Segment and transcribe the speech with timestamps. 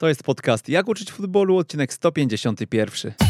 [0.00, 3.29] To jest podcast Jak uczyć futbolu, odcinek 151.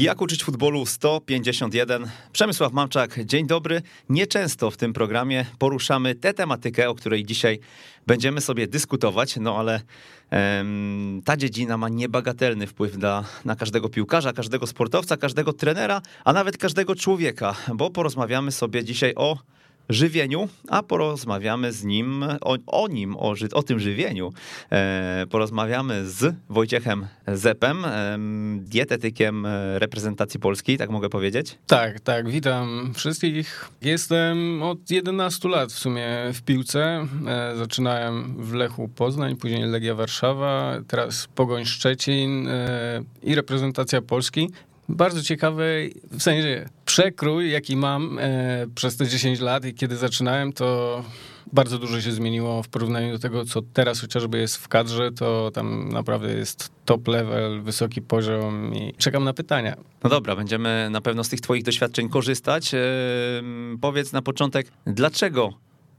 [0.00, 2.10] Jak uczyć futbolu 151.
[2.32, 3.82] Przemysław Mamczak, dzień dobry.
[4.08, 7.58] Nieczęsto w tym programie poruszamy tę tematykę, o której dzisiaj
[8.06, 9.80] będziemy sobie dyskutować, no ale
[11.24, 16.58] ta dziedzina ma niebagatelny wpływ na, na każdego piłkarza, każdego sportowca, każdego trenera, a nawet
[16.58, 19.38] każdego człowieka, bo porozmawiamy sobie dzisiaj o
[19.90, 24.32] żywieniu, a porozmawiamy z nim, o, o nim, o, o tym żywieniu.
[24.72, 28.18] E, porozmawiamy z Wojciechem Zepem, e,
[28.58, 31.58] dietetykiem reprezentacji polskiej, tak mogę powiedzieć?
[31.66, 33.70] Tak, tak, witam wszystkich.
[33.82, 37.06] Jestem od 11 lat w sumie w piłce.
[37.26, 44.50] E, zaczynałem w Lechu Poznań, później Legia Warszawa, teraz Pogoń Szczecin e, i reprezentacja Polski
[44.96, 50.52] bardzo ciekawy, w sensie przekrój, jaki mam e, przez te 10 lat i kiedy zaczynałem,
[50.52, 51.02] to
[51.52, 55.50] bardzo dużo się zmieniło w porównaniu do tego, co teraz chociażby jest w kadrze, to
[55.54, 59.76] tam naprawdę jest top level, wysoki poziom i czekam na pytania.
[60.04, 62.74] No dobra, będziemy na pewno z tych twoich doświadczeń korzystać.
[62.74, 62.78] E,
[63.80, 65.52] powiedz na początek, dlaczego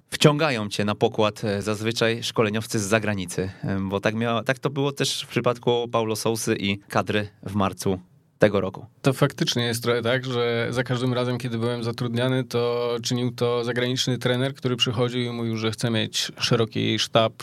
[0.10, 4.70] wciągają cię na pokład e, zazwyczaj szkoleniowcy z zagranicy, e, bo tak, miało, tak to
[4.70, 8.00] było też w przypadku Paulo Sousy i kadry w marcu
[8.42, 8.86] tego roku.
[9.02, 13.64] To faktycznie jest trochę tak, że za każdym razem, kiedy byłem zatrudniany, to czynił to
[13.64, 17.34] zagraniczny trener, który przychodził i mówił, że chce mieć szeroki sztab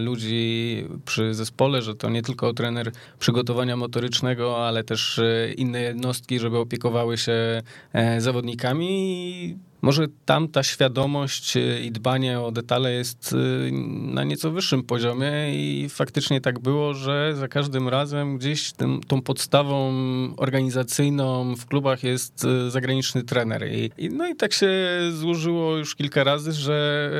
[0.00, 6.38] ludzi przy zespole, że to nie tylko trener przygotowania motorycznego, ale też e, inne jednostki,
[6.38, 13.32] żeby opiekowały się e, zawodnikami może tam ta świadomość y, i dbanie o detale jest
[13.32, 13.70] y,
[14.12, 19.22] na nieco wyższym poziomie i faktycznie tak było, że za każdym razem gdzieś tym, tą
[19.22, 19.92] podstawą
[20.36, 23.68] organizacyjną w klubach jest y, zagraniczny trener.
[23.72, 24.70] I, no i tak się
[25.12, 27.10] złożyło już kilka razy, że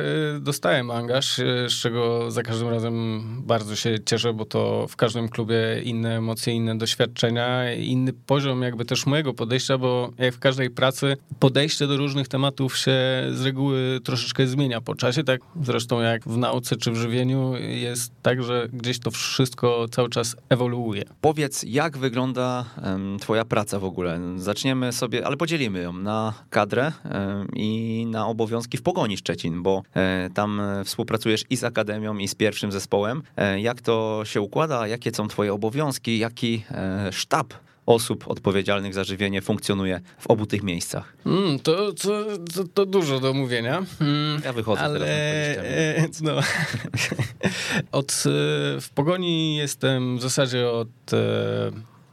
[0.41, 1.35] dostałem angaż,
[1.67, 6.53] z czego za każdym razem bardzo się cieszę, bo to w każdym klubie inne emocje,
[6.53, 11.97] inne doświadczenia, inny poziom jakby też mojego podejścia, bo jak w każdej pracy podejście do
[11.97, 12.91] różnych tematów tematów się
[13.31, 18.11] z reguły troszeczkę zmienia po czasie, tak zresztą jak w nauce czy w żywieniu jest
[18.21, 21.03] tak, że gdzieś to wszystko cały czas ewoluuje.
[21.21, 24.19] Powiedz, jak wygląda um, twoja praca w ogóle?
[24.37, 29.83] Zaczniemy sobie, ale podzielimy ją na kadrę um, i na obowiązki w Pogoni Szczecin, bo
[29.93, 33.23] e, tam współpracujesz i z Akademią, i z pierwszym zespołem.
[33.37, 34.87] E, jak to się układa?
[34.87, 36.17] Jakie są twoje obowiązki?
[36.17, 37.53] Jaki e, sztab
[37.85, 41.13] osób odpowiedzialnych za żywienie funkcjonuje w obu tych miejscach?
[41.25, 42.25] Mm, to, to,
[42.55, 43.83] to, to, dużo do mówienia.
[44.01, 46.21] Mm, ja wychodzę ale, teraz.
[46.21, 46.31] No,
[47.99, 51.17] od, e, w Pogoni jestem w zasadzie od e,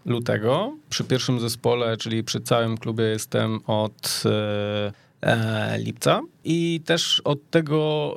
[0.06, 0.76] lutego.
[0.90, 4.22] Przy pierwszym zespole, czyli przy całym klubie jestem od
[5.22, 6.20] e, lipca.
[6.44, 8.14] I też od tego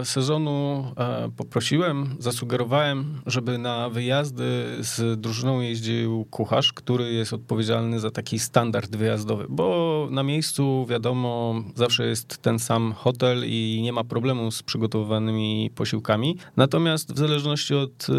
[0.00, 4.44] e, sezonu e, poprosiłem, zasugerowałem, żeby na wyjazdy
[4.80, 11.54] z drużyną jeździł kucharz, który jest odpowiedzialny za taki standard wyjazdowy, bo na miejscu wiadomo,
[11.74, 16.36] zawsze jest ten sam hotel i nie ma problemu z przygotowywanymi posiłkami.
[16.56, 18.12] Natomiast w zależności od e,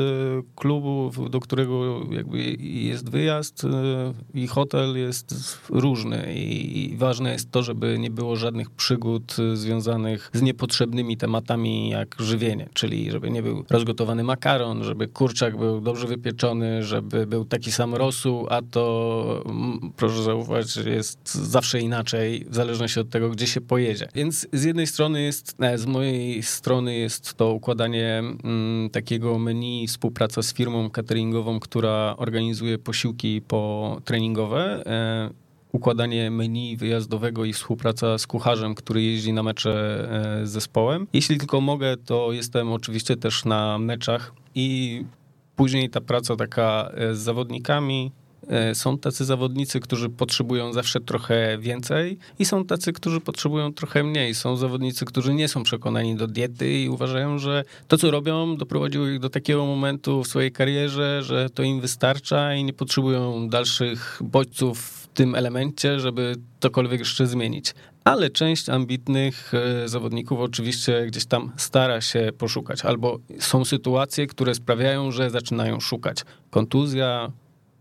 [0.56, 3.66] klubu, do którego jakby jest wyjazd
[4.34, 10.30] i hotel jest różny i ważne jest to, żeby nie było żadnych przygód Y, związanych
[10.34, 16.08] z niepotrzebnymi tematami jak żywienie, czyli żeby nie był rozgotowany makaron, żeby kurczak był dobrze
[16.08, 19.44] wypieczony, żeby był taki sam rosół, a to
[19.96, 24.08] proszę zauważyć, jest zawsze inaczej, w zależności od tego, gdzie się pojedzie.
[24.16, 30.42] Więc z jednej strony jest, z mojej strony jest to układanie mm, takiego menu, współpraca
[30.42, 38.28] z firmą cateringową, która organizuje posiłki po treningowe e, układanie menu wyjazdowego i współpraca z
[38.28, 40.08] kucharzem, który jeździ na mecze
[40.42, 41.08] e, z zespołem.
[41.14, 45.04] Jeśli tylko mogę, to jestem oczywiście też na meczach i
[45.56, 48.12] później ta praca taka e, z zawodnikami,
[48.48, 54.04] e, są tacy zawodnicy, którzy potrzebują zawsze trochę więcej i są tacy, którzy potrzebują trochę
[54.04, 54.36] mniej.
[54.36, 59.08] Są zawodnicy, którzy nie są przekonani do diety i uważają, że to, co robią, doprowadziło
[59.08, 64.20] ich do takiego momentu w swojej karierze, że to im wystarcza i nie potrzebują dalszych
[64.24, 67.74] bodźców tym elemencie, żeby cokolwiek jeszcze zmienić.
[68.04, 74.56] Ale część ambitnych e, zawodników oczywiście gdzieś tam stara się poszukać, albo są sytuacje, które
[74.56, 76.18] sprawiają, że zaczynają szukać.
[76.50, 77.32] Kontuzja,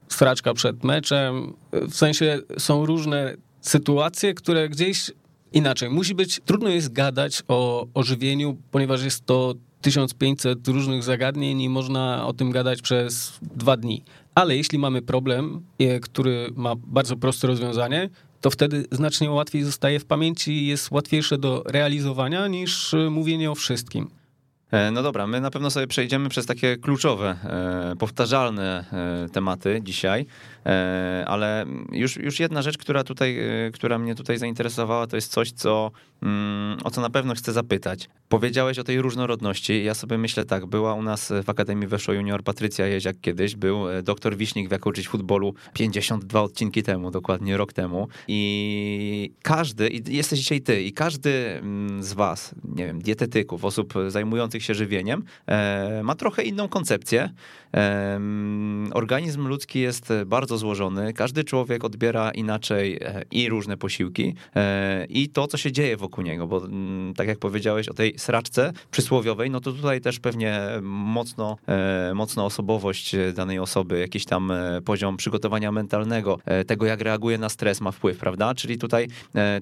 [0.08, 5.10] straczka przed meczem, w sensie są różne sytuacje, które gdzieś
[5.52, 5.90] inaczej.
[5.90, 11.68] Musi być, trudno jest gadać o, o żywieniu, ponieważ jest to 1500 różnych zagadnień i
[11.68, 14.02] można o tym gadać przez dwa dni.
[14.36, 18.08] Ale jeśli mamy problem, e, który ma bardzo proste rozwiązanie,
[18.40, 23.50] to wtedy znacznie łatwiej zostaje w pamięci i jest łatwiejsze do realizowania niż e, mówienie
[23.50, 24.08] o wszystkim.
[24.70, 27.36] E, no dobra, my na pewno sobie przejdziemy przez takie kluczowe,
[27.98, 28.84] powtarzalne
[29.32, 30.26] tematy dzisiaj.
[31.26, 33.38] Ale już, już jedna rzecz, która tutaj,
[33.74, 35.90] która mnie tutaj zainteresowała, to jest coś, co,
[36.84, 38.08] o co na pewno chcę zapytać.
[38.28, 39.84] Powiedziałeś o tej różnorodności.
[39.84, 43.90] Ja sobie myślę tak, była u nas w Akademii Weszło Junior Patrycja Jeziak kiedyś, był
[43.90, 48.08] e, doktor Wiśnik w Jak uczyć futbolu 52 odcinki temu, dokładnie rok temu.
[48.28, 53.94] I każdy, i jesteś dzisiaj ty, i każdy mm, z was, nie wiem, dietetyków, osób
[54.08, 55.24] zajmujących się żywieniem,
[56.02, 57.30] ma trochę inną koncepcję.
[58.92, 61.12] Organizm ludzki jest bardzo złożony.
[61.12, 66.24] Każdy człowiek odbiera inaczej e, i różne posiłki e, i to, co się dzieje wokół
[66.24, 70.60] niego, bo mm, tak jak powiedziałeś o tej sraczce przysłowiowej, no to tutaj też pewnie
[70.82, 74.52] mocno, e, mocno osobowość danej osoby, jakiś tam
[74.84, 78.54] poziom przygotowania mentalnego, tego jak reaguje na stres ma wpływ, prawda?
[78.54, 79.08] Czyli tutaj,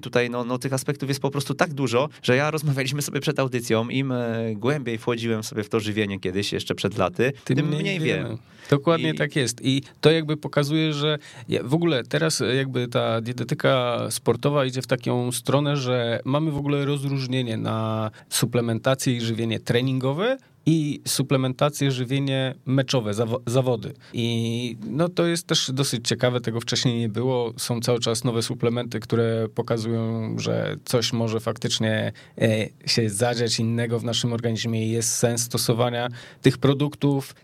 [0.01, 3.39] tutaj no, no tych aspektów jest po prostu tak dużo, że ja rozmawialiśmy sobie przed
[3.39, 4.13] audycją, im
[4.55, 8.37] głębiej wchodziłem sobie w to żywienie kiedyś, jeszcze przed laty, tym, tym mniej, mniej wiem.
[8.69, 9.15] Dokładnie I...
[9.15, 9.65] tak jest.
[9.65, 11.17] I to jakby pokazuje, że
[11.63, 16.85] w ogóle teraz jakby ta dietetyka sportowa idzie w taką stronę, że mamy w ogóle
[16.85, 23.11] rozróżnienie na suplementację i żywienie treningowe i suplementację, żywienie meczowe,
[23.45, 23.93] zawody.
[24.13, 27.53] I no to jest też dosyć ciekawe, tego wcześniej nie było.
[27.57, 32.11] Są cały czas nowe suplementy, które pokazują, że coś może faktycznie
[32.41, 36.07] e, się zadziać innego w naszym organizmie i jest sens stosowania
[36.41, 37.35] tych produktów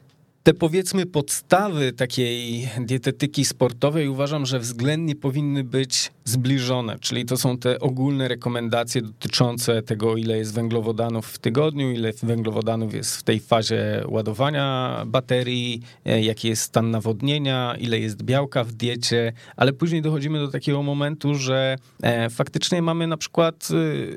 [0.44, 7.58] te powiedzmy podstawy takiej dietetyki sportowej uważam, że względnie powinny być zbliżone, czyli to są
[7.58, 13.40] te ogólne rekomendacje dotyczące tego, ile jest węglowodanów w tygodniu, ile węglowodanów jest w tej
[13.40, 20.02] fazie ładowania baterii, e, jaki jest stan nawodnienia, ile jest białka w diecie, ale później
[20.02, 23.76] dochodzimy do takiego momentu, że e, faktycznie mamy na przykład e,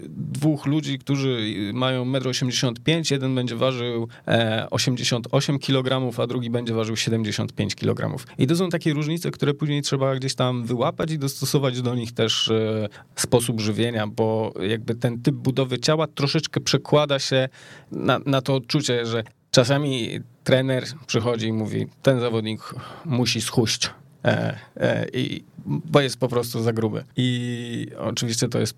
[0.08, 4.08] dwóch ludzi, którzy mają 1,85 m, jeden będzie ważył
[4.70, 8.24] 88 kg, a drugi będzie ważył 75 kg.
[8.38, 12.03] I to są takie różnice, które później trzeba gdzieś tam wyłapać i dostosować do nich
[12.12, 17.48] też e, sposób żywienia, bo jakby ten typ budowy ciała troszeczkę przekłada się
[17.92, 22.74] na, na to odczucie, że czasami trener przychodzi i mówi, ten zawodnik
[23.04, 23.90] musi schuść.
[24.24, 27.04] E, e, i, bo jest po prostu za gruby.
[27.16, 28.76] I oczywiście to jest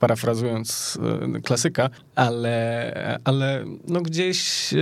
[0.00, 0.98] parafrazując
[1.36, 4.78] e, klasyka, ale, ale no gdzieś e,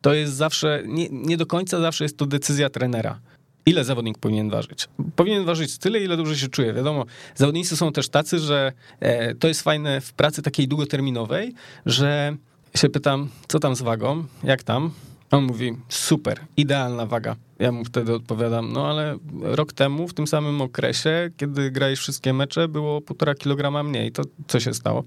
[0.00, 3.20] to jest zawsze, nie, nie do końca zawsze jest to decyzja trenera
[3.66, 4.88] ile zawodnik powinien ważyć.
[5.16, 6.72] Powinien ważyć tyle, ile dobrze się czuje.
[6.72, 11.54] Wiadomo, zawodnicy są też tacy, że e, to jest fajne w pracy takiej długoterminowej,
[11.86, 12.36] że
[12.76, 14.90] się pytam, co tam z wagą, jak tam?
[15.30, 17.36] On mówi, super, idealna waga.
[17.58, 22.32] Ja mu wtedy odpowiadam, no ale rok temu, w tym samym okresie, kiedy grałeś wszystkie
[22.32, 24.12] mecze, było półtora kilograma mniej.
[24.12, 25.04] To co się stało?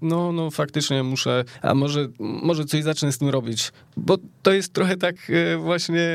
[0.00, 4.72] No, no faktycznie muszę, a może, może coś zacznę z tym robić, bo to jest
[4.72, 6.08] trochę tak e, właśnie,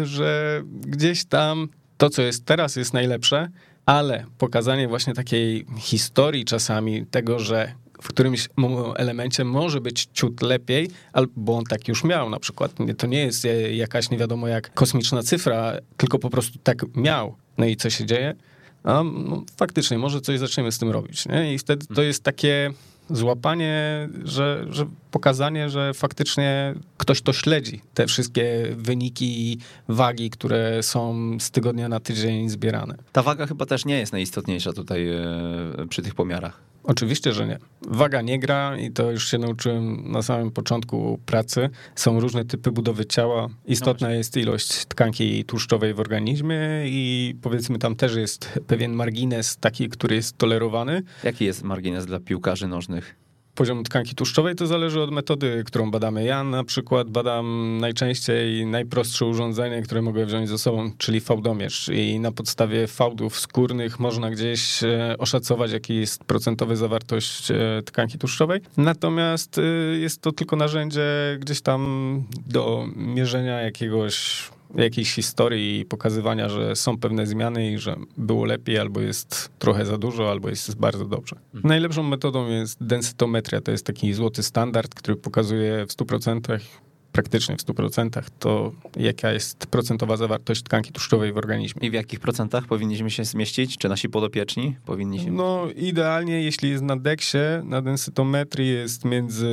[0.00, 3.48] e, że gdzieś tam to, co jest teraz, jest najlepsze,
[3.86, 7.72] ale pokazanie właśnie takiej historii czasami tego, że
[8.02, 8.48] w którymś
[8.96, 12.72] elemencie może być ciut lepiej, albo on tak już miał na przykład.
[12.98, 17.36] To nie jest e, jakaś nie wiadomo jak kosmiczna cyfra, tylko po prostu tak miał.
[17.58, 18.34] No i co się dzieje?
[18.84, 21.26] A, no, faktycznie, może coś zaczniemy z tym robić.
[21.26, 21.54] Nie?
[21.54, 22.70] I wtedy to jest takie
[23.10, 29.58] złapanie, że, że pokazanie, że faktycznie ktoś to śledzi, te wszystkie wyniki i
[29.88, 32.94] wagi, które są z tygodnia na tydzień zbierane.
[33.12, 35.22] Ta waga chyba też nie jest najistotniejsza tutaj e,
[35.88, 36.73] przy tych pomiarach.
[36.84, 37.58] Oczywiście, że nie.
[37.82, 41.70] Waga nie gra i to już się nauczyłem na samym początku pracy.
[41.94, 43.48] Są różne typy budowy ciała.
[43.66, 49.56] Istotna no jest ilość tkanki tłuszczowej w organizmie i powiedzmy tam też jest pewien margines
[49.56, 51.02] taki, który jest tolerowany.
[51.24, 53.23] Jaki jest margines dla piłkarzy nożnych?
[53.54, 56.24] Poziom tkanki tłuszczowej to zależy od metody, którą badamy.
[56.24, 61.88] Ja na przykład badam najczęściej najprostsze urządzenie, które mogę wziąć ze sobą, czyli fałdomierz.
[61.88, 68.18] I na podstawie fałdów skórnych można gdzieś e, oszacować, jaki jest procentowy zawartość e, tkanki
[68.18, 68.60] tłuszczowej.
[68.76, 69.62] Natomiast e,
[69.98, 71.02] jest to tylko narzędzie
[71.40, 74.44] gdzieś tam do mierzenia jakiegoś
[74.76, 79.86] jakiejś historii i pokazywania, że są pewne zmiany i że było lepiej, albo jest trochę
[79.86, 81.36] za dużo, albo jest bardzo dobrze.
[81.36, 81.68] Mhm.
[81.68, 83.60] Najlepszą metodą jest densytometria.
[83.60, 86.58] To jest taki złoty standard, który pokazuje w 100%
[87.14, 91.88] praktycznie w 100%, to jaka jest procentowa zawartość tkanki tłuszczowej w organizmie.
[91.88, 93.78] I w jakich procentach powinniśmy się zmieścić?
[93.78, 95.32] Czy nasi podopieczni powinni się...
[95.32, 99.48] No idealnie, jeśli jest na deksie, na densytometrii jest między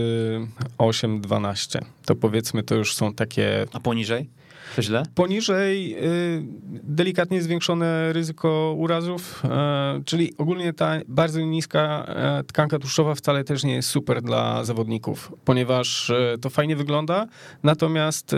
[0.77, 1.79] 8-12.
[2.05, 3.65] To powiedzmy, to już są takie...
[3.73, 4.29] A poniżej?
[4.75, 5.03] To źle?
[5.15, 6.43] Poniżej y,
[6.83, 13.63] delikatnie zwiększone ryzyko urazów, e, czyli ogólnie ta bardzo niska e, tkanka tłuszczowa wcale też
[13.63, 17.27] nie jest super dla zawodników, ponieważ e, to fajnie wygląda,
[17.63, 18.35] natomiast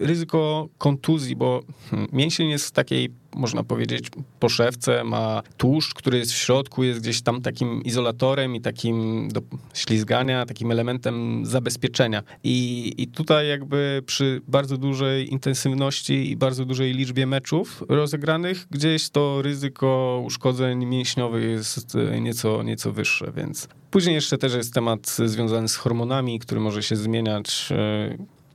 [0.00, 6.32] ryzyko kontuzji, bo hmm, mięsień jest w takiej można powiedzieć, poszewce, ma tłuszcz, który jest
[6.32, 9.40] w środku, jest gdzieś tam takim izolatorem i takim do
[9.74, 12.22] ślizgania, takim elementem zabezpieczenia.
[12.44, 19.10] I, I tutaj jakby przy bardzo dużej intensywności i bardzo dużej liczbie meczów rozegranych, gdzieś
[19.10, 25.68] to ryzyko uszkodzeń mięśniowych jest nieco, nieco wyższe, więc Później jeszcze też jest temat związany
[25.68, 27.68] z hormonami, który może się zmieniać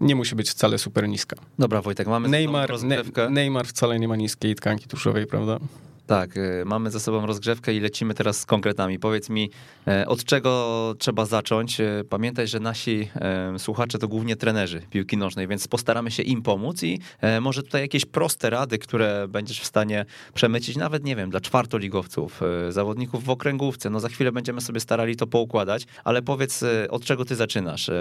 [0.01, 1.35] nie musi być wcale super niska.
[1.59, 2.97] Dobra, Wojtek, mamy Neymar, ne,
[3.29, 5.59] Neymar wcale nie ma niskiej tkanki tłuszczowej, prawda?
[6.07, 8.99] Tak, y, mamy za sobą rozgrzewkę i lecimy teraz z konkretami.
[8.99, 9.49] Powiedz mi,
[9.87, 11.81] e, od czego trzeba zacząć?
[11.81, 16.41] E, pamiętaj, że nasi e, słuchacze to głównie trenerzy piłki nożnej, więc postaramy się im
[16.41, 16.99] pomóc i
[17.41, 22.41] może tutaj jakieś proste rady, które będziesz w stanie przemycić, nawet nie wiem, dla czwartoligowców,
[22.69, 23.89] zawodników w okręgówce.
[23.89, 27.91] No za chwilę będziemy sobie starali to poukładać, ale powiedz, od czego ty zaczynasz?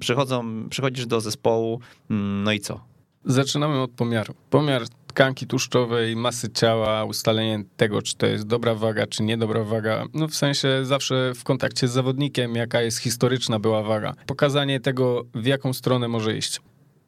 [0.00, 2.93] Przychodzą, przychodzisz do zespołu, mm, no i co?
[3.24, 4.34] Zaczynamy od pomiaru.
[4.50, 10.04] Pomiar tkanki tłuszczowej, masy ciała, ustalenie tego, czy to jest dobra waga, czy niedobra waga.
[10.14, 14.14] No w sensie zawsze w kontakcie z zawodnikiem, jaka jest historyczna była waga.
[14.26, 16.60] Pokazanie tego, w jaką stronę może iść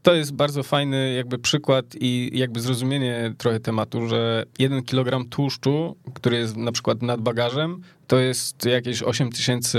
[0.07, 5.97] to jest bardzo fajny jakby przykład i jakby zrozumienie trochę tematu, że jeden kilogram tłuszczu,
[6.15, 9.79] który jest na przykład nad bagażem, to jest jakieś 8000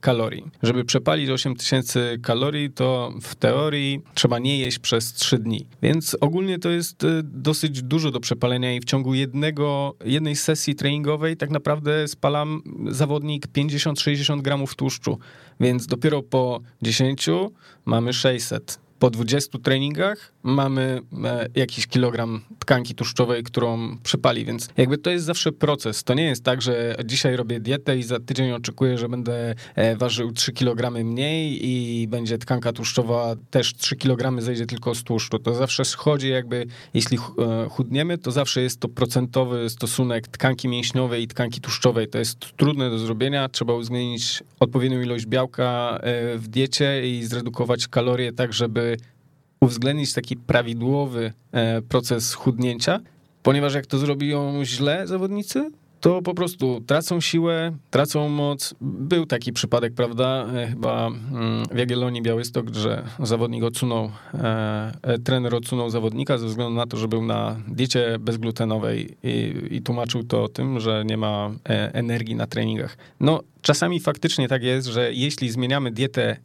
[0.00, 0.44] kalorii.
[0.62, 5.66] Żeby przepalić 8000 kalorii, to w teorii trzeba nie jeść przez 3 dni.
[5.82, 10.74] Więc ogólnie to jest y, dosyć dużo do przepalenia i w ciągu jednego, jednej sesji
[10.74, 15.18] treningowej tak naprawdę spalam zawodnik 50-60 gramów tłuszczu.
[15.60, 17.26] Więc dopiero po 10
[17.84, 24.98] mamy 600 po 20 treningach mamy e, jakiś kilogram tkanki tłuszczowej, którą przypali, więc jakby
[24.98, 26.04] to jest zawsze proces.
[26.04, 29.96] To nie jest tak, że dzisiaj robię dietę i za tydzień oczekuję, że będę e,
[29.96, 35.38] ważył 3 kg mniej i będzie tkanka tłuszczowa też 3 kg zejdzie tylko z tłuszczu.
[35.38, 41.22] To zawsze schodzi jakby, jeśli e, chudniemy, to zawsze jest to procentowy stosunek tkanki mięśniowej
[41.22, 42.08] i tkanki tłuszczowej.
[42.08, 46.00] To jest trudne do zrobienia, trzeba uwzględnić odpowiednią ilość białka
[46.36, 48.96] w diecie i zredukować kalorie tak, żeby
[49.60, 53.00] uwzględnić taki prawidłowy e, proces chudnięcia,
[53.42, 55.70] ponieważ jak to zrobią źle zawodnicy,
[56.04, 58.74] to po prostu tracą siłę, tracą moc.
[58.80, 65.54] Był taki przypadek, prawda, e, chyba mm, w Jagiellonii Białystok, że zawodnik odsunął, e, trener
[65.54, 70.48] odsunął zawodnika ze względu na to, że był na diecie bezglutenowej i, i tłumaczył to
[70.48, 71.50] tym, że nie ma
[71.92, 72.96] energii na treningach.
[73.20, 76.36] No, czasami faktycznie tak jest, że jeśli zmieniamy dietę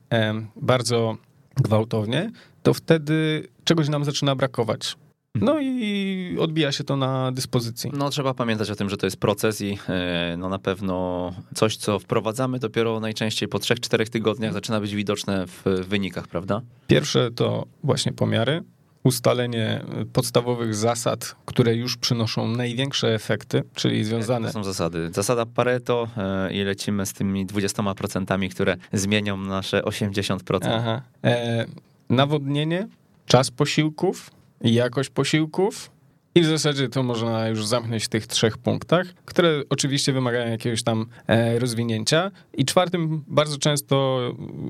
[0.55, 1.17] bardzo
[1.55, 2.31] gwałtownie,
[2.69, 4.95] to wtedy czegoś nam zaczyna brakować.
[5.35, 7.91] No i odbija się to na dyspozycji.
[7.93, 11.77] No trzeba pamiętać o tym, że to jest proces i e, no na pewno coś,
[11.77, 16.61] co wprowadzamy dopiero najczęściej po 3-4 tygodniach zaczyna być widoczne w wynikach, prawda?
[16.87, 18.63] Pierwsze to właśnie pomiary,
[19.03, 19.83] ustalenie
[20.13, 24.47] podstawowych zasad, które już przynoszą największe efekty, czyli związane...
[24.47, 25.09] To są zasady.
[25.13, 30.59] Zasada Pareto e, i lecimy z tymi 20%, które zmienią nasze 80%.
[30.63, 31.01] Aha.
[31.23, 31.65] E,
[32.09, 32.87] nawodnienie,
[33.25, 35.91] czas posiłków, jakość posiłków
[36.35, 40.83] i w zasadzie to można już zamknąć w tych trzech punktach, które oczywiście wymagają jakiegoś
[40.83, 42.31] tam e, rozwinięcia.
[42.53, 44.21] I czwartym bardzo często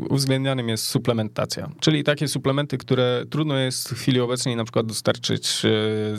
[0.09, 5.65] uwzględnianym jest suplementacja, czyli takie suplementy, które trudno jest w chwili obecnej na przykład dostarczyć
[5.65, 5.69] e,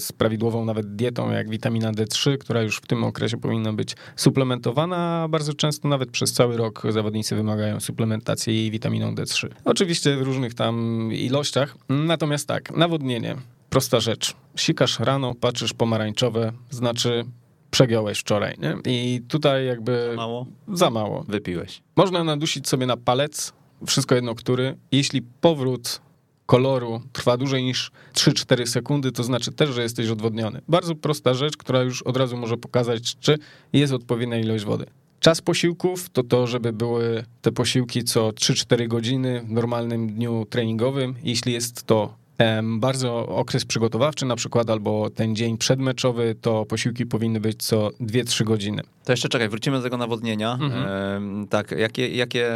[0.00, 5.26] z prawidłową nawet dietą, jak witamina D3, która już w tym okresie powinna być suplementowana,
[5.30, 9.48] bardzo często nawet przez cały rok zawodnicy wymagają suplementacji witaminą D3.
[9.64, 13.36] Oczywiście w różnych tam ilościach, natomiast tak, nawodnienie
[13.70, 14.34] prosta rzecz.
[14.56, 17.24] Sikasz rano, patrzysz pomarańczowe, znaczy
[17.70, 18.76] przegiąłeś wczoraj, nie?
[18.86, 20.08] I tutaj jakby...
[20.10, 20.46] Za mało?
[20.72, 21.24] Za mało.
[21.28, 21.82] Wypiłeś.
[21.96, 23.52] Można nadusić sobie na palec,
[23.86, 24.76] wszystko jedno który.
[24.92, 26.00] Jeśli powrót
[26.46, 30.60] koloru trwa dłużej niż 3-4 sekundy, to znaczy też, że jesteś odwodniony.
[30.68, 33.38] Bardzo prosta rzecz, która już od razu może pokazać, czy
[33.72, 34.86] jest odpowiednia ilość wody.
[35.20, 41.14] Czas posiłków to to, żeby były te posiłki co 3-4 godziny w normalnym dniu treningowym.
[41.22, 42.14] Jeśli jest to
[42.62, 48.44] bardzo okres przygotowawczy na przykład, albo ten dzień przedmeczowy, to posiłki powinny być co 2-3
[48.44, 48.82] godziny.
[49.04, 50.58] To jeszcze czekaj, wrócimy do tego nawodnienia.
[50.60, 51.48] Mhm.
[51.48, 52.50] Tak, jakie, jakie,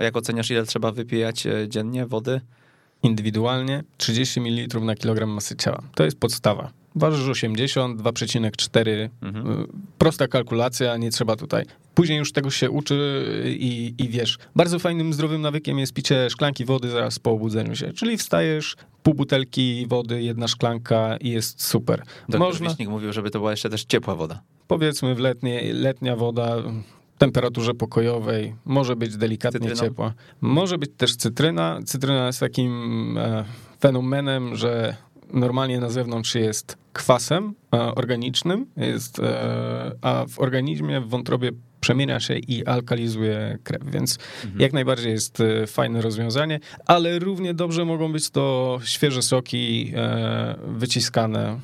[0.00, 2.40] jak oceniasz, ile trzeba wypijać e, dziennie wody?
[3.04, 5.82] indywidualnie 30 ml na kilogram masy ciała.
[5.94, 6.70] To jest podstawa.
[6.94, 9.08] Ważysz 80, 2,4.
[9.22, 9.60] Mhm.
[9.62, 9.66] Y,
[9.98, 11.64] prosta kalkulacja, nie trzeba tutaj.
[11.94, 13.24] Później już tego się uczy
[13.58, 14.38] i, i wiesz.
[14.56, 17.92] Bardzo fajnym, zdrowym nawykiem jest picie szklanki wody zaraz po obudzeniu się.
[17.92, 22.02] Czyli wstajesz, pół butelki wody, jedna szklanka i jest super.
[22.20, 22.68] Doktor Można...
[22.68, 24.42] Wiśnik mówił, żeby to była jeszcze też ciepła woda.
[24.66, 26.56] Powiedzmy w letnie, letnia woda,
[27.18, 29.82] temperaturze pokojowej, może być delikatnie Cytryną.
[29.82, 30.14] ciepła.
[30.40, 31.80] Może być też cytryna.
[31.84, 33.44] Cytryna jest takim e,
[33.80, 34.96] fenomenem, że
[35.32, 41.50] normalnie na zewnątrz jest kwasem e, organicznym, jest, e, a w organizmie, w wątrobie
[41.80, 44.60] przemienia się i alkalizuje krew, więc mhm.
[44.60, 49.92] jak najbardziej jest e, fajne rozwiązanie, ale równie dobrze mogą być to świeże soki
[50.66, 51.60] wyciskane.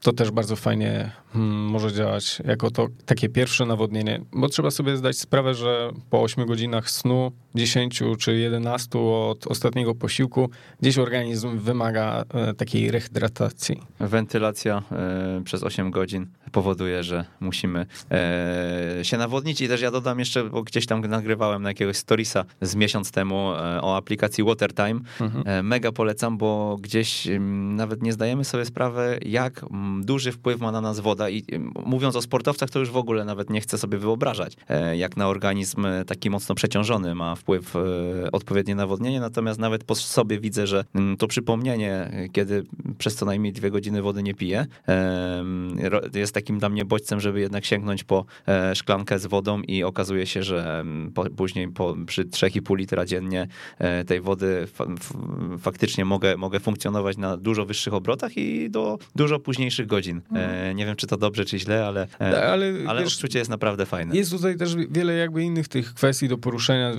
[0.00, 4.96] To też bardzo fajnie hmm, może działać jako to takie pierwsze nawodnienie, bo trzeba sobie
[4.96, 11.58] zdać sprawę, że po 8 godzinach snu, 10 czy 11 od ostatniego posiłku, gdzieś organizm
[11.58, 12.24] wymaga
[12.56, 13.80] takiej rehydratacji.
[14.00, 14.82] Wentylacja
[15.44, 20.62] przez 8 godzin powoduje, że musimy e, się nawodnić i też ja dodam jeszcze, bo
[20.62, 25.00] gdzieś tam nagrywałem na jakiegoś storiesa z miesiąc temu e, o aplikacji Watertime.
[25.20, 25.42] Mhm.
[25.46, 27.28] E, mega polecam, bo gdzieś
[27.74, 29.64] nawet nie zdajemy sobie sprawy, jak
[30.00, 31.42] duży wpływ ma na nas woda i
[31.86, 34.56] mówiąc o sportowcach, to już w ogóle nawet nie chcę sobie wyobrażać,
[34.96, 37.43] jak na organizm taki mocno przeciążony ma wpływ
[38.32, 40.84] odpowiednie nawodnienie, natomiast nawet po sobie widzę, że
[41.18, 42.64] to przypomnienie, kiedy
[42.98, 44.66] przez co najmniej dwie godziny wody nie piję,
[46.14, 50.26] jest takim dla mnie bodźcem, żeby jednak sięgnąć po e, szklankę z wodą i okazuje
[50.26, 53.48] się, że mm, później po, przy 3,5 litra dziennie
[53.78, 54.66] e, tej wody
[55.58, 60.16] faktycznie mogę, mogę funkcjonować na dużo wyższych obrotach i do dużo późniejszych godzin.
[60.16, 60.76] E, mhm.
[60.76, 63.86] Nie wiem, czy to dobrze, czy źle, ale, tak, ale, ale wiesz, odczucie jest naprawdę
[63.86, 64.16] fajne.
[64.16, 66.94] Jest tutaj też wiele jakby innych tych kwestii do poruszenia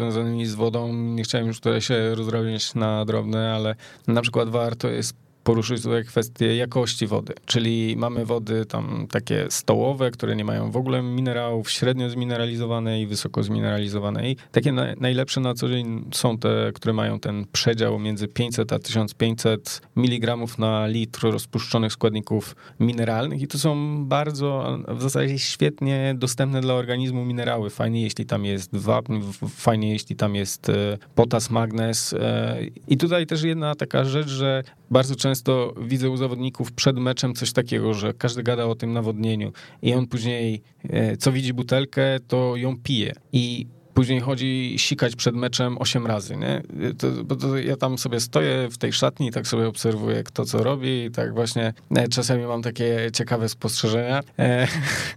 [0.46, 0.94] z wodą.
[0.94, 3.76] Nie chciałem już tutaj się rozrobić na drobne, ale
[4.08, 10.12] na przykład warto jest poruszyć tutaj kwestię jakości wody, czyli mamy wody tam takie stołowe,
[10.12, 14.32] które nie mają w ogóle minerałów, średnio zmineralizowane i wysoko zmineralizowane.
[14.32, 18.74] I takie na, najlepsze na co dzień są te, które mają ten przedział między 500
[18.74, 26.16] a 1500 mg na litr rozpuszczonych składników mineralnych i to są bardzo, w zasadzie świetnie
[26.18, 27.70] dostępne dla organizmu minerały.
[27.70, 32.14] Fajnie, jeśli tam jest wapń, fajnie, jeśli tam jest e, potas, magnez.
[32.14, 35.35] E, I tutaj też jedna taka rzecz, że bardzo często
[35.78, 40.08] widzę u zawodników przed meczem coś takiego, że każdy gada o tym nawodnieniu i on
[40.08, 43.14] później, e, co widzi butelkę, to ją pije.
[43.34, 46.62] I później chodzi sikać przed meczem 8 razy, nie?
[46.98, 50.46] To, bo to ja tam sobie stoję w tej szatni i tak sobie obserwuję, kto
[50.46, 54.68] co robi i tak właśnie e, czasami mam takie ciekawe spostrzeżenia, e,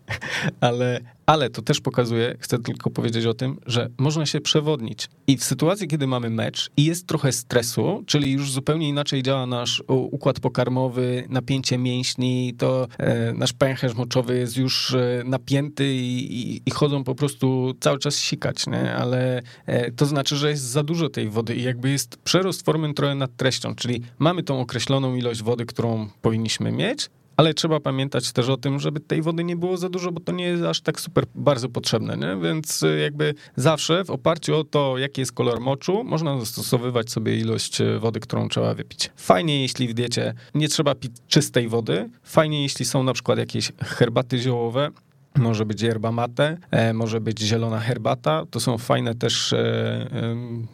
[0.61, 5.09] ale, ale to też pokazuje, chcę tylko powiedzieć o tym, że można się przewodnić.
[5.27, 9.47] I w sytuacji, kiedy mamy mecz i jest trochę stresu, czyli już zupełnie inaczej działa
[9.47, 16.41] nasz układ pokarmowy, napięcie mięśni, to e, nasz pęcherz moczowy jest już e, napięty i,
[16.41, 18.95] i, i, chodzą po prostu cały czas sikać, nie?
[18.95, 22.95] ale e, to znaczy, że jest za dużo tej wody i jakby jest przerost formy
[22.95, 28.33] trochę nad treścią, czyli mamy tą określoną ilość wody, którą powinniśmy mieć, ale trzeba pamiętać
[28.33, 30.81] też o tym, żeby tej wody nie było za dużo, bo to nie jest aż
[30.81, 32.37] tak super bardzo potrzebne, nie?
[32.43, 37.37] więc y, jakby zawsze w oparciu o to, jaki jest kolor moczu, można zastosowywać sobie
[37.37, 39.11] ilość y, wody, którą trzeba wypić.
[39.17, 43.73] Fajnie, jeśli w diecie nie trzeba pić czystej wody, fajnie, jeśli są na przykład jakieś
[43.83, 44.91] herbaty ziołowe,
[45.37, 48.45] może być yerba mate, e, może być zielona herbata.
[48.51, 50.09] To są fajne też e,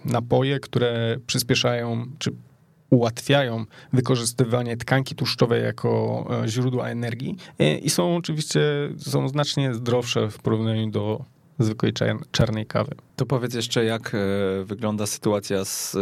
[0.04, 2.30] napoje, które przyspieszają czy
[2.90, 8.60] ułatwiają wykorzystywanie tkanki tłuszczowej jako e, źródła energii e, i są oczywiście
[8.98, 11.24] są znacznie zdrowsze w porównaniu do
[11.58, 11.92] zwykłej
[12.30, 12.94] czarnej kawy.
[13.16, 14.18] To powiedz jeszcze, jak e,
[14.64, 15.96] wygląda sytuacja z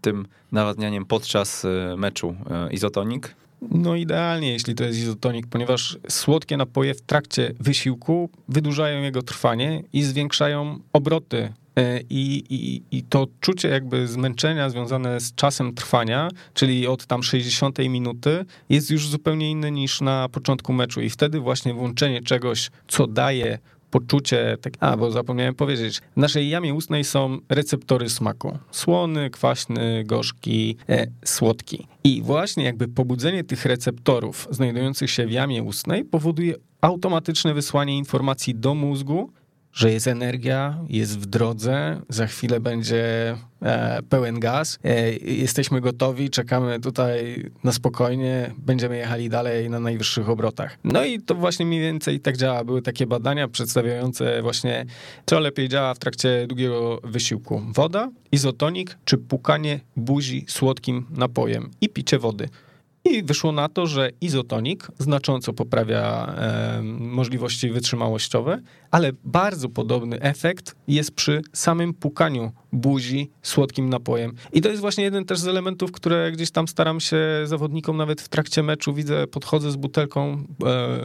[0.00, 2.36] tym nawadnianiem podczas meczu
[2.70, 3.34] izotonik?
[3.70, 9.82] No idealnie, jeśli to jest izotonik, ponieważ słodkie napoje w trakcie wysiłku wydłużają jego trwanie
[9.92, 11.52] i zwiększają obroty
[12.10, 17.78] I, i, I to czucie jakby zmęczenia związane z czasem trwania, czyli od tam 60
[17.78, 21.00] minuty, jest już zupełnie inne niż na początku meczu.
[21.00, 23.58] I wtedy właśnie włączenie czegoś, co daje
[23.90, 28.58] poczucie, tak, a bo zapomniałem powiedzieć, w naszej jamie ustnej są receptory smaku.
[28.70, 31.86] Słony, kwaśny, gorzki, e, słodki.
[32.04, 38.54] I właśnie jakby pobudzenie tych receptorów znajdujących się w jamie ustnej powoduje automatyczne wysłanie informacji
[38.54, 39.32] do mózgu,
[39.72, 44.78] że jest energia, jest w drodze, za chwilę będzie e, pełen gaz.
[44.84, 50.78] E, jesteśmy gotowi, czekamy tutaj na spokojnie, będziemy jechali dalej na najwyższych obrotach.
[50.84, 52.64] No i to właśnie mniej więcej tak działa.
[52.64, 54.86] Były takie badania przedstawiające właśnie,
[55.26, 57.62] co lepiej działa w trakcie długiego wysiłku.
[57.74, 62.48] Woda, izotonik czy pukanie buzi słodkim napojem i picie wody.
[63.10, 70.74] I wyszło na to, że izotonik znacząco poprawia e, możliwości wytrzymałościowe, ale bardzo podobny efekt
[70.88, 74.32] jest przy samym pukaniu buzi słodkim napojem.
[74.52, 78.20] I to jest właśnie jeden też z elementów, które gdzieś tam staram się zawodnikom nawet
[78.20, 80.44] w trakcie meczu widzę, podchodzę z butelką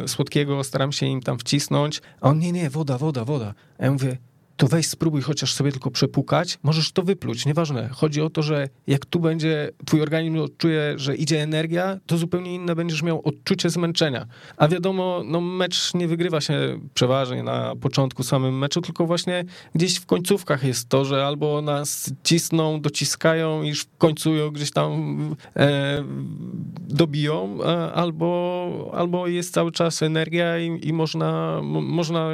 [0.04, 3.54] e, słodkiego, staram się im tam wcisnąć, a on nie, nie, woda, woda, woda.
[3.80, 4.18] Ja mówię,
[4.58, 7.90] to weź spróbuj chociaż sobie tylko przepukać, możesz to wypluć, nieważne.
[7.90, 12.56] Chodzi o to, że jak tu będzie, twój organizm odczuje, że idzie energia, to zupełnie
[12.56, 14.26] inne będziesz miał odczucie zmęczenia.
[14.58, 19.44] A wiadomo, no mecz nie wygrywa się przeważnie na początku samym meczu, tylko właśnie
[19.76, 24.92] gdzieś w końcówkach jest to, że albo nas cisną, dociskają i w końcu gdzieś tam
[25.56, 26.04] e,
[26.88, 32.30] dobiją, e, albo, albo jest cały czas energia i, i można, można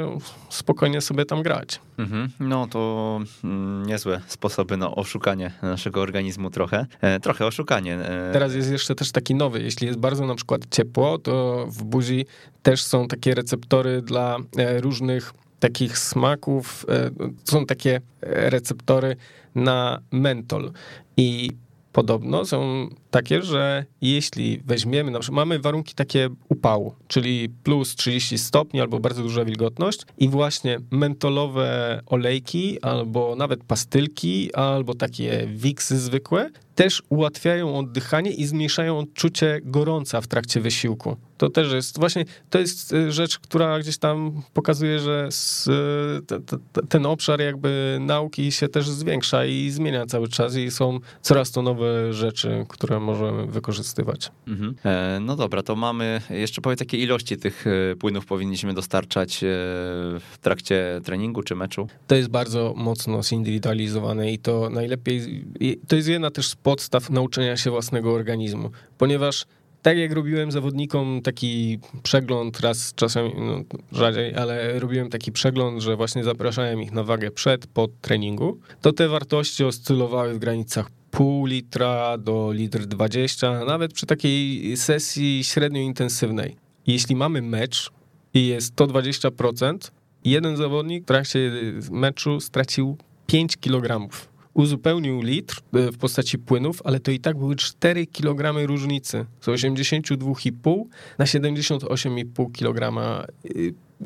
[0.50, 1.80] spokojnie sobie tam grać.
[1.98, 2.11] Mhm.
[2.12, 2.30] Mhm.
[2.40, 6.86] No to mm, niezłe sposoby na oszukanie naszego organizmu trochę.
[7.00, 7.94] E, trochę oszukanie.
[7.94, 8.32] E.
[8.32, 9.62] Teraz jest jeszcze też taki nowy.
[9.62, 12.26] Jeśli jest bardzo na przykład ciepło, to w buzi
[12.62, 16.86] też są takie receptory dla e, różnych takich smaków.
[17.44, 19.16] Są takie receptory
[19.54, 20.72] na mentol.
[21.16, 21.50] I
[21.92, 28.38] podobno są takie, że jeśli weźmiemy, na przykład mamy warunki takie upału, czyli plus 30
[28.38, 35.98] stopni albo bardzo duża wilgotność i właśnie mentolowe olejki albo nawet pastylki albo takie wiksy
[35.98, 41.16] zwykłe też ułatwiają oddychanie i zmniejszają odczucie gorąca w trakcie wysiłku.
[41.38, 45.28] To też jest właśnie, to jest y, rzecz, która gdzieś tam pokazuje, że
[46.80, 51.50] y, ten obszar jakby nauki się też zwiększa i zmienia cały czas i są coraz
[51.50, 54.30] to nowe rzeczy, które możemy wykorzystywać.
[54.48, 54.74] Mhm.
[54.84, 59.46] E, no dobra, to mamy, jeszcze powiedz, jakie ilości tych e, płynów powinniśmy dostarczać e,
[60.20, 61.86] w trakcie treningu czy meczu?
[62.06, 65.44] To jest bardzo mocno zindywidualizowane i to najlepiej,
[65.88, 69.46] to jest jedna też z podstaw nauczenia się własnego organizmu, ponieważ
[69.82, 75.96] tak jak robiłem zawodnikom taki przegląd, raz czasem no, rzadziej, ale robiłem taki przegląd, że
[75.96, 81.46] właśnie zapraszałem ich na wagę przed, po treningu, to te wartości oscylowały w granicach pół
[81.46, 86.56] litra do litr 20, nawet przy takiej sesji średnio intensywnej.
[86.86, 87.90] Jeśli mamy mecz
[88.34, 89.90] i jest 120%,
[90.24, 91.50] jeden zawodnik w trakcie
[91.90, 92.96] meczu stracił
[93.26, 94.08] 5 kg.
[94.54, 99.26] Uzupełnił litr e, w postaci płynów, ale to i tak były 4 kg różnicy.
[99.40, 100.84] Z 82,5
[101.18, 102.92] na 78,5 kg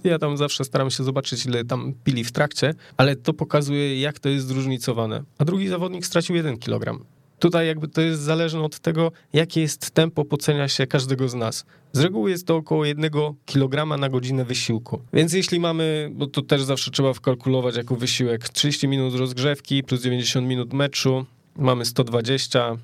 [0.05, 4.19] ja tam zawsze staram się zobaczyć, ile tam pili w trakcie, ale to pokazuje, jak
[4.19, 5.23] to jest zróżnicowane.
[5.39, 7.05] A drugi zawodnik stracił 1 kg.
[7.39, 11.65] Tutaj jakby to jest zależne od tego, jakie jest tempo pocenia się każdego z nas.
[11.93, 13.11] Z reguły jest to około 1
[13.47, 15.01] kg na godzinę wysiłku.
[15.13, 20.03] Więc jeśli mamy, bo to też zawsze trzeba wkalkulować jako wysiłek, 30 minut rozgrzewki plus
[20.03, 22.77] 90 minut meczu, mamy 120.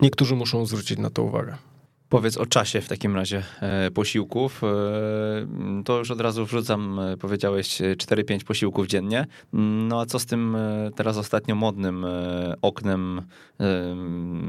[0.00, 1.67] Niektórzy muszą zwrócić na to uwagę.
[2.08, 4.62] Powiedz o czasie w takim razie e, posiłków.
[4.64, 4.66] E,
[5.84, 9.26] to już od razu wrzucam, e, powiedziałeś 4-5 posiłków dziennie.
[9.52, 10.56] No a co z tym
[10.96, 12.06] teraz ostatnio modnym
[12.62, 13.22] oknem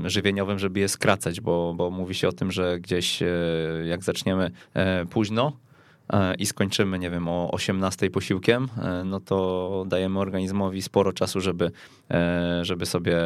[0.05, 3.19] żywieniowym, żeby je skracać, bo, bo mówi się o tym, że gdzieś
[3.85, 4.51] jak zaczniemy
[5.09, 5.53] późno,
[6.37, 8.67] i skończymy, nie wiem, o 18 posiłkiem,
[9.05, 11.71] no to dajemy organizmowi sporo czasu, żeby,
[12.61, 13.19] żeby sobie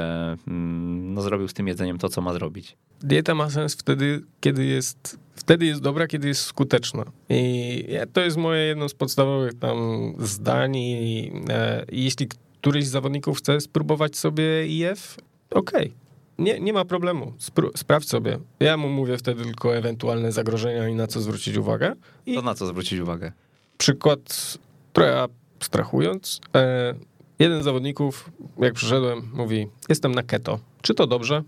[0.47, 4.65] mm, no, zrobił z tym jedzeniem to, co ma zrobić dieta ma sens wtedy, kiedy
[4.65, 7.03] jest, wtedy jest dobra, kiedy jest skuteczna.
[7.29, 9.77] I to jest moje jedno z podstawowych tam
[10.19, 15.17] zdań i e, jeśli któryś z zawodników chce spróbować sobie IF,
[15.51, 15.85] okej.
[15.85, 16.03] Okay.
[16.37, 17.33] Nie, nie ma problemu.
[17.37, 18.39] Spró sprawdź sobie.
[18.59, 21.93] Ja mu mówię wtedy tylko ewentualne zagrożenia i na co zwrócić uwagę.
[22.25, 23.31] I to na co zwrócić uwagę?
[23.77, 24.57] Przykład
[24.93, 26.41] trochę abstrahując.
[26.55, 26.93] E,
[27.39, 30.59] jeden z zawodników, jak przyszedłem, mówi: Jestem na keto.
[30.81, 31.43] Czy to dobrze?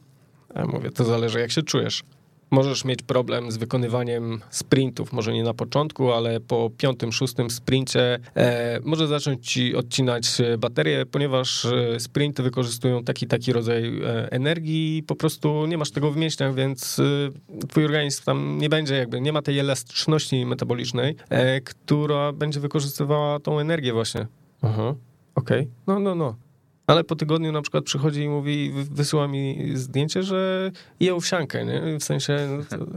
[0.55, 2.03] Ja mówię, to zależy jak się czujesz.
[2.51, 8.19] Możesz mieć problem z wykonywaniem sprintów, może nie na początku, ale po piątym, szóstym sprincie
[8.35, 14.97] e, może zacząć ci odcinać baterię, ponieważ e, sprinty wykorzystują taki taki rodzaj e, energii
[14.97, 18.95] i po prostu nie masz tego w mięśniach, więc e, twój organizm tam nie będzie
[18.95, 24.27] jakby, nie ma tej elastyczności metabolicznej, e, która będzie wykorzystywała tą energię właśnie.
[24.61, 24.95] Aha,
[25.35, 25.71] okej, okay.
[25.87, 26.44] no, no, no.
[26.87, 31.99] Ale po tygodniu na przykład przychodzi i mówi, wysyła mi zdjęcie, że je owsiankę, nie?
[31.99, 32.87] W sensie, no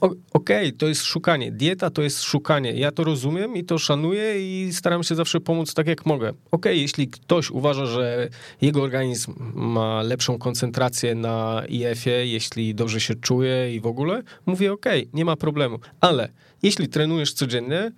[0.00, 1.52] okej, okay, to jest szukanie.
[1.52, 2.72] Dieta to jest szukanie.
[2.72, 6.28] Ja to rozumiem i to szanuję i staram się zawsze pomóc tak, jak mogę.
[6.28, 8.28] Okej, okay, jeśli ktoś uważa, że
[8.60, 14.72] jego organizm ma lepszą koncentrację na IF-ie, jeśli dobrze się czuje i w ogóle, mówię
[14.72, 15.78] okej, okay, nie ma problemu.
[16.00, 16.28] Ale
[16.62, 17.92] jeśli trenujesz codziennie,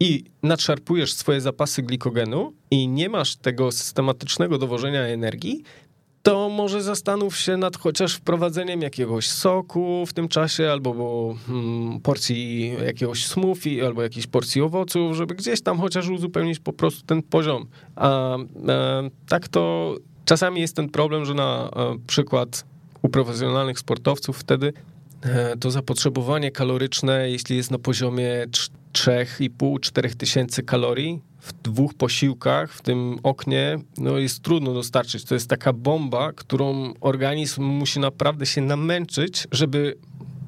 [0.00, 5.62] i nadszarpujesz swoje zapasy glikogenu i nie masz tego systematycznego dowożenia energii,
[6.22, 12.72] to może zastanów się nad chociaż wprowadzeniem jakiegoś soku w tym czasie, albo hmm, porcji
[12.86, 17.66] jakiegoś smoothie, albo jakiejś porcji owoców, żeby gdzieś tam chociaż uzupełnić po prostu ten poziom.
[17.96, 18.36] A,
[18.68, 21.70] a tak to czasami jest ten problem, że na
[22.06, 22.64] przykład
[23.02, 24.72] u profesjonalnych sportowców wtedy
[25.22, 28.46] e, to zapotrzebowanie kaloryczne, jeśli jest na poziomie
[28.98, 35.24] 3,5-4 tysięcy kalorii w dwóch posiłkach w tym oknie no jest trudno dostarczyć.
[35.24, 39.96] To jest taka bomba, którą organizm musi naprawdę się namęczyć, żeby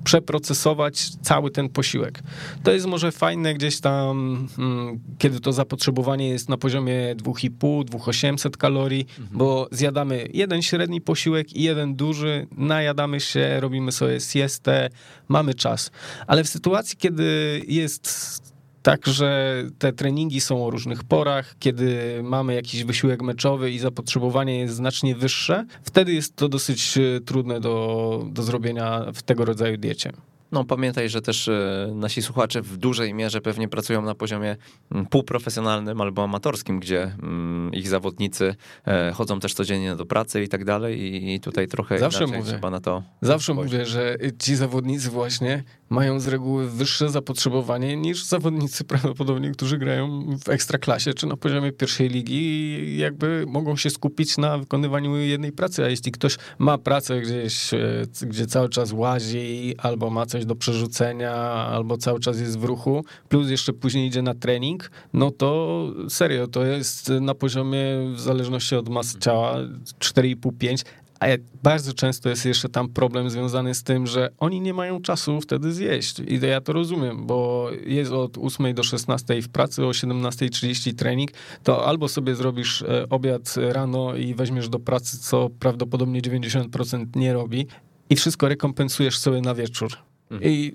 [0.04, 2.22] przeprocesować cały ten posiłek.
[2.62, 8.56] To jest może fajne gdzieś tam, hmm, kiedy to zapotrzebowanie jest na poziomie 2,5, 2800
[8.56, 9.38] kalorii, mhm.
[9.38, 14.90] bo zjadamy jeden średni posiłek i jeden duży, najadamy się, robimy sobie siestę,
[15.28, 15.90] mamy czas.
[16.26, 18.40] Ale w sytuacji, kiedy jest
[18.82, 24.74] Także te treningi są o różnych porach, kiedy mamy jakiś wysiłek meczowy i zapotrzebowanie jest
[24.74, 30.12] znacznie wyższe, wtedy jest to dosyć e, trudne do, do zrobienia w tego rodzaju diecie.
[30.52, 34.56] No pamiętaj, że też e, nasi słuchacze w dużej mierze pewnie pracują na poziomie
[34.92, 38.54] mm, półprofesjonalnym albo amatorskim, gdzie mm, ich zawodnicy
[38.86, 42.70] e, chodzą też codziennie do pracy i tak dalej i tutaj trochę Zawsze mówię, trzeba
[42.70, 43.72] na to Zawsze spojrzeć.
[43.72, 50.26] mówię, że ci zawodnicy właśnie mają z reguły wyższe zapotrzebowanie niż zawodnicy prawdopodobnie, którzy grają
[50.44, 55.52] w ekstraklasie czy na poziomie pierwszej ligi i jakby mogą się skupić na wykonywaniu jednej
[55.52, 60.44] pracy, a jeśli ktoś ma pracę gdzieś, e, gdzie cały czas łazi albo ma coś
[60.44, 65.30] do przerzucenia albo cały czas jest w ruchu, plus jeszcze później idzie na trening, no
[65.30, 67.80] to serio, to jest na poziomie
[68.14, 69.56] w zależności od masy ciała
[69.98, 70.84] 4,5-5,
[71.20, 71.26] a
[71.62, 75.72] bardzo często jest jeszcze tam problem związany z tym, że oni nie mają czasu wtedy
[75.72, 76.20] zjeść.
[76.20, 81.30] I ja to rozumiem, bo jest od 8 do 16 w pracy, o 17.30 trening,
[81.62, 87.32] to albo sobie zrobisz e, obiad rano i weźmiesz do pracy, co prawdopodobnie 90% nie
[87.32, 87.66] robi,
[88.10, 89.90] i wszystko rekompensujesz sobie na wieczór.
[90.30, 90.52] Mhm.
[90.52, 90.74] I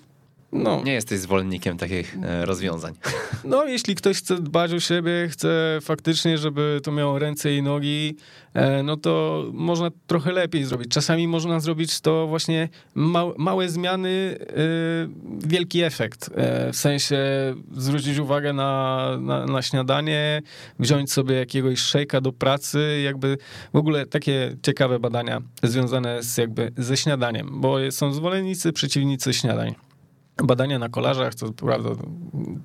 [0.56, 0.82] no.
[0.84, 2.94] Nie jesteś zwolennikiem takich e, rozwiązań.
[3.44, 8.16] No, jeśli ktoś chce dbać o siebie, chce faktycznie, żeby to miało ręce i nogi,
[8.54, 10.88] e, no to można trochę lepiej zrobić.
[10.92, 12.70] Czasami można zrobić to właśnie
[13.38, 14.46] małe zmiany, e,
[15.48, 16.30] wielki efekt.
[16.72, 17.18] W sensie
[17.72, 20.42] zwrócić uwagę na, na, na śniadanie,
[20.80, 23.38] wziąć sobie jakiegoś szejka do pracy, jakby
[23.74, 29.76] w ogóle takie ciekawe badania związane z jakby ze śniadaniem, bo są zwolennicy, przeciwnicy śniadań
[30.44, 31.90] badania na kolarzach, to prawda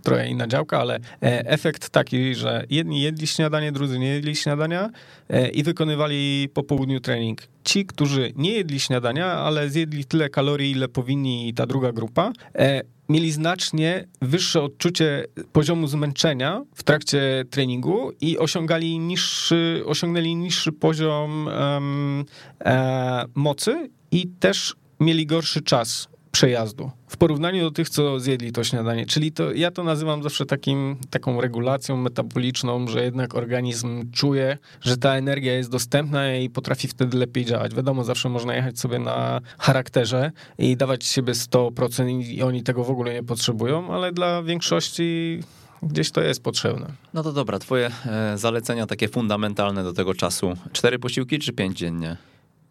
[0.02, 1.00] trochę inna działka, ale e,
[1.46, 4.90] efekt taki, że jedni jedli śniadanie, drudzy nie jedli śniadania
[5.28, 7.42] e, i wykonywali po południu trening.
[7.64, 12.82] Ci, którzy nie jedli śniadania, ale zjedli tyle kalorii, ile powinni ta druga grupa, e,
[13.08, 21.46] mieli znacznie wyższe odczucie poziomu zmęczenia w trakcie treningu i osiągali niższy, osiągnęli niższy poziom
[21.46, 22.24] um,
[22.64, 28.64] e, mocy i też mieli gorszy czas przejazdu w porównaniu do tych, co zjedli to
[28.64, 29.06] śniadanie.
[29.06, 34.96] Czyli to, ja to nazywam zawsze takim, taką regulacją metaboliczną, że jednak organizm czuje, że
[34.96, 37.74] ta energia jest dostępna i potrafi wtedy lepiej działać.
[37.74, 42.90] Wiadomo, zawsze można jechać sobie na charakterze i dawać siebie 100% i oni tego w
[42.90, 45.40] ogóle nie potrzebują, ale dla większości
[45.82, 46.86] gdzieś to jest potrzebne.
[47.14, 50.52] No to dobra, twoje e, zalecenia takie fundamentalne do tego czasu.
[50.72, 52.16] Cztery posiłki czy pięć dziennie?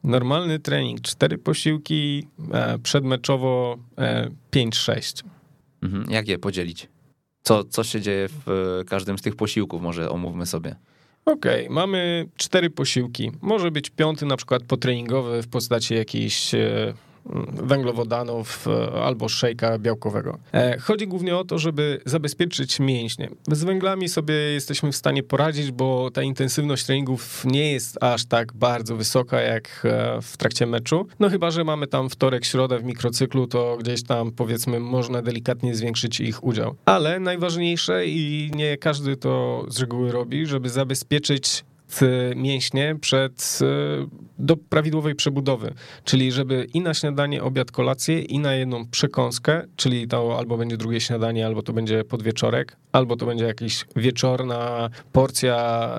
[0.04, 3.78] Normalny trening, cztery posiłki, e, przedmeczowo
[4.52, 5.24] 5-6.
[5.24, 6.12] E, mhm.
[6.12, 6.90] Jak je podzielić?
[7.42, 8.50] Co, co się dzieje w
[8.82, 9.82] e, każdym z tych posiłków?
[9.82, 10.76] Może omówmy sobie.
[11.26, 13.32] Okej, okay, mamy cztery posiłki.
[13.42, 16.56] Może być piąty na przykład potreningowy w postaci jakiejś
[17.54, 20.38] węglowodanów e, albo szejka białkowego.
[20.54, 23.30] E, chodzi głównie o to, żeby zabezpieczyć mięśnie.
[23.52, 28.54] Z węglami sobie jesteśmy w stanie poradzić, bo ta intensywność treningów nie jest aż tak
[28.54, 31.08] bardzo wysoka jak e, w trakcie meczu.
[31.20, 35.76] No chyba, że mamy tam wtorek, środę w mikrocyklu, to gdzieś tam powiedzmy można delikatnie
[35.76, 36.76] zwiększyć ich udział.
[36.86, 41.64] Ale najważniejsze i nie każdy to z reguły robi, żeby zabezpieczyć
[42.36, 43.66] mięśnie przed, e,
[44.40, 45.74] do prawidłowej przebudowy,
[46.04, 50.78] czyli żeby i na śniadanie, obiad, kolację, i na jedną przekąskę, czyli to albo będzie
[50.78, 55.90] drugie śniadanie, albo to będzie podwieczorek, albo to będzie jakaś wieczorna porcja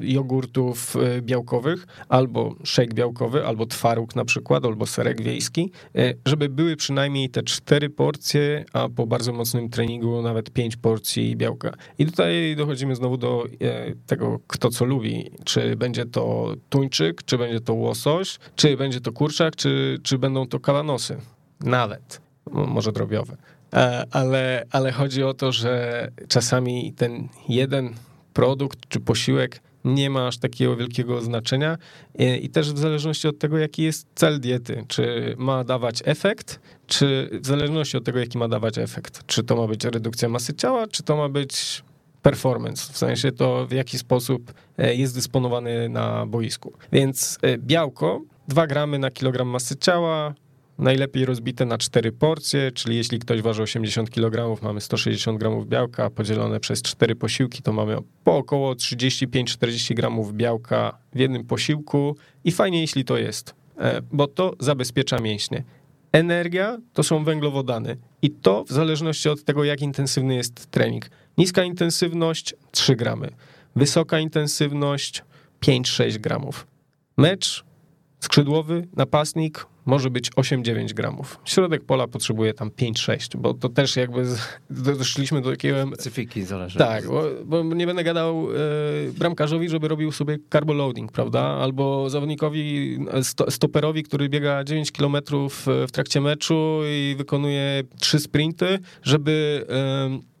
[0.00, 5.70] jogurtów e, białkowych, albo shake białkowy, albo twaróg na przykład, albo serek wiejski,
[6.26, 11.72] żeby były przynajmniej te cztery porcje, a po bardzo mocnym treningu nawet pięć porcji białka.
[11.98, 14.95] I tutaj dochodzimy znowu do e, tego, kto co lubi.
[15.44, 20.46] Czy będzie to tuńczyk, czy będzie to łosoś, czy będzie to kurczak, czy, czy będą
[20.46, 21.16] to kalanosy.
[21.60, 22.20] Nawet.
[22.50, 23.36] Może drobiowe.
[23.72, 27.94] E, ale, ale chodzi o to, że czasami ten jeden
[28.32, 31.78] produkt czy posiłek nie ma aż takiego wielkiego znaczenia
[32.18, 36.60] e, i też w zależności od tego, jaki jest cel diety, czy ma dawać efekt,
[36.86, 40.54] czy w zależności od tego, jaki ma dawać efekt, czy to ma być redukcja masy
[40.54, 41.84] ciała, czy to ma być
[42.30, 46.72] performance, w sensie to w jaki sposób e, jest dysponowany na boisku.
[46.92, 50.34] Więc białko 2 gramy na kilogram masy ciała,
[50.78, 56.10] Najlepiej rozbite na cztery porcje, czyli jeśli ktoś waży 80 kg, mamy 160 gramów białka,
[56.10, 62.52] podzielone przez cztery posiłki, to mamy po około 35-40 gramów białka w jednym posiłku i
[62.52, 65.64] fajnie, jeśli to jest, e, bo to zabezpiecza mięśnie.
[66.12, 71.10] Energia to są węglowodany i to w zależności od tego, jak intensywny jest trening.
[71.38, 73.28] Niska intensywność 3 gramy,
[73.76, 75.24] wysoka intensywność
[75.60, 76.66] 5-6 gramów.
[77.16, 77.64] Mecz
[78.20, 81.40] skrzydłowy, napastnik może być 8-9 gramów.
[81.44, 84.24] Środek pola potrzebuje tam 5-6, bo to też jakby
[84.70, 85.86] doszliśmy do takiego...
[85.86, 86.78] Specyfiki zależy.
[86.78, 91.40] Tak, bo, bo nie będę gadał e, bramkarzowi, żeby robił sobie carboloading, prawda?
[91.40, 95.16] Albo zawodnikowi, sto, stoperowi, który biega 9 km
[95.50, 99.66] w trakcie meczu i wykonuje 3 sprinty, żeby...
[99.68, 99.76] E,
[100.16, 100.35] E,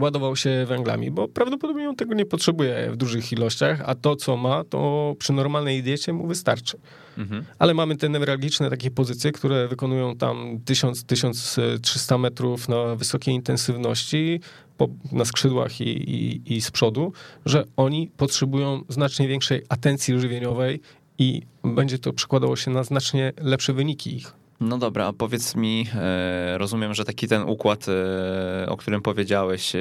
[0.00, 4.36] ładował się węglami, bo prawdopodobnie on tego nie potrzebuje w dużych ilościach, a to, co
[4.36, 6.78] ma, to przy normalnej diecie mu wystarczy.
[7.18, 7.44] Mhm.
[7.58, 14.40] Ale mamy te newralgiczne takie pozycje, które wykonują tam 1000-1300 metrów na wysokiej intensywności,
[14.76, 17.12] po, na skrzydłach i, i, i z przodu,
[17.46, 20.80] że oni potrzebują znacznie większej atencji żywieniowej
[21.18, 24.37] i będzie to przekładało się na znacznie lepsze wyniki ich.
[24.60, 29.74] No dobra, a powiedz mi, e, rozumiem, że taki ten układ, e, o którym powiedziałeś,
[29.74, 29.78] e,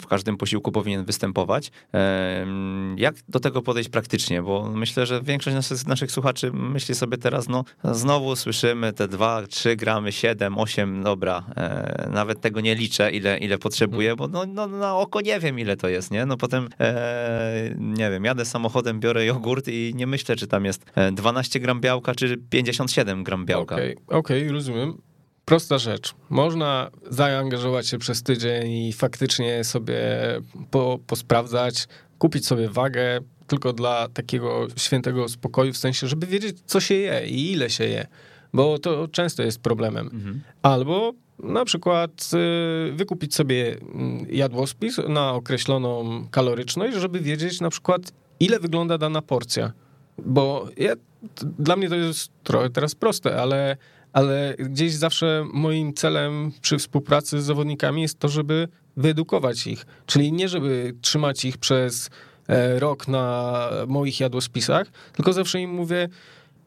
[0.00, 1.70] w każdym posiłku powinien występować.
[2.96, 4.42] Jak do tego podejść praktycznie?
[4.42, 9.46] Bo myślę, że większość naszych, naszych słuchaczy myśli sobie teraz, no znowu słyszymy te 2,
[9.46, 11.44] 3 gramy, 7, 8, dobra,
[12.10, 15.76] nawet tego nie liczę, ile, ile potrzebuję, bo no, no, na oko nie wiem, ile
[15.76, 16.26] to jest, nie?
[16.26, 16.68] No potem,
[17.78, 22.14] nie wiem, jadę samochodem, biorę jogurt i nie myślę, czy tam jest 12 gram białka,
[22.14, 23.59] czy 57 gram białka.
[23.60, 25.00] Okej, okay, okay, rozumiem.
[25.44, 26.14] Prosta rzecz.
[26.28, 30.00] Można zaangażować się przez tydzień i faktycznie sobie
[30.70, 36.80] po, posprawdzać, kupić sobie wagę tylko dla takiego świętego spokoju, w sensie, żeby wiedzieć, co
[36.80, 38.06] się je i ile się je,
[38.52, 40.10] bo to często jest problemem.
[40.12, 40.40] Mhm.
[40.62, 42.30] Albo na przykład
[42.90, 49.22] y, wykupić sobie mm, jadłospis na określoną kaloryczność, żeby wiedzieć na przykład, ile wygląda dana
[49.22, 49.72] porcja.
[50.26, 50.94] Bo ja
[51.58, 53.76] dla mnie to jest trochę teraz proste, ale,
[54.12, 59.86] ale gdzieś zawsze moim celem przy współpracy z zawodnikami jest to, żeby wyedukować ich.
[60.06, 62.10] Czyli nie, żeby trzymać ich przez
[62.48, 66.08] e, rok na moich jadłospisach, tylko zawsze im mówię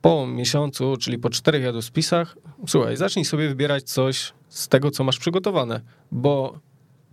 [0.01, 2.37] po miesiącu, czyli po czterech jadłospisach,
[2.67, 6.59] słuchaj, zacznij sobie wybierać coś z tego, co masz przygotowane, bo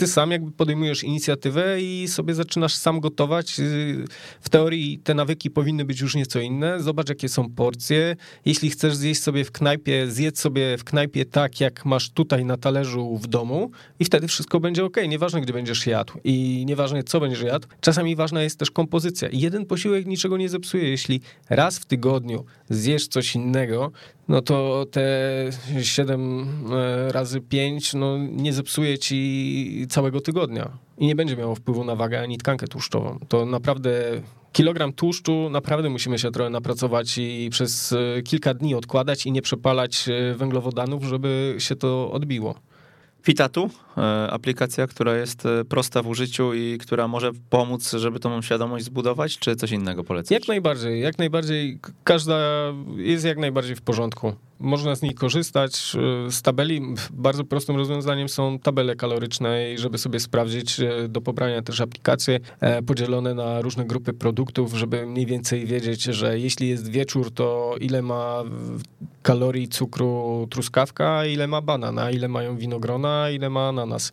[0.01, 3.57] ty sam jakby podejmujesz inicjatywę i sobie zaczynasz sam gotować.
[4.41, 6.83] W teorii te nawyki powinny być już nieco inne.
[6.83, 8.17] Zobacz, jakie są porcje.
[8.45, 12.57] Jeśli chcesz zjeść sobie w knajpie, zjedz sobie w knajpie tak, jak masz tutaj na
[12.57, 14.97] talerzu w domu i wtedy wszystko będzie ok.
[15.09, 17.69] Nieważne, gdzie będziesz jadł i nieważne, co będziesz jadł.
[17.81, 19.29] Czasami ważna jest też kompozycja.
[19.33, 20.89] Jeden posiłek niczego nie zepsuje.
[20.89, 23.93] Jeśli raz w tygodniu zjesz coś innego,
[24.31, 25.51] no to te
[25.83, 31.85] 7 e, razy 5 no, nie zepsuje ci całego tygodnia i nie będzie miało wpływu
[31.85, 33.19] na wagę ani tkankę tłuszczową.
[33.29, 33.91] To naprawdę
[34.53, 39.43] kilogram tłuszczu naprawdę musimy się trochę napracować i przez e, kilka dni odkładać i nie
[39.43, 42.55] przepalać e, węglowodanów, żeby się to odbiło.
[43.23, 48.43] Fitatu, e, aplikacja, która jest e, prosta w użyciu i która może pomóc, żeby tą
[48.43, 50.31] świadomość zbudować, czy coś innego polecasz?
[50.31, 51.79] Jak najbardziej, jak najbardziej.
[52.05, 52.39] Każda
[52.97, 55.97] jest jak najbardziej w porządku można z niej korzystać.
[56.27, 61.21] E, z tabeli bardzo prostym rozwiązaniem są tabele kaloryczne i żeby sobie sprawdzić e, do
[61.21, 66.69] pobrania też aplikacje e, podzielone na różne grupy produktów, żeby mniej więcej wiedzieć, że jeśli
[66.69, 68.43] jest wieczór, to ile ma
[69.23, 74.13] kalorii cukru truskawka, ile ma banana, ile mają winogrona, ile ma ananas.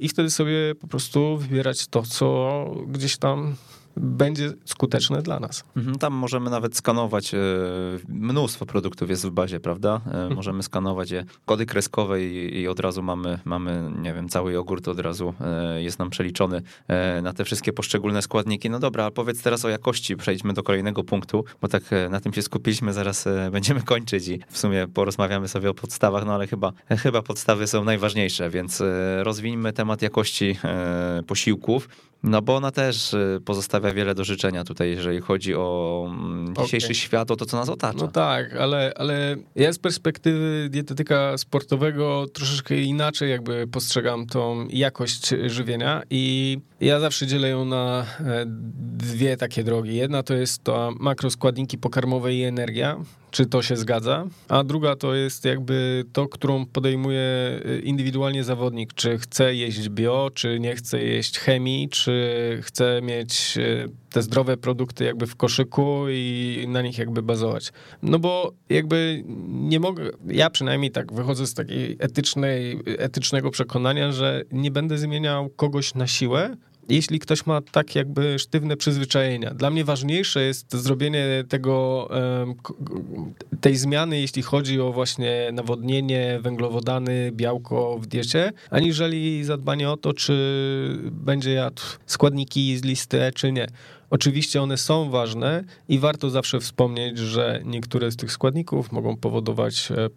[0.00, 3.56] I wtedy sobie po prostu wybierać to, co gdzieś tam
[4.00, 5.64] będzie skuteczne dla nas.
[5.76, 7.38] Mhm, tam możemy nawet skanować, e,
[8.08, 10.00] mnóstwo produktów jest w bazie, prawda?
[10.06, 10.34] E, mhm.
[10.34, 14.88] Możemy skanować je, kody kreskowe i, i od razu mamy, mamy, nie wiem, cały jogurt
[14.88, 16.62] od razu e, jest nam przeliczony
[17.22, 18.70] na te wszystkie poszczególne składniki.
[18.70, 22.32] No dobra, a powiedz teraz o jakości, przejdźmy do kolejnego punktu, bo tak na tym
[22.32, 26.72] się skupiliśmy, zaraz będziemy kończyć i w sumie porozmawiamy sobie o podstawach, no ale chyba,
[26.88, 28.82] chyba podstawy są najważniejsze, więc
[29.22, 30.56] rozwijmy temat jakości
[31.26, 31.88] posiłków.
[32.22, 36.94] No bo ona też pozostawia wiele do życzenia tutaj, jeżeli chodzi o mm, dzisiejszy okay.
[36.94, 37.98] świat, o to, co nas otacza.
[37.98, 45.34] No tak, ale, ale ja z perspektywy dietetyka sportowego troszeczkę inaczej jakby postrzegam tą jakość
[45.46, 48.44] żywienia i ja zawsze dzielę ją na e,
[48.96, 49.96] dwie takie drogi.
[49.96, 52.96] Jedna to jest to makroskładniki pokarmowe i energia,
[53.30, 58.94] czy to się zgadza, a druga to jest jakby to, którą podejmuje e, indywidualnie zawodnik,
[58.94, 64.56] czy chce jeść bio, czy nie chce jeść chemii, czy chce mieć e, te zdrowe
[64.56, 67.72] produkty jakby w koszyku i na nich jakby bazować.
[68.02, 74.42] No bo jakby nie mogę, ja przynajmniej tak wychodzę z takiej etycznej, etycznego przekonania, że
[74.52, 76.56] nie będę zmieniał kogoś na siłę,
[76.88, 79.54] jeśli ktoś ma tak jakby sztywne przyzwyczajenia.
[79.54, 82.08] Dla mnie ważniejsze jest zrobienie tego,
[83.60, 90.12] tej zmiany, jeśli chodzi o właśnie nawodnienie, węglowodany, białko w diecie, aniżeli zadbanie o to,
[90.12, 90.34] czy
[91.10, 93.66] będzie jadł składniki z listy, czy nie.
[94.10, 99.88] Oczywiście one są ważne i warto zawsze wspomnieć, że niektóre z tych składników mogą powodować
[99.90, 100.10] e,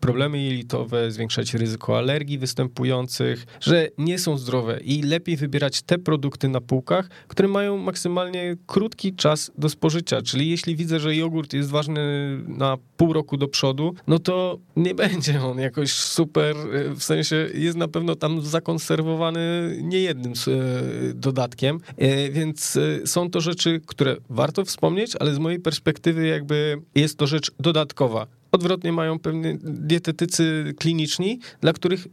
[0.00, 6.48] problemy jelitowe, zwiększać ryzyko alergii występujących, że nie są zdrowe i lepiej wybierać te produkty
[6.48, 10.22] na półkach, które mają maksymalnie krótki czas do spożycia.
[10.22, 12.02] Czyli jeśli widzę, że jogurt jest ważny
[12.48, 17.48] na pół roku do przodu, no to nie będzie on jakoś super, e, w sensie
[17.54, 21.80] jest na pewno tam zakonserwowany niejednym e, dodatkiem,
[22.30, 27.50] więc są to rzeczy, które warto wspomnieć, ale z mojej perspektywy jakby jest to rzecz
[27.60, 28.26] dodatkowa.
[28.52, 32.08] Odwrotnie mają pewnie dietetycy kliniczni, dla których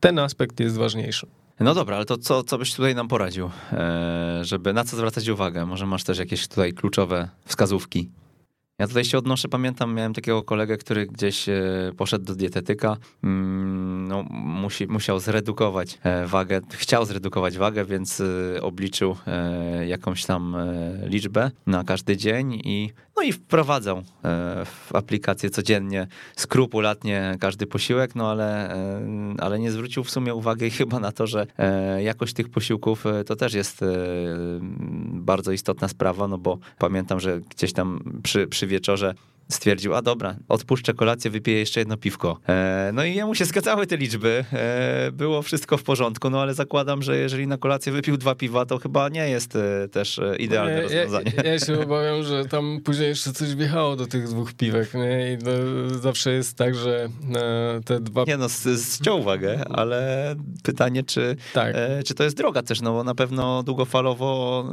[0.00, 1.26] ten aspekt jest ważniejszy.
[1.60, 5.28] No dobra, ale to co, co byś tutaj nam poradził, e, żeby na co zwracać
[5.28, 5.66] uwagę?
[5.66, 8.10] Może masz też jakieś tutaj kluczowe wskazówki?
[8.80, 11.62] Ja tutaj się odnoszę, pamiętam, miałem takiego kolegę, który gdzieś e,
[11.96, 18.62] poszedł do dietetyka, mm, no, musi, musiał zredukować e, wagę, chciał zredukować wagę, więc e,
[18.62, 19.16] obliczył
[19.86, 20.56] jakąś tam
[21.06, 24.02] liczbę na każdy dzień i, no i wprowadzał
[24.64, 26.06] w aplikację codziennie
[26.36, 28.74] skrupulatnie każdy posiłek, no ale,
[29.38, 31.46] ale nie zwrócił w sumie uwagi chyba na to, że
[32.00, 33.80] jakość tych posiłków to też jest
[35.12, 39.14] bardzo istotna sprawa, no bo pamiętam, że gdzieś tam przy, przy wieczorze
[39.50, 42.40] stwierdził, a dobra, odpuszczę kolację, wypiję jeszcze jedno piwko.
[42.48, 46.54] E, no i jemu się zgadzały te liczby, e, było wszystko w porządku, no ale
[46.54, 50.36] zakładam, że jeżeli na kolację wypił dwa piwa, to chyba nie jest e, też e,
[50.36, 51.32] idealne rozwiązanie.
[51.36, 55.32] Ja, ja, się obawiam, że tam później jeszcze coś wjechało do tych dwóch piwek, nie?
[55.32, 55.38] I
[56.00, 58.24] zawsze jest tak, że e, te dwa...
[58.24, 61.74] Nie no, zciął uwagę, ale pytanie, czy, tak.
[61.76, 64.64] E, czy to jest droga też, no bo na pewno długofalowo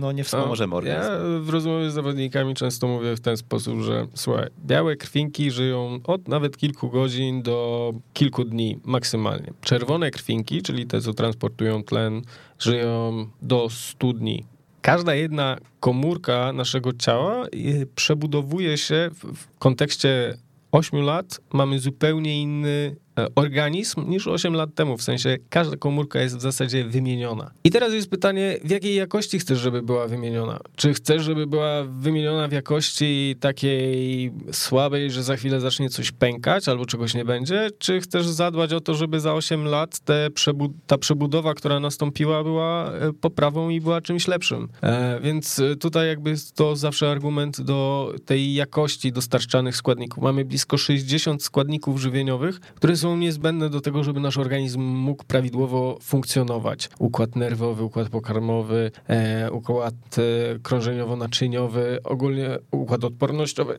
[0.00, 1.12] no nie wspomożemy no, organizmu.
[1.12, 6.00] Ja w rozmowie z zawodnikami często mówię w ten sposób, że słuchaj, białe krwinki żyją
[6.04, 9.52] od nawet kilku godzin do kilku dni maksymalnie.
[9.60, 12.22] Czerwone krwinki, czyli te, co transportują tlen,
[12.58, 14.44] żyją do 100 dni.
[14.82, 20.36] Każda jedna komórka naszego ciała y, przebudowuje się w kontekście
[20.72, 22.96] 8 lat, mamy zupełnie inny
[23.34, 27.50] organizm niż 8 lat temu, w sensie każda komórka jest w zasadzie wymieniona.
[27.64, 30.60] I teraz jest pytanie, w jakiej jakości chcesz, żeby była wymieniona?
[30.76, 36.68] Czy chcesz, żeby była wymieniona w jakości takiej słabej, że za chwilę zacznie coś pękać
[36.68, 37.68] albo czegoś nie będzie?
[37.78, 40.00] Czy chcesz zadbać o to, żeby za 8 lat
[40.34, 44.68] przebu ta przebudowa, która nastąpiła, była e, poprawą i była czymś lepszym?
[44.82, 50.24] E, więc tutaj jakby to zawsze argument do tej jakości dostarczanych składników.
[50.24, 55.98] Mamy blisko 60 składników żywieniowych, które są niezbędne do tego, żeby nasz organizm mógł prawidłowo
[56.02, 56.90] funkcjonować.
[56.98, 63.78] Układ nerwowy, układ pokarmowy, e, układ e, krążeniowo-naczyniowy, ogólnie układ odpornościowy.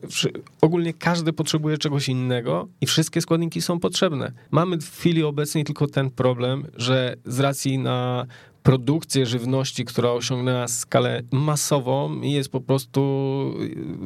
[0.60, 4.32] Ogólnie każdy potrzebuje czegoś innego i wszystkie składniki są potrzebne.
[4.50, 8.26] Mamy w chwili obecnej tylko ten problem, że z racji na
[8.64, 13.00] produkcję żywności, która osiągnęła skalę masową i jest po prostu,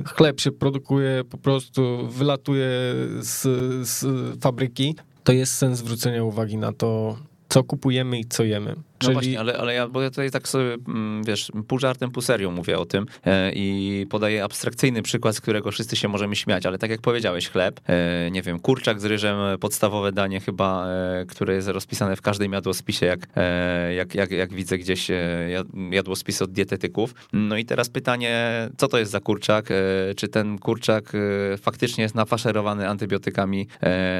[0.07, 2.69] chleb się produkuje, po prostu wylatuje
[3.21, 3.43] z,
[3.89, 4.07] z
[4.41, 4.95] fabryki,
[5.25, 8.77] to jest sens zwrócenia uwagi na to, co kupujemy i co jemy.
[8.99, 9.15] Czyli...
[9.15, 12.23] No właśnie, ale, ale ja, bo ja tutaj tak sobie, mm, wiesz, pół żartem, pół
[12.23, 16.67] serią mówię o tym e, i podaję abstrakcyjny przykład, z którego wszyscy się możemy śmiać,
[16.67, 21.27] ale tak jak powiedziałeś, chleb, e, nie wiem, kurczak z ryżem, podstawowe danie chyba, e,
[21.27, 23.29] które jest rozpisane w każdym jadłospisie, jak,
[23.97, 25.09] jak, jak, jak widzę gdzieś
[25.91, 27.15] jadłospis od dietetyków.
[27.33, 29.69] No i teraz pytanie, co to jest za kurczak?
[30.17, 31.13] Czy ten kurczak
[31.61, 33.67] faktycznie jest nafaszerowany antybiotykami,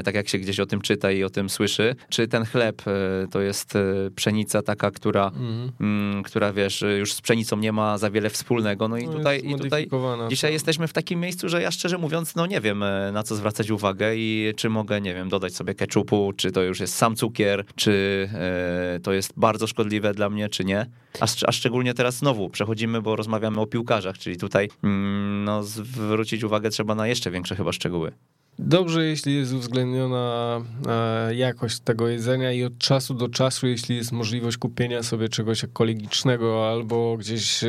[0.05, 1.97] tak jak się gdzieś o tym czyta i o tym słyszy?
[2.09, 2.83] Czy ten chleb
[3.31, 3.75] to jest
[4.17, 5.73] pszenica taka, która, mhm.
[5.81, 6.23] mm.
[6.23, 8.89] która wiesz, już z pszenicą nie ma za wiele wspólnego.
[8.89, 9.89] No i no tutaj, i tutaj
[10.29, 13.37] dzisiaj jesteśmy w takim miejscu, że ja szczerze mówiąc, no nie wiem e, na co
[13.37, 17.17] zwracać uwagę i czy mogę, nie wiem, dodać sobie keczupu, czy to już jest sam
[17.17, 20.87] cukier, czy e, to jest bardzo szkodliwe dla mnie, czy nie.
[21.21, 26.45] A, a, szczególnie teraz znowu przechodzimy, bo rozmawiamy o piłkarzach, czyli tutaj mm, no, zwrócić
[26.45, 28.13] uwagę trzeba na jeszcze większe chyba szczegóły.
[28.59, 34.13] Dobrze, jeśli jest uwzględniona e, jakość tego jedzenia i od czasu do czasu, jeśli jest
[34.13, 37.69] możliwość kupienia sobie czegoś ekologicznego albo gdzieś e,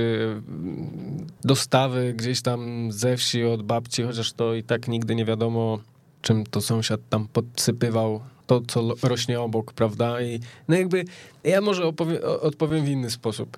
[1.44, 5.80] dostawy gdzieś tam ze wsi od babci, chociaż to i tak nigdy nie wiadomo,
[6.22, 10.22] czym to sąsiad tam podsypywał to, co rośnie obok, prawda?
[10.22, 11.06] I no jakby
[11.44, 11.84] ja może
[12.42, 13.58] odpowiem w inny sposób.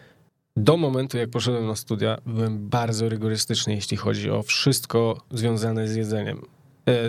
[0.58, 5.96] Do momentu, jak poszedłem na studia, byłem bardzo rygorystyczny, jeśli chodzi o wszystko związane z
[5.96, 6.42] jedzeniem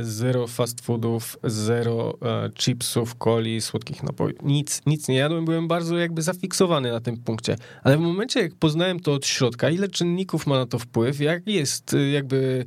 [0.02, 4.38] zero fast foodów, zero e, chipsów, coli, słodkich napojów.
[4.42, 7.56] Nic, nic nie jadłem, byłem bardzo jakby zafiksowany na tym punkcie.
[7.82, 11.46] Ale w momencie, jak poznałem to od środka, ile czynników ma na to wpływ, jak
[11.46, 12.64] jest e, jakby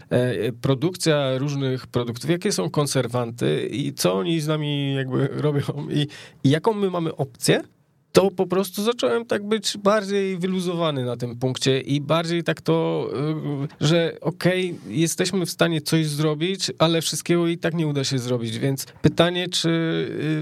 [0.62, 6.08] produkcja różnych produktów, jakie są konserwanty i co oni z nami jakby robią i,
[6.44, 7.62] i jaką my mamy opcję,
[8.16, 13.10] to po prostu zacząłem tak być bardziej wyluzowany na tym punkcie i bardziej tak to,
[13.82, 18.04] y, że okej, okay, jesteśmy w stanie coś zrobić, ale wszystkiego i tak nie uda
[18.04, 19.70] się zrobić, więc pytanie, czy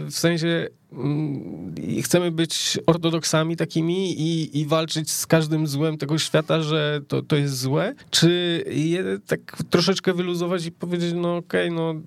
[0.07, 6.17] y, w sensie mm, chcemy być ortodoksami takimi i, i walczyć z każdym złem tego
[6.17, 11.69] świata, że to, to jest złe, czy je tak troszeczkę wyluzować i powiedzieć, no okej,
[11.69, 12.01] okay, no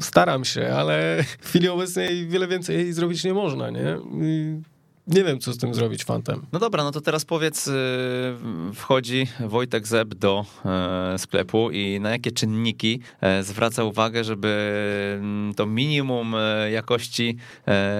[0.00, 3.98] staram się, ale w chwili obecnej wiele więcej zrobić nie można, nie?
[5.08, 6.46] Nie wiem, co z tym zrobić fantem.
[6.52, 7.72] No dobra, no to teraz powiedz, y,
[8.74, 14.48] wchodzi Wojtek Zeb do e, sklepu i na jakie czynniki e, zwraca uwagę, żeby
[15.20, 17.36] mm, to minimum e, jakości,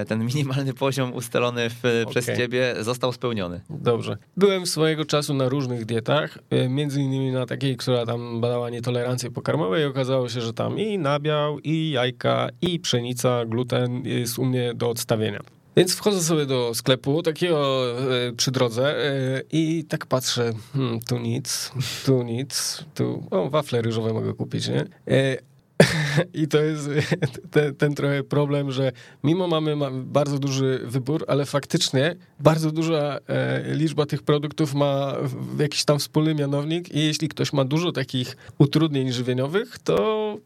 [0.09, 2.07] ten minimalny poziom ustalony w, okay.
[2.07, 3.61] przez ciebie został spełniony?
[3.71, 4.17] Dobrze.
[4.37, 6.39] Byłem swojego czasu na różnych dietach,
[6.69, 10.99] między innymi na takiej, która tam badała nietolerancję pokarmową i okazało się, że tam i
[10.99, 15.58] nabiał, i jajka, i pszenica, gluten jest u mnie do odstawienia.
[15.79, 17.85] Więc wchodzę sobie do sklepu takiego
[18.27, 21.73] e, przy drodze e, i tak patrzę, hmm, tu nic,
[22.07, 24.85] tu nic, tu, o, wafle ryżowe mogę kupić, nie?
[25.09, 25.37] E,
[26.43, 26.89] I to jest
[27.51, 28.93] ten, ten, trochę problem, że
[29.25, 33.19] mimo mamy, bardzo duży wybór, ale faktycznie bardzo duża
[33.65, 35.17] liczba tych produktów ma
[35.59, 40.37] jakiś tam wspólny mianownik i jeśli ktoś ma dużo takich utrudnień żywieniowych, to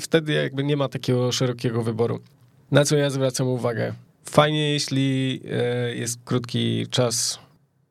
[0.00, 2.20] wtedy jakby nie ma takiego szerokiego wyboru.
[2.70, 3.92] Na co ja zwracam uwagę?
[4.30, 7.38] Fajnie, jeśli e, jest krótki czas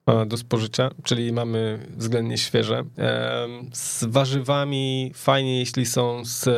[0.05, 2.83] e, do spożycia, czyli mamy względnie świeże.
[2.97, 6.49] E, z warzywami fajnie, jeśli są z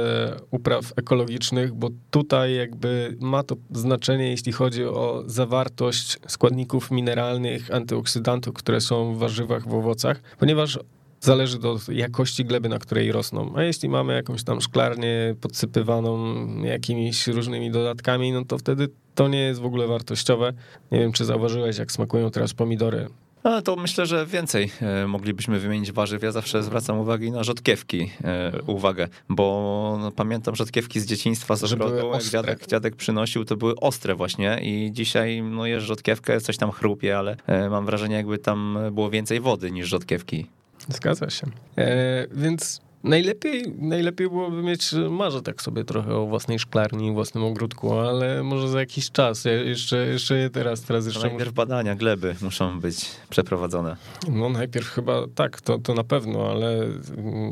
[0.52, 8.54] upraw ekologicznych, bo tutaj jakby ma to znaczenie, jeśli chodzi o zawartość składników mineralnych, antyoksydantów,
[8.54, 10.80] które są w warzywach, w owocach, ponieważ
[11.22, 13.53] zależy do jakości gleby, na której rosną.
[13.55, 19.39] A jeśli mamy jakąś tam szklarnię podsypywaną jakimiś różnymi dodatkami, no to wtedy to nie
[19.39, 20.53] jest w ogóle wartościowe.
[20.91, 23.07] Nie wiem, czy zauważyłeś, jak smakują teraz pomidory.
[23.43, 26.24] A to myślę, że więcej e, moglibyśmy wymienić warzyw.
[26.24, 31.74] Ja zawsze zwracam uwagę na rzodkiewki, e, uwagę, bo no, pamiętam rzodkiewki z dzieciństwa z
[31.74, 36.57] ogrodu, jak dziadek, dziadek przynosił, to były ostre właśnie i dzisiaj no jesz rzodkiewkę, coś
[36.57, 40.57] tam chrupie, ale e, mam wrażenie jakby tam było więcej wody niż rzodkiewki.
[40.88, 41.48] Zgadza się.
[41.78, 47.94] E, więc najlepiej, najlepiej byłoby mieć marze tak sobie trochę o własnej szklarni, własnym ogródku,
[47.94, 49.46] ale może za jakiś czas.
[49.46, 51.22] Jeszcze, jeszcze je teraz, teraz jeszcze...
[51.22, 51.52] najpierw muszę...
[51.52, 53.98] badania gleby muszą być przeprowadzone.
[54.30, 56.88] No najpierw chyba tak, to, to na pewno, ale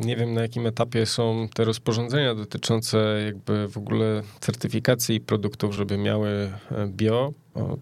[0.06, 5.98] nie wiem na jakim etapie są te rozporządzenia dotyczące jakby w ogóle certyfikacji produktów, żeby
[5.98, 6.30] miały
[6.72, 7.34] e, bio.
[7.56, 7.78] O,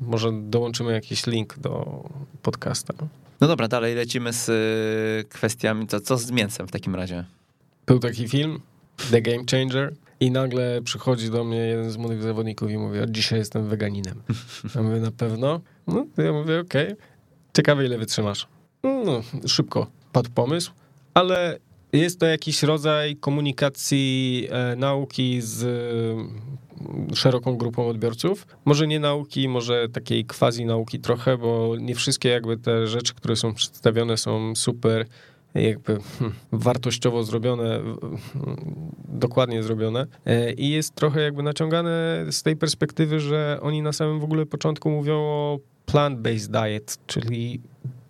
[0.00, 2.02] może dołączymy jakiś link do
[2.42, 2.94] podcasta.
[3.40, 5.86] No dobra, dalej lecimy z y, kwestiami.
[5.86, 7.24] Co, co z mięsem w takim razie?
[7.86, 8.60] Był taki film,
[9.10, 9.94] The Game Changer.
[10.20, 14.22] I nagle przychodzi do mnie jeden z młodych zawodników i mówi, od dzisiaj jestem weganinem.
[14.74, 15.60] Ja mówię, na pewno?
[15.86, 16.92] No, to ja mówię, okej.
[16.92, 16.96] Okay.
[17.56, 18.46] Ciekawe, ile wytrzymasz.
[18.82, 20.72] No, szybko padł pomysł,
[21.14, 21.58] ale
[21.92, 25.66] jest to jakiś rodzaj komunikacji e, nauki z
[27.14, 28.46] szeroką grupą odbiorców.
[28.64, 33.36] Może nie nauki, może takiej quasi nauki trochę, bo nie wszystkie jakby te rzeczy, które
[33.36, 35.06] są przedstawione są super
[35.54, 37.80] jakby hmm, wartościowo zrobione,
[39.08, 44.20] dokładnie zrobione e, i jest trochę jakby naciągane z tej perspektywy, że oni na samym
[44.20, 47.60] w ogóle początku mówią o plant-based diet, czyli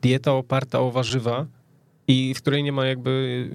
[0.03, 1.47] dieta oparta o warzywa,
[2.09, 3.49] i w której nie ma jakby,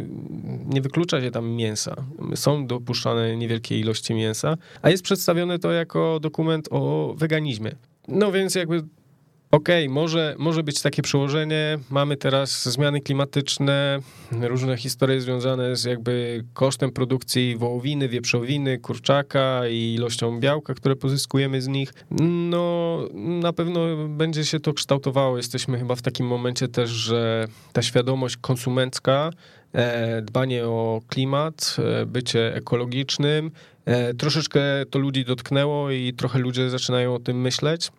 [0.65, 1.95] nie wyklucza się tam mięsa.
[2.35, 7.75] Są dopuszczane niewielkie ilości mięsa, a jest przedstawione to jako dokument o weganizmie.
[8.07, 8.83] No więc jakby
[9.53, 11.79] Okej, okay, może, może być takie przełożenie.
[11.89, 13.99] Mamy teraz zmiany klimatyczne,
[14.31, 21.61] różne historie związane z jakby kosztem produkcji wołowiny, wieprzowiny, kurczaka i ilością białka, które pozyskujemy
[21.61, 21.93] z nich.
[22.49, 25.37] No, na pewno będzie się to kształtowało.
[25.37, 29.29] Jesteśmy chyba w takim momencie też, że ta świadomość konsumencka,
[29.73, 33.51] e, dbanie o klimat, e, bycie ekologicznym,
[33.85, 37.91] e, troszeczkę to ludzi dotknęło i trochę ludzie zaczynają o tym myśleć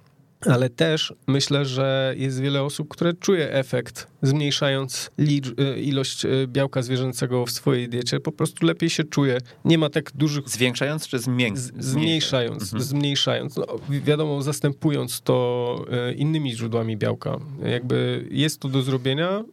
[0.46, 6.82] ale też myślę, że jest wiele osób, które czuje efekt, zmniejszając y, ilość y, białka
[6.82, 9.38] zwierzęcego w swojej diecie, po prostu lepiej się czuje.
[9.64, 10.48] Nie ma tak dużych...
[10.48, 11.56] Zwiększając czy zmień...
[11.78, 12.62] zmniejszając?
[12.62, 12.82] Mhm.
[12.82, 13.56] Zmniejszając.
[13.56, 17.38] No, wiadomo, zastępując to y, innymi źródłami białka.
[17.64, 19.44] Jakby jest to do zrobienia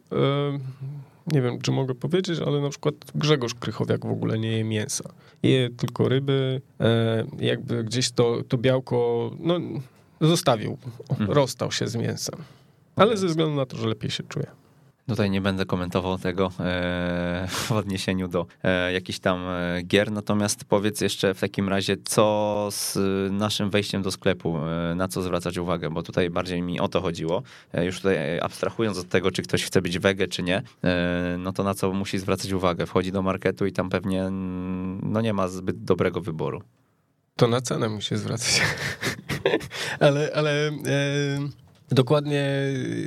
[1.26, 5.04] nie wiem, czy mogę powiedzieć, ale na przykład Grzegorz Krychowiak w ogóle nie je mięsa.
[5.42, 6.60] Je tylko ryby,
[7.38, 9.60] jakby gdzieś to, to białko, no
[10.26, 11.30] zostawił, hmm.
[11.30, 12.34] rozstał się z mięsem.
[12.96, 14.46] Ale ze względu na to, że lepiej się czuje.
[15.08, 20.64] Tutaj nie będę komentował tego e, w odniesieniu do e, jakichś tam e, gier, natomiast
[20.64, 22.98] powiedz jeszcze w takim razie, co z
[23.32, 27.00] naszym wejściem do sklepu, e, na co zwracać uwagę, bo tutaj bardziej mi o to
[27.00, 27.42] chodziło.
[27.72, 31.52] E, już tutaj abstrahując od tego, czy ktoś chce być wege, czy nie, e, no
[31.52, 32.86] to na co musi zwracać uwagę?
[32.86, 34.28] Wchodzi do marketu i tam pewnie
[35.02, 36.62] no nie ma zbyt dobrego wyboru.
[37.36, 38.62] To na cenę musi zwracać.
[40.00, 40.72] ale ale e,
[41.90, 42.46] dokładnie,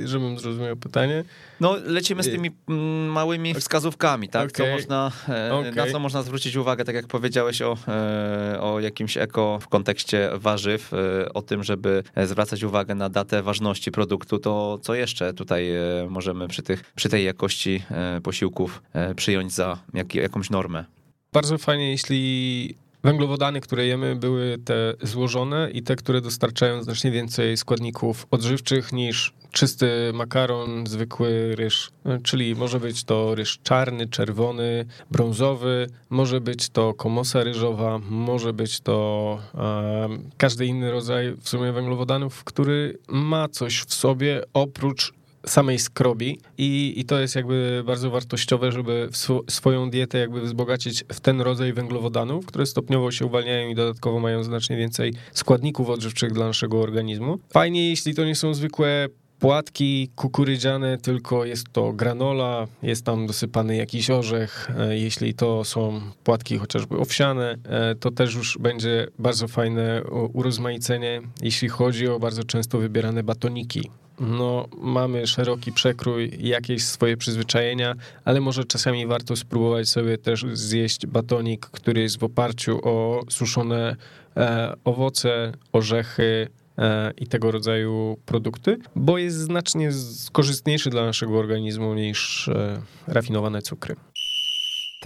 [0.04, 1.24] żebym zrozumiał pytanie.
[1.60, 4.50] No, lecimy z tymi mm, małymi wskazówkami, tak?
[4.50, 4.66] Okay.
[4.66, 5.12] Co można,
[5.50, 5.72] okay.
[5.72, 10.30] Na co można zwrócić uwagę, tak jak powiedziałeś o, e, o jakimś eko w kontekście
[10.34, 15.70] warzyw, e, o tym, żeby zwracać uwagę na datę ważności produktu, to co jeszcze tutaj
[16.08, 17.82] możemy przy, tych, przy tej jakości
[18.22, 18.82] posiłków
[19.16, 20.84] przyjąć za jak, jakąś normę?
[21.32, 22.74] Bardzo fajnie, jeśli
[23.06, 29.32] Węglowodany, które jemy, były te złożone i te, które dostarczają znacznie więcej składników odżywczych niż
[29.52, 31.90] czysty makaron, zwykły ryż.
[32.22, 38.80] Czyli może być to ryż czarny, czerwony, brązowy, może być to komosa ryżowa, może być
[38.80, 45.12] to e, każdy inny rodzaj w sumie węglowodanów, który ma coś w sobie oprócz
[45.48, 51.04] samej skrobi i, i to jest jakby bardzo wartościowe, żeby sw swoją dietę jakby wzbogacić
[51.12, 56.32] w ten rodzaj węglowodanów, które stopniowo się uwalniają i dodatkowo mają znacznie więcej składników odżywczych
[56.32, 57.38] dla naszego organizmu.
[57.52, 63.76] Fajnie, jeśli to nie są zwykłe płatki kukurydziane, tylko jest to granola, jest tam dosypany
[63.76, 64.70] jakiś orzech.
[64.78, 71.22] E, jeśli to są płatki chociażby owsiane, e, to też już będzie bardzo fajne urozmaicenie,
[71.42, 73.90] jeśli chodzi o bardzo często wybierane batoniki
[74.20, 77.94] no, mamy szeroki przekrój, jakieś swoje przyzwyczajenia,
[78.24, 83.96] ale może czasami warto spróbować sobie też zjeść batonik, który jest w oparciu o suszone
[84.36, 86.48] e, owoce, orzechy,
[86.78, 89.90] e, i tego rodzaju produkty, bo jest znacznie
[90.32, 93.96] korzystniejszy dla naszego organizmu niż e, rafinowane cukry.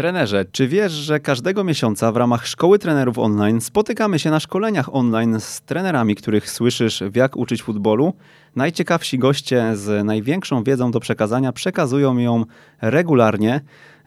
[0.00, 4.94] Trenerze, czy wiesz, że każdego miesiąca w ramach Szkoły Trenerów Online spotykamy się na szkoleniach
[4.94, 8.12] online z trenerami, których słyszysz w jak uczyć futbolu?
[8.56, 12.44] Najciekawsi goście z największą wiedzą do przekazania przekazują ją
[12.80, 13.60] regularnie.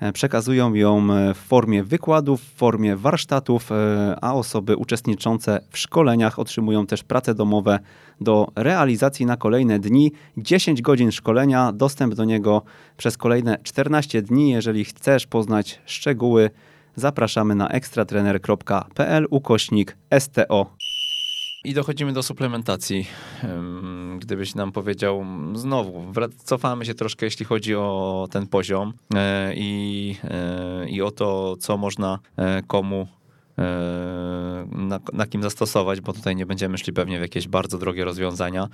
[0.04, 5.78] E, przekazują ją e, w formie wykładów, w formie warsztatów, e, a osoby uczestniczące w
[5.78, 7.80] szkoleniach otrzymują też prace domowe
[8.22, 10.12] do realizacji na kolejne dni.
[10.38, 12.62] 10 godzin szkolenia, dostęp do niego
[12.98, 14.50] przez kolejne 14 dni.
[14.50, 16.50] Jeżeli chcesz poznać szczegóły,
[16.96, 20.76] zapraszamy na ekstratrener.pl ukośnik STO.
[21.64, 23.08] I dochodzimy do suplementacji.
[24.20, 30.90] Gdybyś nam powiedział, znowu, cofamy się troszkę, jeśli chodzi o ten poziom e, i, e,
[30.90, 33.08] i o to, co można e, komu
[34.72, 38.68] na, na, kim zastosować, bo tutaj nie będziemy szli pewnie w jakieś bardzo drogie rozwiązania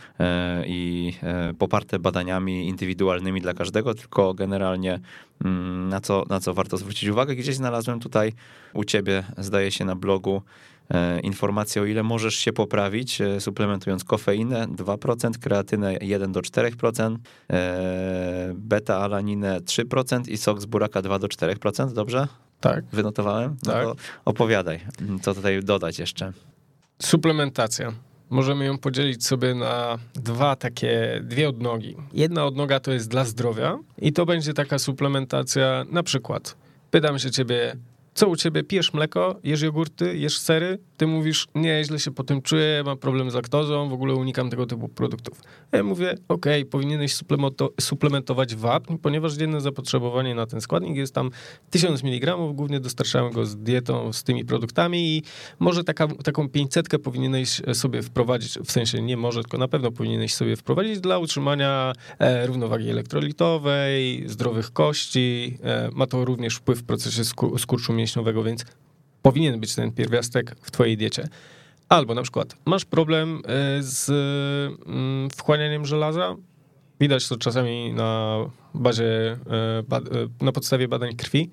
[0.65, 1.13] i
[1.57, 4.99] poparte badaniami indywidualnymi dla każdego, tylko generalnie
[5.45, 7.35] mm, na co, na co warto zwrócić uwagę.
[7.35, 8.33] Gdzieś znalazłem tutaj
[8.73, 10.41] u ciebie, zdaje się, na blogu
[11.23, 17.19] informacje, o ile możesz się poprawić, e, suplementując kofeinę 2%, kreatynę 1 do 4%,
[17.49, 22.27] e, beta-alaninę 3% i sok z buraka 2 do 4%, dobrze?
[22.59, 22.85] Tak.
[22.93, 23.57] Wynotowałem?
[23.65, 23.87] No tak.
[24.25, 24.79] opowiadaj,
[25.21, 26.33] co tutaj dodać jeszcze.
[27.01, 27.93] Suplementacja.
[28.29, 31.95] Możemy ją podzielić sobie na dwa takie, dwie odnogi.
[32.13, 36.55] Jedna odnoga to jest dla zdrowia i to będzie taka suplementacja, na przykład
[36.91, 37.75] pytam się ciebie,
[38.19, 42.23] co u ciebie, pijesz mleko, jesz jogurty, jesz sery, ty mówisz, nie, źle się po
[42.23, 45.41] tym czuję, mam problem z laktozą, w ogóle unikam tego typu produktów.
[45.71, 47.15] Ja mówię, ok, powinieneś
[47.81, 51.31] suplementować wapń, ponieważ dzienne zapotrzebowanie na ten składnik jest tam
[51.69, 55.23] 1000 mg, głównie dostarczałem go z dietą, z tymi produktami i
[55.59, 60.33] może taka, taką 500 powinieneś sobie wprowadzić, w sensie nie może, tylko na pewno powinieneś
[60.33, 66.83] sobie wprowadzić dla utrzymania e, równowagi elektrolitowej, zdrowych kości, e, ma to również wpływ w
[66.83, 67.23] procesie
[67.57, 68.08] skurczu mięśniowego,
[68.45, 68.65] więc
[69.21, 71.27] powinien być ten pierwiastek w twojej diecie.
[71.89, 74.09] Albo na przykład masz problem e, z
[74.85, 76.35] mm, wchłanianiem żelaza.
[76.99, 78.37] Widać to czasami na
[78.73, 79.37] bazie, e,
[79.77, 81.49] e, na podstawie badań krwi.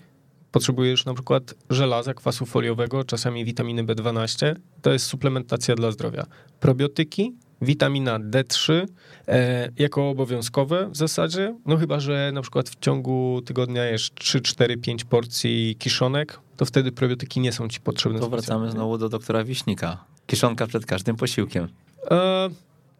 [0.53, 4.55] Potrzebujesz na przykład żelaza, kwasu foliowego, czasami witaminy B12.
[4.83, 6.27] To jest suplementacja dla zdrowia.
[6.61, 8.87] Probiotyki, witamina D3
[9.29, 14.41] e, jako obowiązkowe w zasadzie, no chyba, że na przykład w ciągu tygodnia jesz 3,
[14.41, 18.21] 4, 5 porcji kiszonek, to wtedy probiotyki nie są ci potrzebne.
[18.21, 20.05] To wracamy znowu do doktora Wiśnika.
[20.27, 21.69] Kiszonka przed każdym posiłkiem.
[22.11, 22.49] E,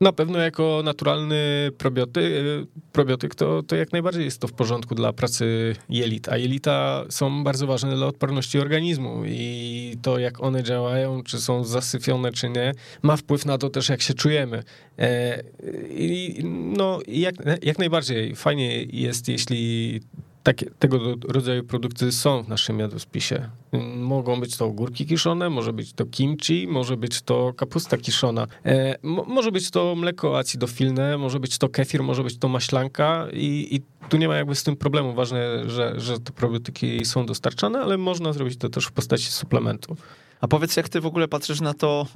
[0.01, 1.71] na pewno jako naturalny
[2.17, 7.05] y, probiotyk to, to jak najbardziej jest to w porządku dla pracy jelit, a jelita
[7.09, 12.49] są bardzo ważne dla odporności organizmu i to jak one działają, czy są zasyfione, czy
[12.49, 12.73] nie,
[13.03, 14.63] ma wpływ na to też jak się czujemy.
[14.99, 15.43] E,
[15.91, 16.41] I
[16.77, 20.01] no jak, jak najbardziej fajnie jest, jeśli
[20.47, 23.49] takie, tego rodzaju produkty są w naszym jadłospisie.
[23.97, 28.97] Mogą być to ogórki kiszone, może być to kimchi, może być to kapusta kiszona, e,
[29.27, 34.09] może być to mleko acidofilne, może być to kefir, może być to maślanka i, i
[34.09, 35.15] tu nie ma jakby z tym problemu.
[35.15, 39.97] Ważne, że, że te probiotyki są dostarczane, ale można zrobić to też w postaci suplementu.
[40.41, 42.07] A powiedz, jak ty w ogóle patrzysz na to,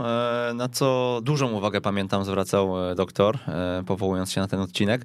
[0.51, 5.05] e, na co dużą uwagę pamiętam zwracał e, doktor, e, powołując się na ten odcinek,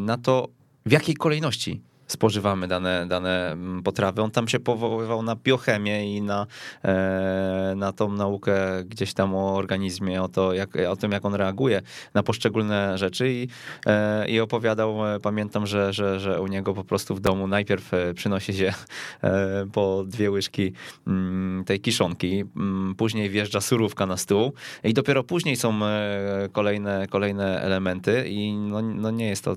[0.00, 0.48] na to,
[0.88, 4.22] w jakiej kolejności spożywamy dane, dane mm, potrawy.
[4.22, 6.46] On tam się powoływał na biochemię i na,
[6.84, 11.34] e, na tą naukę gdzieś tam o organizmie, o, to, jak, o tym, jak on
[11.34, 11.82] reaguje
[12.14, 13.48] na poszczególne rzeczy i,
[13.86, 17.90] e, i opowiadał, e, pamiętam, że, że, że u niego po prostu w domu najpierw
[18.14, 18.72] przynosi się
[19.72, 20.72] po dwie łyżki
[21.06, 24.52] mm, tej kiszonki, mm, później wjeżdża surówka na stół
[24.84, 25.80] i dopiero później są
[26.52, 29.56] kolejne, kolejne elementy i no, no nie jest to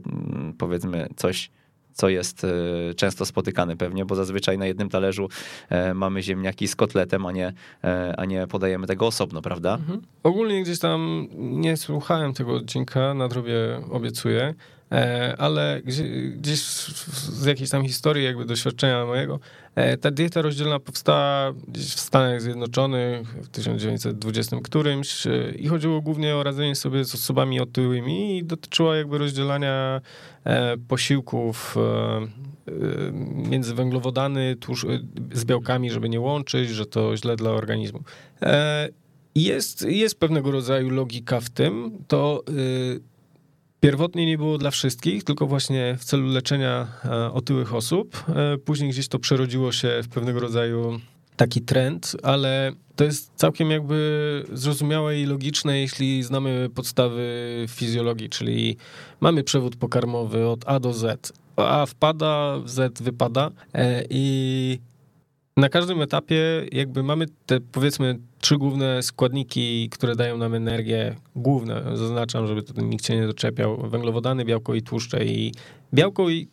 [0.58, 1.52] powiedzmy coś
[1.94, 2.48] co jest e,
[2.96, 5.30] często spotykane pewnie, bo zazwyczaj na jednym talerzu
[5.70, 9.74] e, mamy ziemniaki z kotletem, a nie, e, a nie podajemy tego osobno, prawda?
[9.74, 10.02] Mhm.
[10.24, 14.54] Ogólnie gdzieś tam nie słuchałem tego odcinka, nadrobię obiecuję,
[15.38, 15.82] ale
[16.36, 19.40] gdzieś z jakiejś tam historii, jakby doświadczenia mojego,
[20.02, 26.44] ta dieta rozdzielna powstała gdzieś w Stanach Zjednoczonych w 1920 którymś i chodziło głównie o
[26.44, 30.02] radzenie sobie z osobami otyłymi i dotyczyła jakby rozdzielania
[30.44, 33.12] E, posiłków e, e,
[33.50, 34.86] między węglowodany tłusz,
[35.34, 38.00] z białkami, żeby nie łączyć, że to źle dla organizmu.
[39.36, 41.92] Jest, jest pewnego rodzaju logika w tym.
[42.08, 42.44] To
[43.82, 46.88] pierwotnie nie było dla wszystkich, tylko właśnie w celu leczenia
[47.34, 48.26] otyłych osób.
[48.66, 51.00] Później gdzieś to przerodziło się w pewnego rodzaju
[51.36, 57.26] taki trend, ale to jest całkiem jakby zrozumiałe i logiczne, jeśli znamy podstawy
[57.70, 58.78] fizjologii, czyli
[59.20, 61.34] mamy przewód pokarmowy od A do Z.
[61.56, 64.80] A wpada, Z wypada e, i
[65.58, 71.84] na każdym etapie jakby mamy te powiedzmy trzy główne składniki, które dają nam energię, główne,
[71.94, 75.54] zaznaczam, żeby to nikt się nie doczepiał, węglowodany, białko i tłuszcze i
[75.94, 76.48] białko i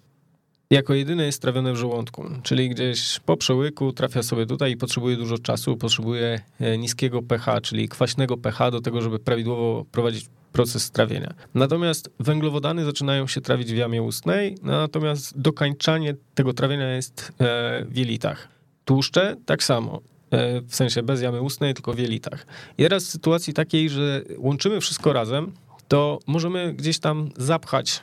[0.70, 5.16] jako jedyne jest trawione w żołądku, czyli gdzieś po przełyku trafia sobie tutaj i potrzebuje
[5.16, 10.90] dużo czasu, potrzebuje e, niskiego pH, czyli kwaśnego pH do tego, żeby prawidłowo prowadzić proces
[10.90, 11.34] trawienia.
[11.55, 17.96] Natomiast węglowodany zaczynają się trawić w jamie ustnej, natomiast dokańczanie tego trawienia jest e, w
[17.96, 18.57] jelitach.
[18.89, 22.47] Tłuszcze tak samo e, w sensie bez jamy ustnej, tylko w jelitach.
[22.78, 25.53] I teraz w sytuacji takiej, że łączymy wszystko razem,
[25.89, 28.03] to możemy gdzieś tam zapchać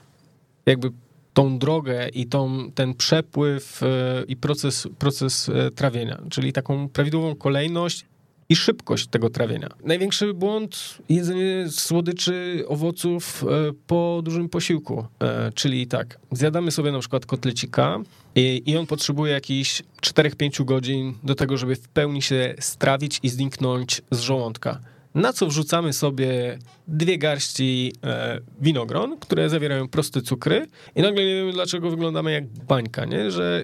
[0.66, 0.92] jakby
[1.34, 3.88] tą drogę i tą, ten przepływ e,
[4.28, 8.06] i proces, proces e, trawienia, czyli taką prawidłową kolejność
[8.50, 9.70] i szybkość tego trawienia.
[9.84, 13.44] Największy błąd jedzenie słodyczy, owoców
[13.88, 15.06] po dużym posiłku.
[15.56, 18.00] Czyli tak, zjadamy sobie na przykład kotlecika
[18.36, 23.30] i, i on potrzebuje jakichś 4-5 godzin do tego, żeby w pełni się strawić i
[23.30, 24.80] zniknąć z żołądka
[25.16, 31.36] na co wrzucamy sobie dwie garści e, winogron, które zawierają proste cukry i nagle nie
[31.36, 33.32] wiemy, dlaczego wyglądamy jak bańka, nie?
[33.32, 33.64] Że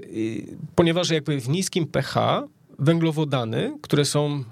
[0.76, 2.44] ponieważ jakby w niskim pH
[2.82, 4.44] węglowodany, które są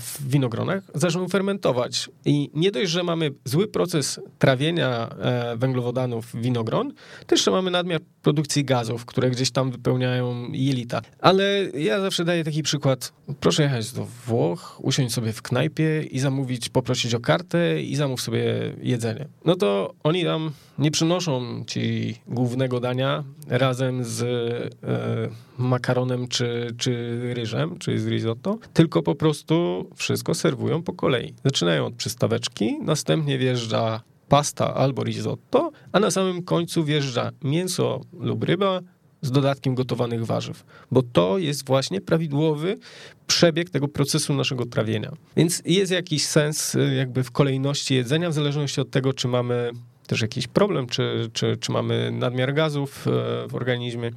[0.00, 2.10] w winogronach, zaczną fermentować.
[2.24, 5.08] I nie dość, że mamy zły proces trawienia
[5.56, 6.92] węglowodanów winogron,
[7.26, 11.02] to jeszcze mamy nadmiar produkcji gazów, które gdzieś tam wypełniają jelita.
[11.18, 13.12] Ale ja zawsze daję taki przykład.
[13.40, 18.20] Proszę jechać do Włoch, usiąść sobie w knajpie i zamówić, poprosić o kartę i zamów
[18.20, 19.28] sobie jedzenie.
[19.44, 27.20] No to oni tam nie przynoszą ci głównego dania razem z e, makaronem czy, czy
[27.34, 31.34] ryżem, czy z risotto, tylko po prostu wszystko serwują po kolei.
[31.44, 38.44] Zaczynają od przystaweczki, następnie wjeżdża pasta albo risotto, a na samym końcu wjeżdża mięso lub
[38.44, 38.80] ryba
[39.22, 42.78] z dodatkiem gotowanych warzyw, bo to jest właśnie prawidłowy
[43.26, 45.12] przebieg tego procesu naszego trawienia.
[45.36, 49.70] Więc jest jakiś sens y, jakby w kolejności jedzenia, w zależności od tego, czy mamy
[50.06, 53.10] też jakiś problem, czy, czy, czy mamy nadmiar gazów y,
[53.48, 54.10] w organizmie.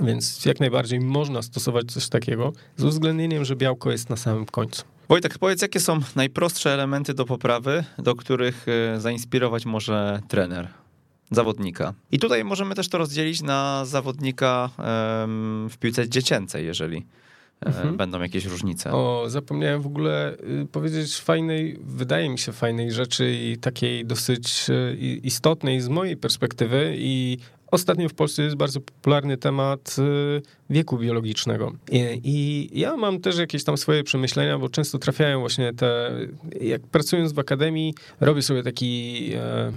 [0.00, 4.82] Więc jak najbardziej można stosować coś takiego z uwzględnieniem, że białko jest na samym końcu.
[5.08, 10.68] Wojtek, powiedz, jakie są najprostsze elementy do poprawy, do których e, zainspirować może trener?
[11.30, 11.94] zawodnika.
[12.12, 14.70] I tutaj możemy też to rozdzielić na zawodnika
[15.70, 17.96] w piłce dziecięcej, jeżeli e, mhm.
[17.96, 18.92] będą jakieś różnice.
[18.92, 24.66] O, zapomniałem w ogóle y, powiedzieć fajnej, wydaje mi się fajnej rzeczy i takiej dosyć
[24.70, 27.38] y, istotnej z mojej perspektywy i
[27.74, 31.72] Ostatnio w Polsce jest bardzo popularny temat y, wieku biologicznego.
[32.24, 36.10] I, ja mam też jakieś tam swoje przemyślenia, bo często trafiają właśnie te.
[36.60, 39.30] Jak pracując w akademii, robię sobie taki.
[39.34, 39.72] E,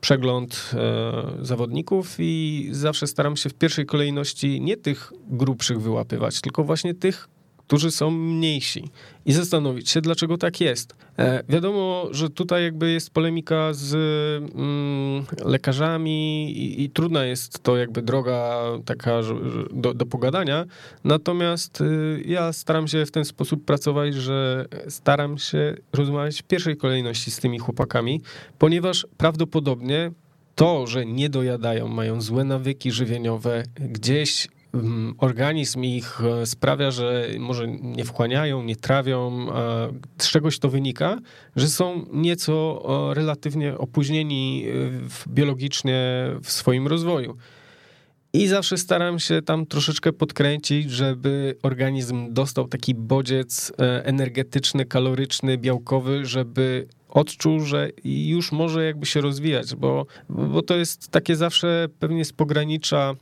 [0.00, 6.64] przegląd e, zawodników i zawsze staram się w pierwszej kolejności nie tych grubszych wyłapywać, tylko
[6.64, 7.28] właśnie tych,
[7.66, 8.84] którzy są mniejsi
[9.26, 10.94] i zastanowić się, dlaczego tak jest.
[11.18, 13.94] E, wiadomo, że tutaj jakby jest polemika z
[14.54, 19.20] mm, lekarzami i, i, trudna jest to jakby droga taka
[19.72, 20.64] do, do pogadania,
[21.04, 26.76] natomiast y, ja staram się w ten sposób pracować, że staram się rozmawiać w pierwszej
[26.76, 28.20] kolejności z tymi chłopakami,
[28.58, 30.10] ponieważ prawdopodobnie
[30.54, 34.48] to, że nie dojadają, mają złe nawyki żywieniowe, gdzieś
[35.18, 39.46] organizm ich e, sprawia, że może nie wchłaniają, nie trawią.
[40.18, 41.18] Z czegoś to wynika,
[41.56, 42.82] że są nieco
[43.14, 47.36] relatywnie opóźnieni e, biologicznie w swoim rozwoju.
[48.34, 55.58] I zawsze staram się tam troszeczkę podkręcić, żeby organizm dostał taki bodziec e, energetyczny, kaloryczny,
[55.58, 61.88] białkowy, żeby odczuł, że już może jakby się rozwijać, bo, bo to jest takie zawsze
[61.98, 63.14] pewnie z pogranicza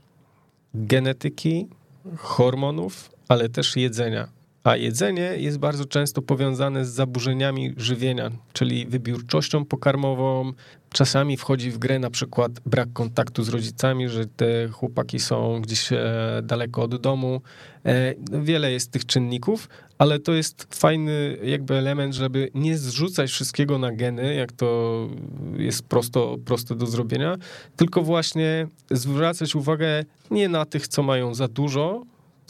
[0.74, 1.68] genetyki,
[2.16, 4.28] hormonów, ale też jedzenia.
[4.64, 10.52] A jedzenie jest bardzo często powiązane z zaburzeniami żywienia, czyli wybiórczością pokarmową.
[10.90, 15.92] Czasami wchodzi w grę na przykład brak kontaktu z rodzicami, że te chłopaki są gdzieś
[15.92, 16.00] e,
[16.42, 17.40] daleko od domu.
[17.86, 23.78] E, wiele jest tych czynników, ale to jest fajny jakby element, żeby nie zrzucać wszystkiego
[23.78, 25.08] na geny, jak to
[25.56, 27.36] jest prosto, proste do zrobienia,
[27.76, 32.02] tylko właśnie zwracać uwagę nie na tych, co mają za dużo,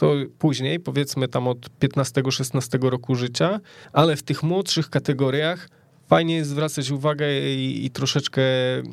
[0.03, 3.59] to później, powiedzmy tam od 15-16 roku życia,
[3.93, 5.69] ale w tych młodszych kategoriach
[6.07, 8.83] fajnie jest zwracać uwagę i, i, troszeczkę e,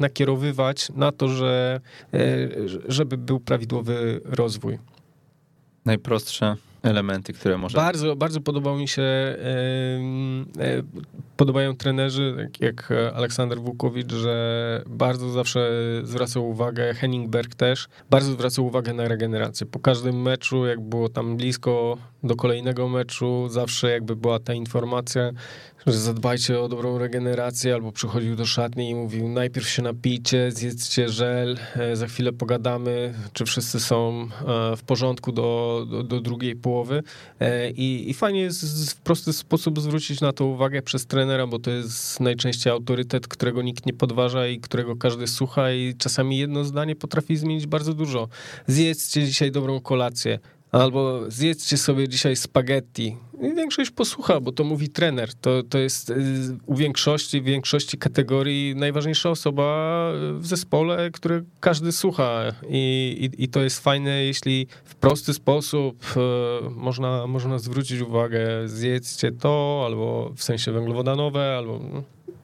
[0.00, 1.80] nakierowywać na to, że,
[2.14, 2.18] e,
[2.88, 4.78] żeby był prawidłowy rozwój.
[5.84, 7.76] Najprostsze elementy, które może...
[7.76, 9.36] Bardzo, bardzo podobał mi się, e,
[11.36, 15.70] podobają trenerzy, tak jak Aleksander Wukowicz, że bardzo zawsze
[16.02, 19.66] zwracał uwagę, Henningberg też, bardzo zwracał uwagę na regenerację.
[19.66, 25.30] Po każdym meczu, jak było tam blisko do kolejnego meczu, zawsze jakby była ta informacja,
[25.86, 31.08] że zadbajcie o dobrą regenerację, albo przychodził do szatni i mówił, najpierw się napijcie, zjedzcie
[31.08, 36.56] żel, e, za chwilę pogadamy, czy wszyscy są e, w porządku do, do, do drugiej
[36.56, 37.02] połowy.
[37.40, 41.58] E, I, I fajnie jest w prosty sposób zwrócić na to uwagę przez trenera, bo
[41.58, 46.64] to jest najczęściej autorytet, którego nikt nie podważa i którego każdy słucha i czasami jedno
[46.64, 48.28] zdanie potrafi zmienić bardzo dużo.
[48.66, 50.38] Zjedzcie dzisiaj dobrą kolację,
[50.72, 53.16] Albo zjedzcie sobie dzisiaj spaghetti.
[53.40, 55.34] I większość posłucha, bo to mówi trener.
[55.34, 56.14] To, to jest y,
[56.66, 60.08] u większości, w większości kategorii najważniejsza osoba
[60.38, 62.42] w zespole, który każdy słucha.
[62.68, 66.04] I, i, i to jest fajne, jeśli w prosty sposób
[66.66, 71.80] y, można, można zwrócić uwagę, zjedzcie to, albo w sensie węglowodanowe, albo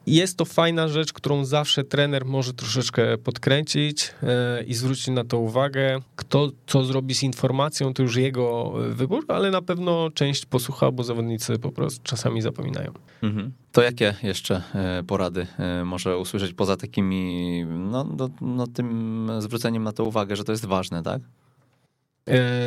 [0.07, 5.39] jest to fajna rzecz, którą zawsze trener może troszeczkę podkręcić e, i zwrócić na to
[5.39, 5.99] uwagę.
[6.15, 11.03] Kto co zrobi z informacją, to już jego wybór, ale na pewno część posłucha, bo
[11.03, 12.91] zawodnicy po prostu czasami zapominają.
[13.23, 13.51] Mhm.
[13.71, 19.83] To jakie jeszcze e, porady e, może usłyszeć poza takimi, no, no, no tym zwróceniem
[19.83, 21.21] na to uwagę, że to jest ważne, tak?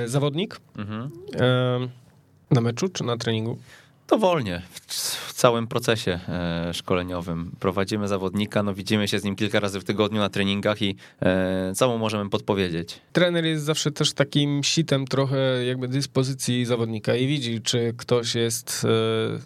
[0.06, 0.60] zawodnik?
[0.76, 1.10] Mhm
[2.50, 3.58] Na meczu czy na treningu?
[4.08, 4.62] Dowolnie,
[5.26, 7.50] w całym procesie e, szkoleniowym.
[7.60, 11.72] Prowadzimy zawodnika, no widzimy się z nim kilka razy w tygodniu na treningach i e,
[11.76, 13.00] co mu możemy podpowiedzieć?
[13.12, 18.86] Trener jest zawsze też takim sitem trochę jakby dyspozycji zawodnika i widzi, czy ktoś jest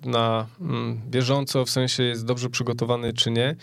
[0.05, 3.57] e, na mm, bieżąco, w sensie jest dobrze przygotowany, czy nie.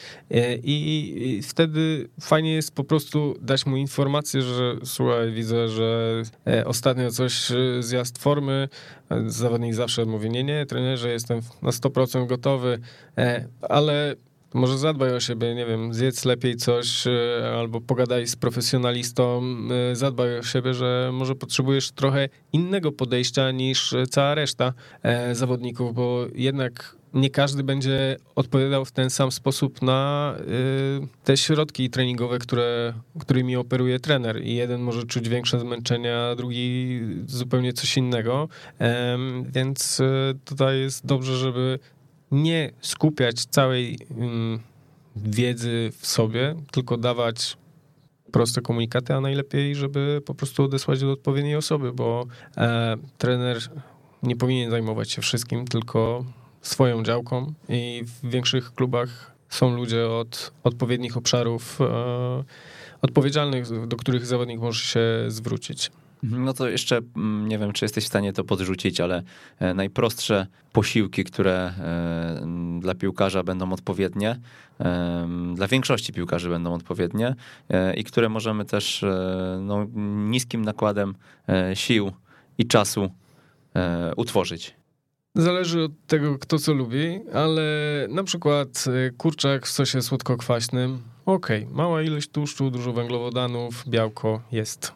[0.64, 6.22] I wtedy fajnie jest po prostu dać mu informację, że słuchaj, widzę, że
[6.66, 8.70] ostatnio coś zjazd formy,
[9.28, 12.80] zawodnik zawsze mówi, nie, nie, trenerze, jestem na 100% gotowy,
[13.18, 14.16] e, ale
[14.54, 17.12] może zadbaj o siebie, nie wiem, zjedz lepiej coś, e,
[17.60, 19.42] albo pogadaj z profesjonalistą,
[19.92, 24.74] e, zadbaj o siebie, że może potrzebujesz trochę innego podejścia niż cała reszta
[25.34, 30.36] zawodników, bo jednak nie każdy będzie odpowiadał w ten sam sposób na
[31.24, 34.44] te środki treningowe, które, którymi operuje trener.
[34.44, 38.48] I jeden może czuć większe zmęczenie, a drugi zupełnie coś innego.
[39.54, 40.02] Więc
[40.46, 41.80] tutaj jest dobrze, żeby
[42.32, 44.60] nie skupiać całej um,
[45.16, 47.58] wiedzy w sobie, tylko dawać
[48.32, 52.26] proste komunikaty, a najlepiej, żeby po prostu odesłać do odpowiedniej osoby, bo
[52.58, 53.58] e, trener
[54.24, 56.26] nie powinien zajmować się wszystkim, tylko
[56.62, 62.44] swoją działką i w większych klubach są ludzie od odpowiednich obszarów e,
[63.02, 65.92] odpowiedzialnych, do których zawodnik może się zwrócić.
[66.24, 69.24] Mhm, no to jeszcze mm, nie wiem, czy jesteś w stanie to podrzucić, ale
[69.60, 74.40] e, najprostsze posiłki, które e, dla piłkarza będą odpowiednie,
[74.80, 77.36] e, dla większości piłkarzy będą odpowiednie
[77.98, 79.06] i które możemy też
[79.62, 79.88] no,
[80.30, 81.16] niskim nakładem
[81.74, 82.12] sił
[82.58, 83.10] i czasu
[84.16, 84.79] utworzyć.
[85.36, 87.64] Zależy od tego, kto co lubi, ale
[88.10, 88.86] na przykład
[89.18, 94.94] kurczak w sosie słodko-kwaśnym, okej, okay, mała ilość tłuszczu, dużo węglowodanów, białko jest.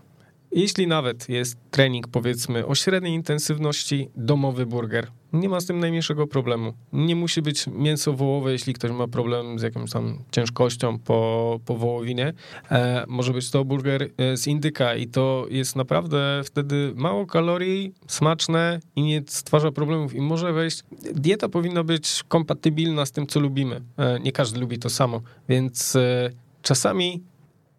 [0.51, 6.27] Jeśli nawet jest trening, powiedzmy, o średniej intensywności, domowy burger, nie ma z tym najmniejszego
[6.27, 6.73] problemu.
[6.93, 11.77] Nie musi być mięso wołowe, jeśli ktoś ma problem z jakąś tam ciężkością po, po
[11.77, 12.33] wołowinie.
[12.71, 17.93] E, może być to burger e, z indyka i to jest naprawdę wtedy mało kalorii,
[18.07, 20.83] smaczne i nie stwarza problemów i może wejść.
[21.13, 23.81] Dieta powinna być kompatybilna z tym, co lubimy.
[23.97, 26.29] E, nie każdy lubi to samo, więc e,
[26.61, 27.23] czasami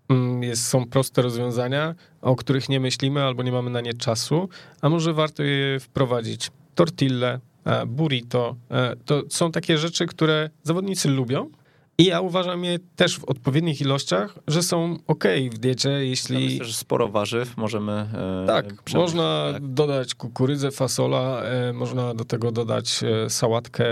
[0.08, 4.48] Mm, jest, są proste rozwiązania, o których nie myślimy albo nie mamy na nie czasu,
[4.80, 6.50] a może warto je wprowadzić.
[6.74, 11.50] Tortille, e, burrito, e, to są takie rzeczy, które zawodnicy lubią,
[11.98, 16.44] i ja uważam je też w odpowiednich ilościach, że są ok w diecie, jeśli...
[16.44, 19.66] Ja myślę, że sporo warzyw możemy e, Tak, można tak.
[19.66, 21.42] dodać kukurydzę, fasola,
[21.74, 23.86] można do tego dodać sałatkę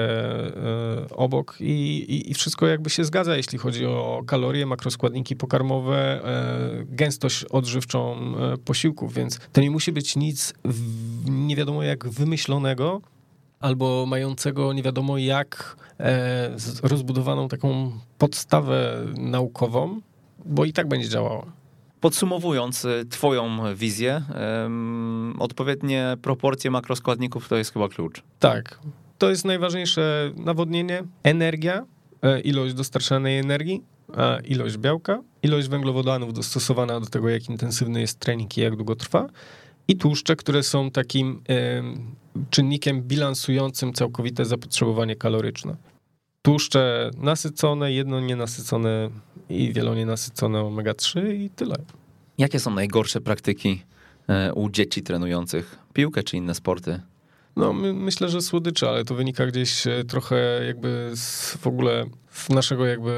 [1.10, 1.64] obok i,
[2.08, 6.20] i, i, wszystko jakby się zgadza, jeśli chodzi o kalorie, makroskładniki pokarmowe,
[6.86, 13.00] gęstość odżywczą posiłków, więc to nie musi być nic w, nie wiadomo jak wymyślonego,
[13.62, 20.00] albo mającego nie wiadomo jak e, rozbudowaną taką podstawę naukową,
[20.44, 21.46] bo i tak będzie działało.
[22.00, 24.22] Podsumowując e, Twoją wizję,
[25.38, 28.22] odpowiednie proporcje makroskładników to jest chyba klucz.
[28.38, 28.78] Tak.
[29.18, 31.86] To jest najważniejsze nawodnienie, energia,
[32.22, 33.82] e, ilość dostarczanej energii,
[34.44, 39.28] ilość białka, ilość węglowodanów dostosowana do tego, jak intensywny jest trening i jak długo trwa,
[39.92, 41.42] i tłuszcze, które są takim
[42.50, 45.76] czynnikiem bilansującym całkowite zapotrzebowanie kaloryczne.
[46.42, 49.10] Tłuszcze nasycone, jedno nienasycone
[49.48, 51.76] i wielonienasycone omega-3 i tyle.
[52.38, 53.82] Jakie są najgorsze praktyki
[54.28, 57.00] e, u dzieci trenujących piłkę czy inne sporty?
[57.56, 62.06] No, my, myślę, że słodycze, ale to wynika gdzieś e, trochę jakby z w ogóle
[62.50, 63.10] naszego jakby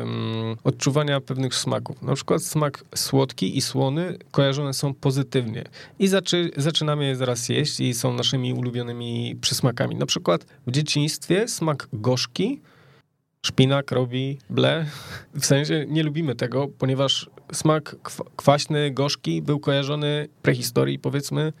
[0.00, 2.02] um, odczuwania pewnych smaków.
[2.02, 5.64] Na przykład smak słodki i słony kojarzone są pozytywnie
[5.98, 9.96] i zaczy, zaczynamy je zaraz jeść i są naszymi ulubionymi przysmakami.
[9.96, 12.60] Na przykład w dzieciństwie smak gorzki
[13.46, 14.86] szpinak robi ble.
[15.34, 17.96] W sensie nie lubimy tego, ponieważ smak
[18.36, 21.52] kwaśny, gorzki był kojarzony prehistorii, powiedzmy,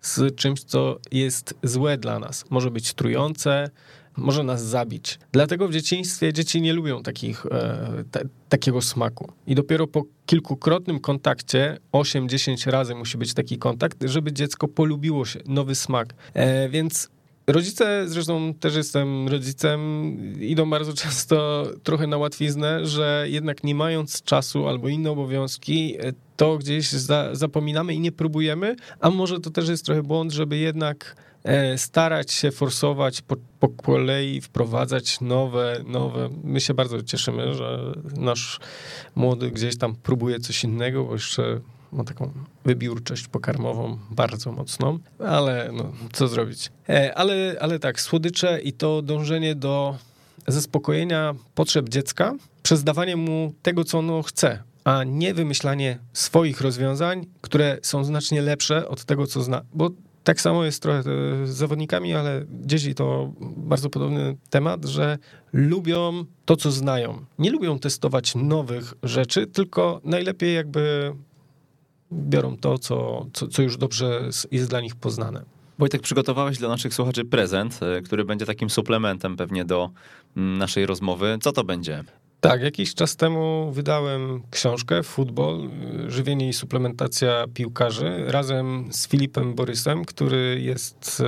[0.00, 2.44] z czymś, co jest złe dla nas.
[2.50, 3.70] Może być trujące,
[4.16, 5.18] może nas zabić.
[5.32, 8.04] Dlatego w dzieciństwie dzieci nie lubią takich, e,
[8.48, 9.32] takiego smaku.
[9.46, 15.40] I dopiero po kilkukrotnym kontakcie, 8-10 razy musi być taki kontakt, żeby dziecko polubiło się
[15.46, 16.14] nowy smak.
[16.34, 17.08] E, więc
[17.46, 24.22] Rodzice, zresztą też jestem rodzicem, idą bardzo często trochę na łatwiznę, że jednak nie mając
[24.22, 25.96] czasu albo inne obowiązki,
[26.36, 30.56] to gdzieś za, zapominamy i nie próbujemy, a może to też jest trochę błąd, żeby
[30.56, 31.31] jednak e,
[31.76, 36.28] starać się forsować po, po kolei, wprowadzać nowe, nowe.
[36.44, 38.60] My się bardzo cieszymy, że nasz
[39.14, 41.60] młody gdzieś tam próbuje coś innego, bo jeszcze
[41.92, 42.32] ma taką
[42.64, 46.70] wybiórczość pokarmową bardzo mocną, ale no, co zrobić.
[46.88, 49.96] E, ale, ale tak, słodycze i to dążenie do
[50.46, 57.26] zaspokojenia potrzeb dziecka przez dawanie mu tego, co ono chce, a nie wymyślanie swoich rozwiązań,
[57.40, 59.62] które są znacznie lepsze od tego, co zna.
[59.74, 59.90] Bo
[60.24, 65.18] tak samo jest trochę z zawodnikami, ale dzieci to bardzo podobny temat, że
[65.52, 67.24] lubią to, co znają.
[67.38, 71.12] Nie lubią testować nowych rzeczy, tylko najlepiej jakby
[72.12, 75.44] biorą to, co, co, co już dobrze jest dla nich poznane.
[75.78, 79.90] Wojtek, przygotowałeś dla naszych słuchaczy prezent, e, który będzie takim suplementem pewnie do
[80.36, 81.38] mm, naszej rozmowy.
[81.40, 82.04] Co to będzie?
[82.42, 85.70] Tak, jakiś czas temu wydałem książkę Futbol,
[86.08, 91.22] żywienie i suplementacja piłkarzy razem z Filipem Borysem, który jest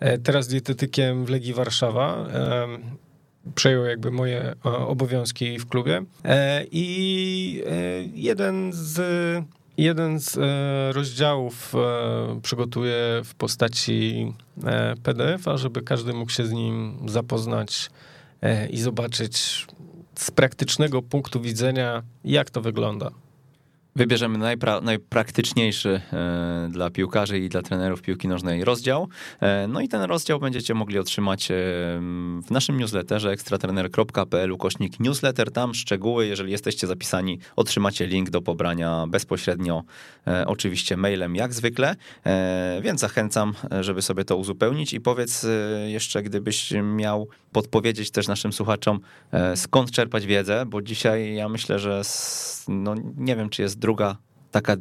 [0.00, 2.26] e, teraz dietetykiem w Legii Warszawa.
[3.54, 6.04] Przejął jakby moje obowiązki w klubie.
[6.24, 7.72] E, I e,
[8.14, 9.00] jeden z
[9.76, 10.36] Jeden z
[10.96, 11.72] rozdziałów
[12.42, 14.32] przygotuję w postaci
[15.02, 17.90] PDF-a, żeby każdy mógł się z nim zapoznać
[18.70, 19.66] i zobaczyć,
[20.18, 23.10] z praktycznego punktu widzenia, jak to wygląda?
[23.98, 29.08] Wybierzemy najpra najpraktyczniejszy e, dla piłkarzy i dla trenerów piłki nożnej rozdział.
[29.40, 31.54] E, no i ten rozdział będziecie mogli otrzymać e,
[32.46, 35.52] w naszym newsletterze ekstratrener.pl ukośnik newsletter.
[35.52, 39.82] Tam szczegóły, jeżeli jesteście zapisani, otrzymacie link do pobrania bezpośrednio,
[40.26, 45.48] e, oczywiście mailem jak zwykle, e, więc zachęcam, żeby sobie to uzupełnić i powiedz e,
[45.90, 49.00] jeszcze, gdybyś miał podpowiedzieć też naszym słuchaczom,
[49.54, 52.04] skąd czerpać wiedzę, bo dzisiaj ja myślę, że
[52.68, 54.16] no, nie wiem, czy jest druga
[54.50, 54.76] taka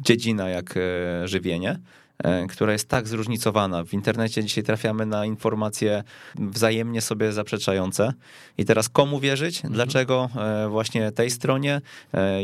[0.00, 1.78] dziedzina jak e, żywienie,
[2.18, 3.84] e, która jest tak zróżnicowana.
[3.84, 6.04] W internecie dzisiaj trafiamy na informacje
[6.34, 8.12] wzajemnie sobie zaprzeczające.
[8.58, 9.56] I teraz komu wierzyć?
[9.56, 9.74] Mhm.
[9.74, 11.80] Dlaczego e, właśnie tej stronie?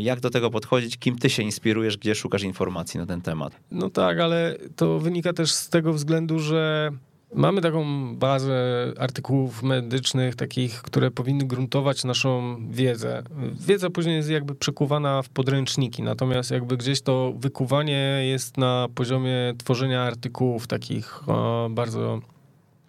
[0.00, 0.98] Jak do tego podchodzić?
[0.98, 1.96] Kim ty się inspirujesz?
[1.96, 3.52] Gdzie szukasz informacji na ten temat?
[3.70, 6.90] No tak, ale to wynika też z tego względu, że
[7.34, 13.22] Mamy taką bazę artykułów medycznych, takich, które powinny gruntować naszą wiedzę.
[13.60, 19.54] Wiedza później jest jakby przekuwana w podręczniki, natomiast jakby gdzieś to wykuwanie jest na poziomie
[19.58, 22.20] tworzenia artykułów takich o, bardzo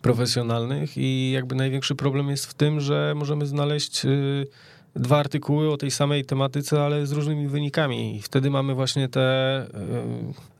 [0.02, 4.48] profesjonalnych i jakby największy problem jest w tym, że możemy znaleźć y,
[4.96, 8.16] dwa artykuły o tej samej tematyce, ale z różnymi wynikami.
[8.16, 9.62] I wtedy mamy właśnie te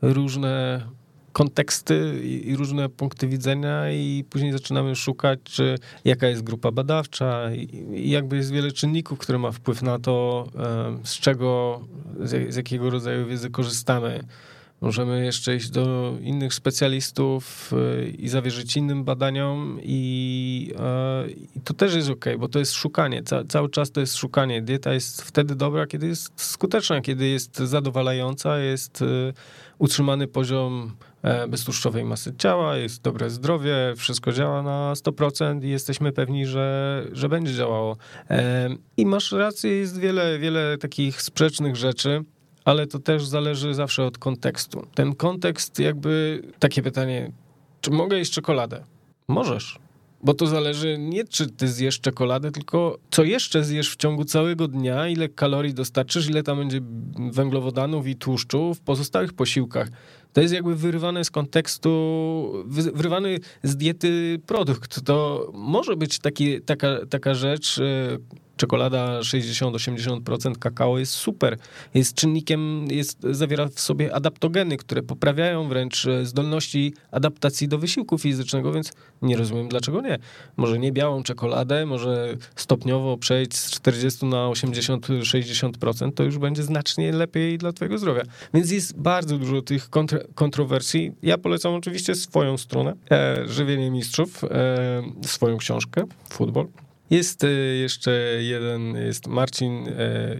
[0.02, 0.82] y, różne
[1.32, 8.10] konteksty i, różne punkty widzenia i później zaczynamy szukać, czy jaka jest grupa badawcza i,
[8.10, 10.46] jakby jest wiele czynników, które ma wpływ na to,
[11.04, 11.80] z czego,
[12.20, 14.24] z, jakiego rodzaju wiedzy korzystamy.
[14.80, 21.74] Możemy jeszcze iść do innych specjalistów e, i zawierzyć innym badaniom, i, e, i to
[21.74, 23.22] też jest ok, bo to jest szukanie.
[23.22, 24.62] Ca, cały czas to jest szukanie.
[24.62, 29.06] Dieta jest wtedy dobra, kiedy jest skuteczna, kiedy jest zadowalająca, jest e,
[29.78, 30.92] utrzymany poziom
[31.48, 37.28] beztłuszczowej masy ciała, jest dobre zdrowie, wszystko działa na 100% i jesteśmy pewni, że, że
[37.28, 37.96] będzie działało.
[38.96, 42.24] I masz rację, jest wiele, wiele takich sprzecznych rzeczy
[42.64, 44.86] ale to też zależy zawsze od kontekstu.
[44.94, 47.32] Ten kontekst, jakby takie pytanie,
[47.80, 48.84] czy mogę jeść czekoladę?
[49.28, 49.78] Możesz.
[50.22, 54.68] Bo to zależy nie czy ty zjesz czekoladę, tylko co jeszcze zjesz w ciągu całego
[54.68, 56.80] dnia, ile kalorii dostarczysz, ile tam będzie
[57.32, 59.88] węglowodanów i tłuszczu w pozostałych posiłkach.
[60.32, 65.04] To jest jakby wyrywane z kontekstu, wyrywany z diety produkt.
[65.04, 68.18] To może być taki, taka, taka rzecz, e,
[68.60, 71.56] czekolada 60-80% kakao jest super.
[71.94, 78.18] Jest czynnikiem, jest, zawiera w sobie adaptogeny, które poprawiają wręcz e, zdolności adaptacji do wysiłku
[78.18, 78.92] fizycznego, więc
[79.22, 80.18] nie rozumiem dlaczego nie.
[80.56, 87.12] Może nie białą czekoladę, może stopniowo przejść z 40 na 80-60%, to już będzie znacznie
[87.12, 88.22] lepiej dla twojego zdrowia.
[88.54, 91.12] Więc jest bardzo dużo tych kontr kontrowersji.
[91.22, 96.66] Ja polecam oczywiście swoją stronę, e, Żywienie Mistrzów, e, swoją książkę, Futbol.
[97.10, 99.92] Jest e, jeszcze jeden, jest Marcin e,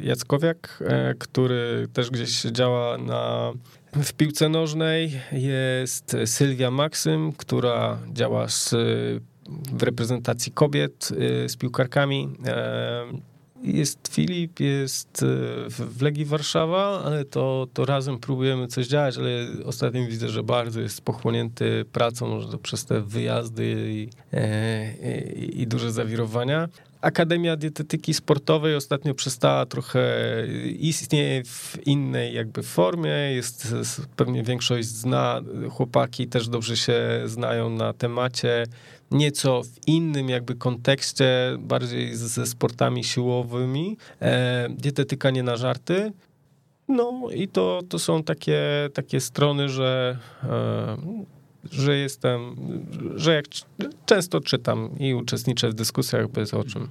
[0.03, 3.53] Jackowiak, e, który też gdzieś działa na,
[3.93, 5.21] w piłce nożnej.
[5.33, 8.75] Jest Sylwia Maksym, która działa z,
[9.73, 11.09] w reprezentacji kobiet
[11.47, 12.29] z piłkarkami.
[13.63, 15.25] Jest Filip, jest
[15.69, 19.31] w Legii Warszawa, ale to, to razem próbujemy coś działać, ale
[19.65, 24.09] ostatnio widzę, że bardzo jest pochłonięty pracą, przez te wyjazdy i,
[25.37, 26.69] i, i duże zawirowania.
[27.01, 30.03] Akademia Dietetyki Sportowej ostatnio przestała trochę,
[30.79, 33.75] istnieje w innej jakby formie, jest,
[34.17, 35.41] pewnie większość zna,
[35.71, 38.67] chłopaki też dobrze się znają na temacie,
[39.11, 46.13] nieco w innym jakby kontekście, bardziej ze sportami siłowymi, e, dietetyka nie na żarty,
[46.91, 48.61] No i to, to są takie,
[48.95, 50.97] takie strony, że, e,
[51.71, 52.57] że jestem,
[53.17, 53.45] że jak
[54.07, 56.89] często czytam i uczestniczę w dyskusjach, bez o czym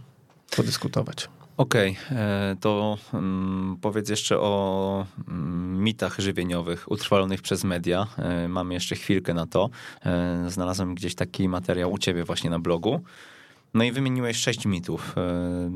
[0.55, 1.29] podyskutować.
[1.59, 8.07] Okej, okay, to um, powiedz jeszcze o um, mitach żywieniowych utrwalonych przez media.
[8.17, 9.69] E, mamy jeszcze chwilkę na to.
[10.05, 13.01] E, znalazłem gdzieś taki materiał u ciebie właśnie na blogu.
[13.73, 15.17] No i wymieniłeś sześć mitów.
[15.17, 15.71] E,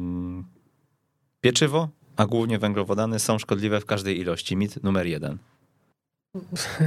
[1.41, 4.57] pieczywo, a głównie węglowodany są szkodliwe w każdej ilości.
[4.57, 5.37] Mit numer jeden.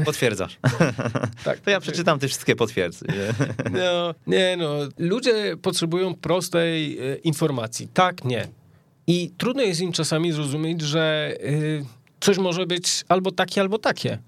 [0.05, 0.59] Potwierdzasz.
[1.45, 1.61] tak.
[1.61, 3.15] To ja przeczytam te wszystkie potwierdzenia.
[3.71, 7.89] No, nie no, ludzie potrzebują prostej informacji.
[7.95, 8.49] Tak, nie.
[9.07, 11.85] I trudno jest im czasami zrozumieć, że y,
[12.21, 14.19] coś może być albo takie, albo takie,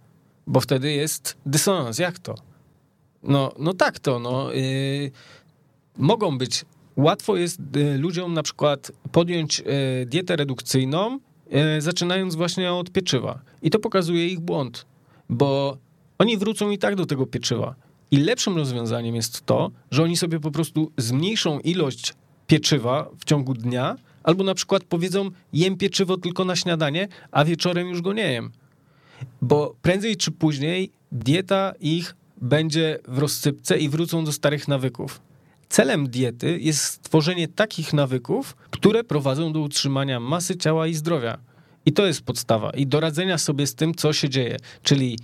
[0.47, 1.99] bo wtedy jest dysonans.
[1.99, 2.35] Jak to?
[3.23, 4.53] No, no tak to, no.
[4.53, 5.11] Yy,
[5.97, 6.65] mogą być,
[6.97, 9.65] łatwo jest y, ludziom na przykład podjąć y,
[10.07, 11.19] dietę redukcyjną,
[11.79, 13.41] zaczynając właśnie od pieczywa.
[13.63, 14.87] I to pokazuje ich błąd,
[15.29, 15.79] bo
[16.19, 17.75] oni wrócą i tak do tego pieczywa.
[18.11, 22.15] I lepszym rozwiązaniem jest to, że oni sobie po prostu zmniejszą ilość
[22.47, 23.97] pieczywa w ciągu dnia,
[24.29, 28.51] Albo na przykład powiedzą, jem pieczywo tylko na śniadanie, a wieczorem już go nie jem.
[29.43, 35.21] Bo prędzej czy później dieta ich będzie w rozsypce i wrócą do starych nawyków.
[35.69, 41.39] Celem diety jest stworzenie takich nawyków, które prowadzą do utrzymania masy ciała i zdrowia.
[41.87, 42.71] I to jest podstawa.
[42.71, 44.57] I do radzenia sobie z tym, co się dzieje.
[44.83, 45.19] Czyli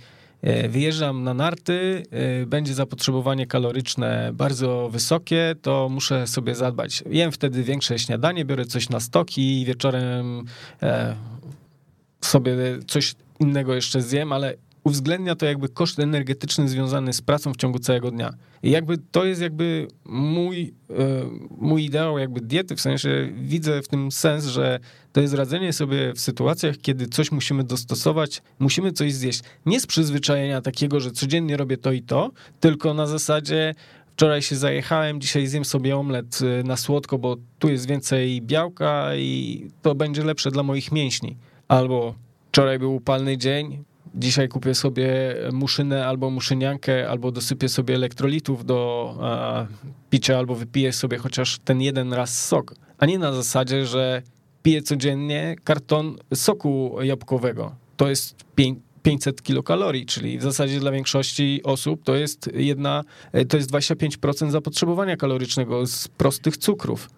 [0.69, 7.03] wyjeżdżam na narty, e, będzie zapotrzebowanie kaloryczne bardzo wysokie, to muszę sobie zadbać.
[7.09, 10.45] Jem wtedy większe śniadanie, biorę coś na stoki i wieczorem
[10.83, 11.15] e,
[12.21, 12.55] sobie
[12.87, 14.53] coś innego jeszcze zjem, ale
[14.85, 18.33] uwzględnia to jakby koszt energetyczny związany z pracą w ciągu całego dnia.
[18.63, 20.73] I jakby to jest jakby mój,
[21.57, 24.79] mój ideał jakby diety, w sensie widzę w tym sens, że
[25.11, 29.41] to jest radzenie sobie w sytuacjach, kiedy coś musimy dostosować, musimy coś zjeść.
[29.65, 33.75] Nie z przyzwyczajenia takiego, że codziennie robię to i to, tylko na zasadzie
[34.15, 39.15] wczoraj się zajechałem, dzisiaj zjem sobie omlet y, na słodko, bo tu jest więcej białka
[39.15, 41.37] i to będzie lepsze dla moich mięśni.
[41.67, 42.15] Albo
[42.51, 43.83] wczoraj był upalny dzień,
[44.15, 49.65] dzisiaj kupię sobie muszynę albo muszyniankę, albo dosypię sobie elektrolitów do a,
[50.09, 52.75] picia, albo wypiję sobie chociaż ten jeden raz sok.
[52.97, 54.21] A nie na zasadzie, że
[54.63, 57.75] piję codziennie karton soku jabłkowego.
[57.97, 58.35] To jest
[59.03, 63.03] 500 kilokalorii, czyli w zasadzie dla większości osób to jest jedna,
[63.49, 67.09] to jest 25% zapotrzebowania kalorycznego z prostych cukrów.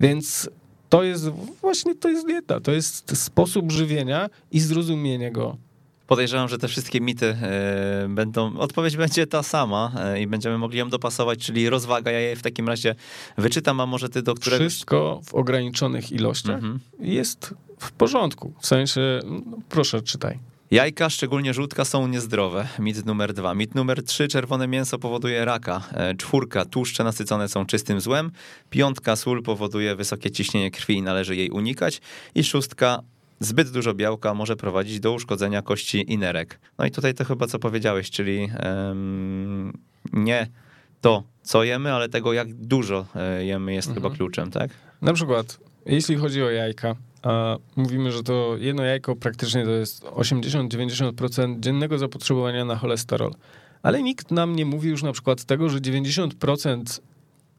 [0.00, 0.50] Więc
[0.88, 1.28] to jest
[1.60, 5.56] właśnie to jest dieta, to jest sposób żywienia i zrozumienie go.
[6.06, 10.78] Podejrzewam, że te wszystkie mity e, będą, odpowiedź będzie ta sama e, i będziemy mogli
[10.78, 12.10] ją dopasować, czyli rozwaga.
[12.10, 12.94] Ja je w takim razie
[13.38, 14.68] wyczytam, a może ty do którego...
[14.68, 16.80] Wszystko w ograniczonych ilościach mhm.
[17.00, 18.52] jest w porządku.
[18.60, 20.38] W sensie, no, proszę, czytaj.
[20.70, 22.68] Jajka, szczególnie żółtka, są niezdrowe.
[22.78, 23.54] Mit numer dwa.
[23.54, 24.28] Mit numer trzy.
[24.28, 25.82] Czerwone mięso powoduje raka.
[25.92, 26.64] E, czwórka.
[26.64, 28.30] Tłuszcze nasycone są czystym złem.
[28.70, 29.16] Piątka.
[29.16, 32.00] Sól powoduje wysokie ciśnienie krwi i należy jej unikać.
[32.34, 33.02] I szóstka.
[33.44, 36.60] Zbyt dużo białka może prowadzić do uszkodzenia kości i nerek.
[36.78, 39.78] No i tutaj to chyba co powiedziałeś, czyli um,
[40.12, 40.46] nie
[41.00, 44.02] to, co jemy, ale tego, jak dużo e, jemy, jest mhm.
[44.02, 44.70] chyba kluczem, tak?
[45.02, 46.96] Na przykład, jeśli chodzi o jajka,
[47.76, 53.34] mówimy, że to jedno jajko praktycznie to jest 80-90% dziennego zapotrzebowania na cholesterol.
[53.82, 57.00] Ale nikt nam nie mówi już na przykład tego, że 90%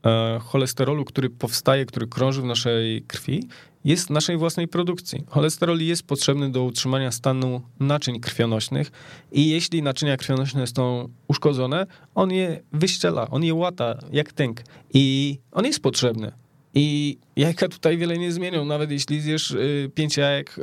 [0.06, 3.48] e, cholesterolu, który powstaje, który krąży w naszej krwi,
[3.86, 5.24] jest naszej własnej produkcji.
[5.28, 8.91] Cholesterol jest potrzebny do utrzymania stanu naczyń krwionośnych
[9.32, 11.86] i jeśli naczynia krwionośne są uszkodzone,
[12.16, 14.64] on je wyściela, on je łata jak tęk
[14.94, 16.32] i on jest potrzebny.
[16.78, 18.66] I jajka tutaj wiele nie zmienią.
[18.66, 20.62] Nawet jeśli zjesz y, pięć jajek, y,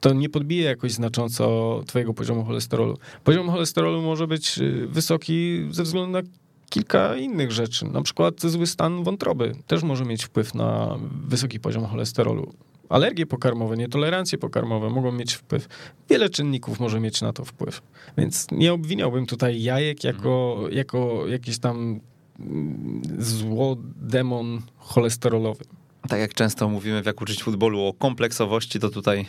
[0.00, 2.98] to nie podbije jakoś znacząco twojego poziomu cholesterolu.
[3.24, 6.22] Poziom cholesterolu może być y, wysoki ze względu na
[6.70, 7.84] kilka innych rzeczy.
[7.84, 10.98] Na przykład zły stan wątroby też może mieć wpływ na
[11.28, 12.52] wysoki poziom cholesterolu.
[12.88, 15.68] Alergie pokarmowe, nietolerancje pokarmowe mogą mieć wpływ.
[16.10, 17.82] Wiele czynników może mieć na to wpływ.
[18.18, 20.74] Więc nie obwiniałbym tutaj jajek jako, mhm.
[20.74, 22.00] jako jakiś tam
[22.40, 25.64] mm, zło demon cholesterolowy
[26.08, 29.24] tak jak często mówimy w Jak uczyć futbolu o kompleksowości, to tutaj e,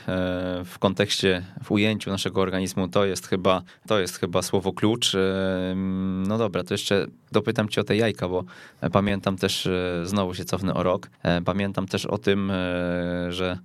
[0.66, 5.16] w kontekście, w ujęciu naszego organizmu to jest chyba, to jest chyba słowo klucz.
[5.16, 5.74] E,
[6.28, 8.44] no dobra, to jeszcze dopytam cię o te jajka, bo
[8.92, 11.10] pamiętam też, e, znowu się cofnę o rok,
[11.46, 12.52] pamiętam też o tym,
[13.30, 13.58] że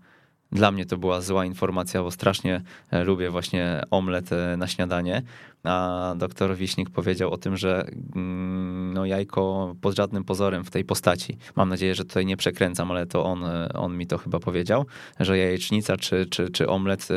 [0.52, 5.22] Dla mnie to była zła informacja, bo strasznie e, lubię właśnie omlet e, na śniadanie.
[5.64, 10.84] A doktor Wiśnik powiedział o tym, że mm, no, jajko pod żadnym pozorem w tej
[10.84, 11.36] postaci.
[11.56, 14.86] Mam nadzieję, że tutaj nie przekręcam, ale to on, e, on mi to chyba powiedział,
[15.20, 17.08] że jajecznica czy, czy, czy omlet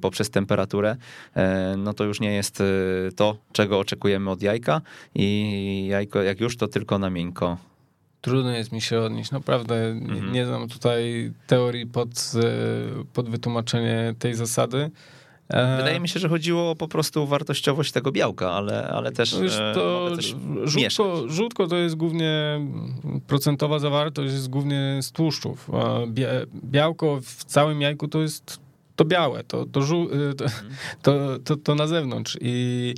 [0.00, 0.96] poprzez temperaturę,
[1.76, 2.62] no to już nie jest
[3.16, 4.80] to, czego oczekujemy od jajka
[5.14, 7.67] i jajko jak już to tylko na miękko.
[8.20, 10.32] Trudno jest mi się odnieść, naprawdę mhm.
[10.32, 12.08] nie znam tutaj teorii pod,
[13.12, 14.90] pod wytłumaczenie tej zasady.
[15.48, 19.32] E, Wydaje mi się, że chodziło o po prostu wartościowość tego białka, ale, ale też,
[19.32, 20.34] Już e, to też
[20.64, 22.60] żółtko, żółtko to jest głównie
[23.26, 25.70] procentowa zawartość jest głównie z tłuszczów.
[26.64, 28.60] Białko w całym jajku to jest
[28.96, 30.76] to białe, to, to, żół, e, to, mhm.
[31.02, 32.94] to, to, to na zewnątrz i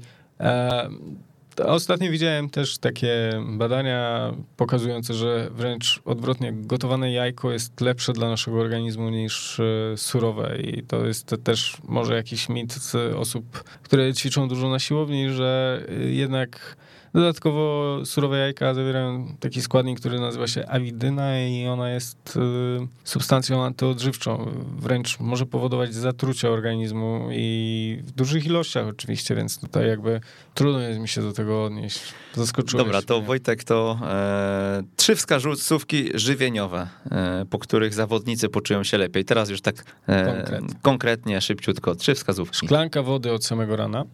[1.66, 8.60] Ostatnio widziałem też takie badania pokazujące, że wręcz odwrotnie, gotowane jajko jest lepsze dla naszego
[8.60, 10.58] organizmu niż e, surowe.
[10.58, 12.74] I to jest też może jakiś mit
[13.16, 16.76] osób, które ćwiczą dużo na siłowni, że e, jednak
[17.14, 23.64] Dodatkowo surowe jajka zawierają taki składnik, który nazywa się awidyna i ona jest y, substancją
[23.64, 24.52] antyodżywczą.
[24.78, 30.20] Wręcz może powodować zatrucie organizmu i w dużych ilościach oczywiście, więc tutaj jakby
[30.54, 32.00] trudno jest mi się do tego odnieść.
[32.34, 33.26] Zaskoczyłeś Dobra, to mnie.
[33.26, 39.24] Wojtek, to e, trzy wskazówki żywieniowe, e, po których zawodnicy poczują się lepiej.
[39.24, 40.68] Teraz już tak e, konkretnie.
[40.82, 41.94] konkretnie, szybciutko.
[41.94, 42.66] Trzy wskazówki.
[42.66, 44.04] Szklanka wody od samego rana.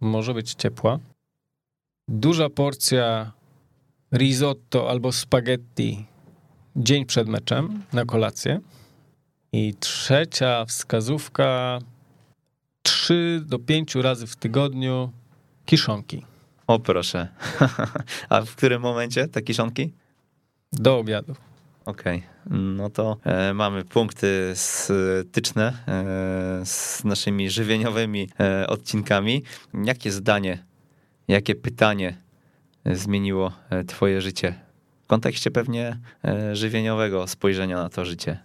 [0.00, 0.98] Może być ciepła
[2.08, 3.32] duża porcja
[4.12, 6.06] risotto albo spaghetti
[6.76, 8.60] dzień przed meczem na kolację.
[9.52, 11.78] I trzecia wskazówka
[12.82, 15.12] 3 do 5 razy w tygodniu
[15.66, 16.24] kiszonki.
[16.66, 17.28] O proszę.
[18.28, 19.92] A w którym momencie te kiszonki?
[20.72, 21.34] Do obiadu.
[21.84, 22.58] Okej, okay.
[22.58, 29.42] no to e, mamy punkty styczne e, z naszymi żywieniowymi e, odcinkami.
[29.84, 30.67] Jakie zdanie
[31.28, 32.16] Jakie pytanie
[32.86, 34.54] zmieniło e, Twoje życie
[35.04, 38.38] w kontekście pewnie e, żywieniowego spojrzenia na to życie?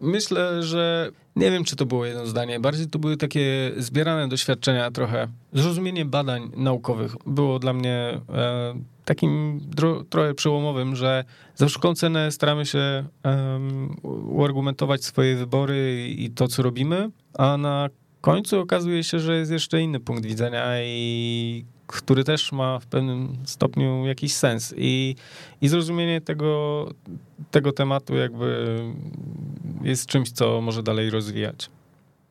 [0.00, 2.60] Myślę, że nie wiem, czy to było jedno zdanie.
[2.60, 5.28] Bardziej to były takie zbierane doświadczenia trochę.
[5.52, 8.74] Zrozumienie badań naukowych było dla mnie e,
[9.04, 9.60] takim
[10.10, 11.24] trochę przełomowym, że
[11.54, 13.04] za wszelką cenę staramy się e,
[14.28, 17.88] uargumentować swoje wybory i to, co robimy, a na
[18.20, 23.36] końcu okazuje się, że jest jeszcze inny punkt widzenia i który też ma w pewnym
[23.44, 24.74] stopniu jakiś sens.
[24.76, 25.16] I,
[25.60, 26.88] i zrozumienie tego,
[27.50, 28.78] tego tematu jakby
[29.82, 31.70] jest czymś, co może dalej rozwijać.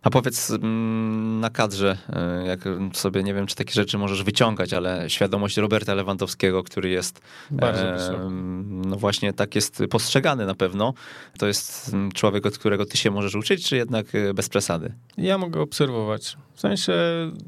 [0.01, 2.59] A powiedz mm, na kadrze, e, jak
[2.93, 7.21] sobie nie wiem, czy takie rzeczy możesz wyciągać, ale świadomość Roberta Lewandowskiego, który jest
[7.51, 8.29] bardzo e,
[8.69, 10.93] no właśnie tak jest postrzegany na pewno.
[11.37, 14.93] To jest mm, człowiek, od którego ty się możesz uczyć, czy jednak e, bez przesady?
[15.17, 16.37] Ja mogę obserwować.
[16.53, 16.93] W sensie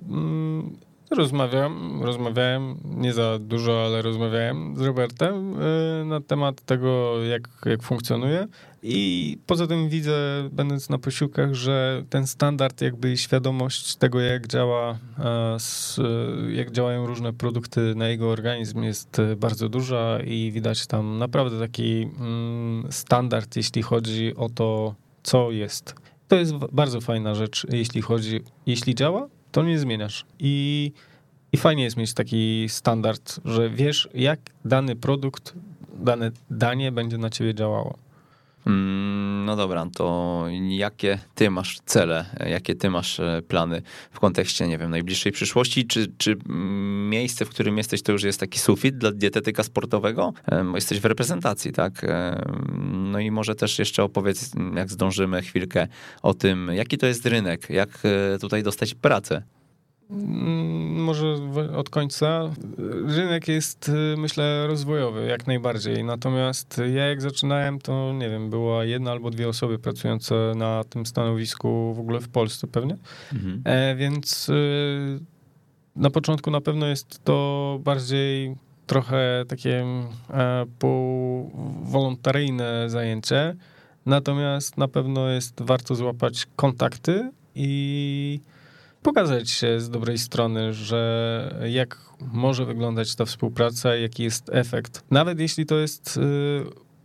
[0.10, 0.77] mm,
[1.18, 7.84] Rozmawiam, rozmawiałem, nie za dużo, ale rozmawiałem z Robertem y, na temat tego, jak, jak
[7.84, 8.48] funkcjonuje.
[8.84, 14.98] I poza tym widzę, będąc na posiłkach, że ten standard, jakby świadomość tego, jak działa,
[16.49, 22.10] jak działają różne produkty na jego organizm, jest bardzo duża i widać tam naprawdę taki
[22.19, 25.95] mm, standard, jeśli chodzi o to, co jest.
[26.27, 30.25] To jest bardzo fajna rzecz, jeśli chodzi, jeśli działa, to nie zmieniasz.
[30.39, 30.91] I,
[31.51, 35.53] I fajnie jest mieć taki standard, że wiesz, jak dany produkt,
[35.93, 37.97] dane danie będzie na ciebie działało.
[38.68, 43.81] Mm, no dobra, to jakie ty masz cele, jakie ty masz e, plany
[44.11, 45.88] w kontekście, nie wiem, najbliższej przyszłości?
[45.88, 46.38] Czy, czy
[47.10, 50.34] miejsce, w którym jesteś, to już jest taki sufit dla dietetyka sportowego?
[50.76, 52.06] Jesteś w reprezentacji, tak?
[52.94, 55.88] No i może też jeszcze opowiedz, jak zdążymy chwilkę
[56.22, 59.44] o tym, jaki to jest rynek, jak e, tutaj dostać pracę.
[60.09, 61.35] Mm, może
[61.75, 62.49] od końca.
[63.07, 66.03] Rynek jest, y, myślę, rozwojowy, jak najbardziej.
[66.03, 71.05] Natomiast ja jak zaczynałem, to nie wiem, była jedna albo dwie osoby pracujące na tym
[71.05, 72.97] stanowisku w ogóle w Polsce pewnie.
[73.34, 73.61] Mhm.
[73.65, 75.19] E, więc y,
[75.95, 78.55] na początku na pewno jest to bardziej
[78.88, 79.85] trochę takie
[80.30, 83.55] e, półwolontaryjne zajęcie.
[84.05, 88.39] Natomiast na pewno jest warto złapać kontakty i
[89.03, 91.99] pokazać się z dobrej strony, że jak
[92.34, 95.03] może wyglądać ta współpraca, jaki jest efekt.
[95.11, 96.19] Nawet jeśli to jest, y,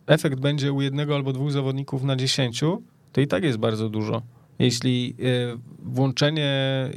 [0.06, 4.22] efekt będzie u jednego albo dwóch zawodników na dziesięciu, to i tak jest bardzo dużo.
[4.58, 6.90] Jeśli y, włączenie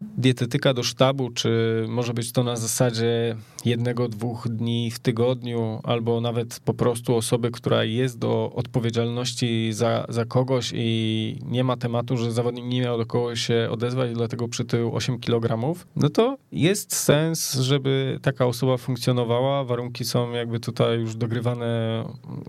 [0.00, 6.20] dietetyka do sztabu, czy może być to na zasadzie jednego, dwóch dni w tygodniu, albo
[6.20, 12.16] nawet po prostu osoby, która jest do odpowiedzialności za, za kogoś i nie ma tematu,
[12.16, 16.94] że zawodnik nie miał do kogo się odezwać, dlatego przytył 8 kg, no to jest
[16.94, 19.64] sens, żeby taka osoba funkcjonowała.
[19.64, 22.04] Warunki są jakby tutaj już dogrywane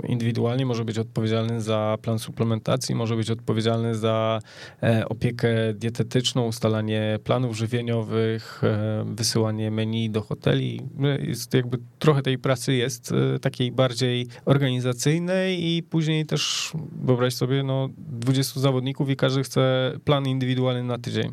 [0.07, 0.65] indywidualnie.
[0.65, 4.39] Może być odpowiedzialny za plan suplementacji, może być odpowiedzialny za
[4.83, 10.81] e, opiekę dietetyczną, ustalanie planów żywieniowych, e, wysyłanie menu do hoteli.
[11.21, 16.71] Jest jakby trochę tej pracy jest e, takiej bardziej organizacyjnej i później też
[17.03, 21.31] wyobraź sobie, no 20 zawodników i każdy chce plan indywidualny na tydzień.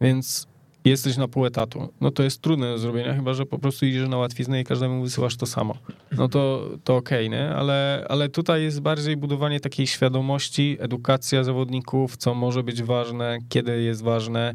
[0.00, 0.46] Więc
[0.88, 4.08] jesteś na pół etatu, no to jest trudne do zrobienia, chyba że po prostu idziesz
[4.08, 5.74] na łatwiznę i każdemu wysyłasz to samo.
[6.16, 7.50] No to, to okej, okay, nie?
[7.50, 13.82] Ale, ale tutaj jest bardziej budowanie takiej świadomości, edukacja zawodników, co może być ważne, kiedy
[13.82, 14.54] jest ważne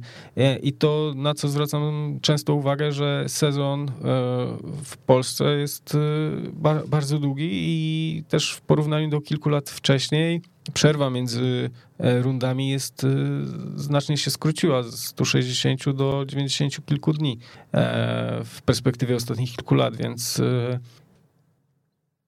[0.64, 3.92] i to, na co zwracam często uwagę, że sezon e,
[4.84, 10.42] w Polsce jest e, bardzo długi i też w porównaniu do kilku lat wcześniej
[10.74, 11.70] przerwa między
[12.00, 13.08] e, rundami jest e,
[13.76, 17.40] znacznie się skróciła z 160 do 90 kilku dni
[17.74, 20.42] e, w perspektywie ostatnich kilku lat, więc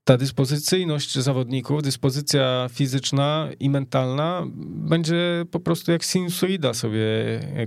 [0.04, 7.02] ta dyspozycyjność zawodników, dyspozycja fizyczna i mentalna będzie po prostu jak sinusoida sobie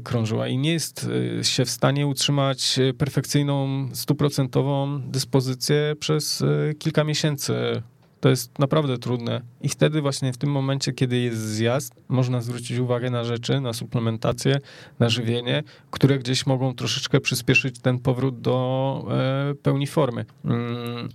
[0.05, 1.11] krążyła i nie jest
[1.43, 6.45] się w stanie utrzymać perfekcyjną, stuprocentową dyspozycję przez
[6.79, 7.83] kilka miesięcy
[8.21, 9.41] to jest naprawdę trudne.
[9.61, 13.73] I wtedy właśnie w tym momencie, kiedy jest zjazd, można zwrócić uwagę na rzeczy, na
[13.73, 14.61] suplementację,
[14.99, 20.25] na żywienie, które gdzieś mogą troszeczkę przyspieszyć ten powrót do e, pełni formy.
[20.45, 21.09] Mm,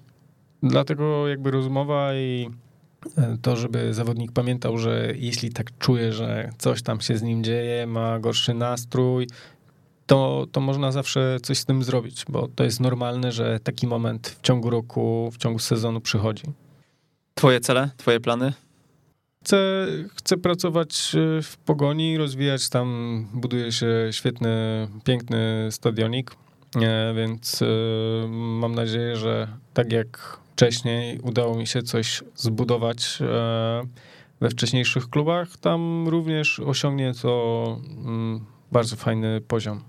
[0.64, 2.50] dlatego jakby rozmowa i
[3.18, 7.44] e, to, żeby zawodnik pamiętał, że jeśli tak czuje, że coś tam się z nim
[7.44, 9.28] dzieje, ma gorszy nastrój,
[10.06, 14.28] to, to można zawsze coś z tym zrobić, bo to jest normalne, że taki moment
[14.28, 16.44] w ciągu roku, w ciągu sezonu przychodzi.
[17.44, 18.54] Twoje cele, twoje plany?
[19.44, 26.32] Chcę, chcę pracować e, w Pogoni, rozwijać tam, buduje się świetny, piękny stadionik,
[26.76, 27.66] e, więc e,
[28.28, 33.20] mam nadzieję, że tak jak wcześniej udało mi się coś zbudować
[34.42, 39.84] we wcześniejszych klubach, tam również osiągnie to mm, bardzo fajny poziom.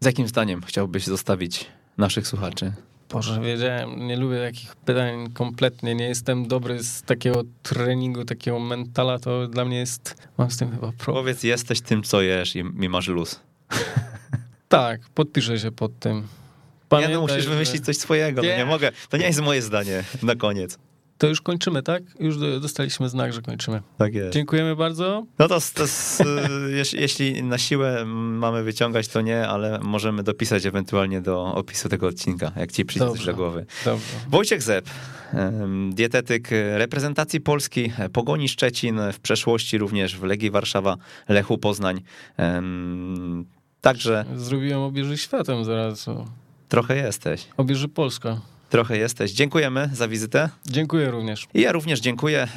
[0.00, 1.66] Z jakim zdaniem chciałbyś zostawić
[1.98, 2.72] naszych słuchaczy?
[3.12, 9.18] Boże, wiedziałem, nie lubię takich pytań kompletnie, nie jestem dobry z takiego treningu, takiego mentala,
[9.18, 11.24] to dla mnie jest, mam z tym chyba problem.
[11.24, 13.40] Powiedz, jesteś tym, co jesz i, i masz luz.
[14.68, 16.26] tak, podpiszę się pod tym.
[16.88, 18.48] Pamiętaj, nie, no musisz wymyślić coś swojego, nie.
[18.48, 20.78] No nie mogę, to nie jest moje zdanie na koniec.
[21.22, 22.02] To już kończymy, tak?
[22.20, 23.82] Już dostaliśmy znak, że kończymy.
[23.98, 24.32] Tak jest.
[24.32, 25.26] Dziękujemy bardzo.
[25.38, 25.84] No to, to
[27.00, 32.52] jeśli na siłę mamy wyciągać, to nie, ale możemy dopisać ewentualnie do opisu tego odcinka,
[32.56, 33.66] jak ci przyjdzie coś do głowy.
[33.84, 34.06] Dobrze.
[34.28, 34.90] Wojciech Zep,
[35.90, 40.96] dietetyk reprezentacji Polski, Pogoni Szczecin, w przeszłości również w Legii Warszawa,
[41.28, 42.00] Lechu Poznań.
[43.80, 44.24] Także...
[44.36, 46.06] Zrobiłem obieży światem zaraz.
[46.68, 47.46] Trochę jesteś.
[47.56, 48.40] Obieży Polska
[48.72, 49.32] trochę jesteś.
[49.32, 50.48] Dziękujemy za wizytę.
[50.66, 51.46] Dziękuję również.
[51.54, 52.48] I ja również dziękuję.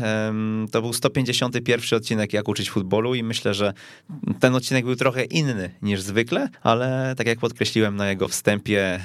[0.72, 3.74] To był 151 odcinek Jak uczyć futbolu i myślę, że
[4.40, 9.00] ten odcinek był trochę inny niż zwykle, ale tak jak podkreśliłem na jego wstępie,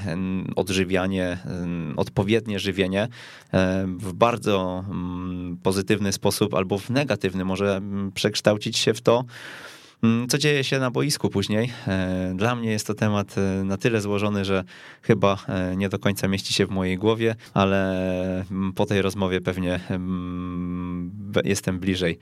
[0.56, 1.38] odżywianie,
[1.96, 3.08] odpowiednie żywienie
[3.98, 9.24] w bardzo mm, pozytywny sposób albo w negatywny może mm, przekształcić się w to,
[10.28, 11.72] co dzieje się na boisku później?
[11.86, 14.64] E, dla mnie jest to temat e, na tyle złożony, że
[15.02, 19.40] chyba e, nie do końca mieści się w mojej głowie, ale mm, po tej rozmowie
[19.40, 21.10] pewnie mm,
[21.44, 22.18] jestem bliżej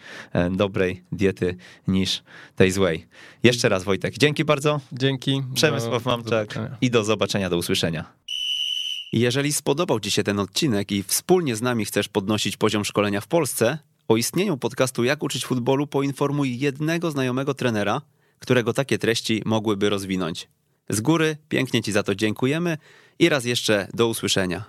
[0.50, 1.56] dobrej diety
[1.88, 2.22] niż
[2.56, 3.06] tej złej.
[3.42, 4.80] Jeszcze raz Wojtek, dzięki bardzo.
[4.92, 5.42] Dzięki.
[5.54, 8.04] Przemysław Mamczak i do zobaczenia, do usłyszenia.
[9.12, 13.26] Jeżeli spodobał Ci się ten odcinek i wspólnie z nami chcesz podnosić poziom szkolenia w
[13.26, 13.78] Polsce,
[14.08, 18.02] o istnieniu podcastu Jak uczyć futbolu poinformuj jednego znajomego trenera,
[18.38, 20.48] którego takie treści mogłyby rozwinąć.
[20.88, 22.78] Z góry pięknie Ci za to dziękujemy
[23.18, 24.64] i raz jeszcze do usłyszenia.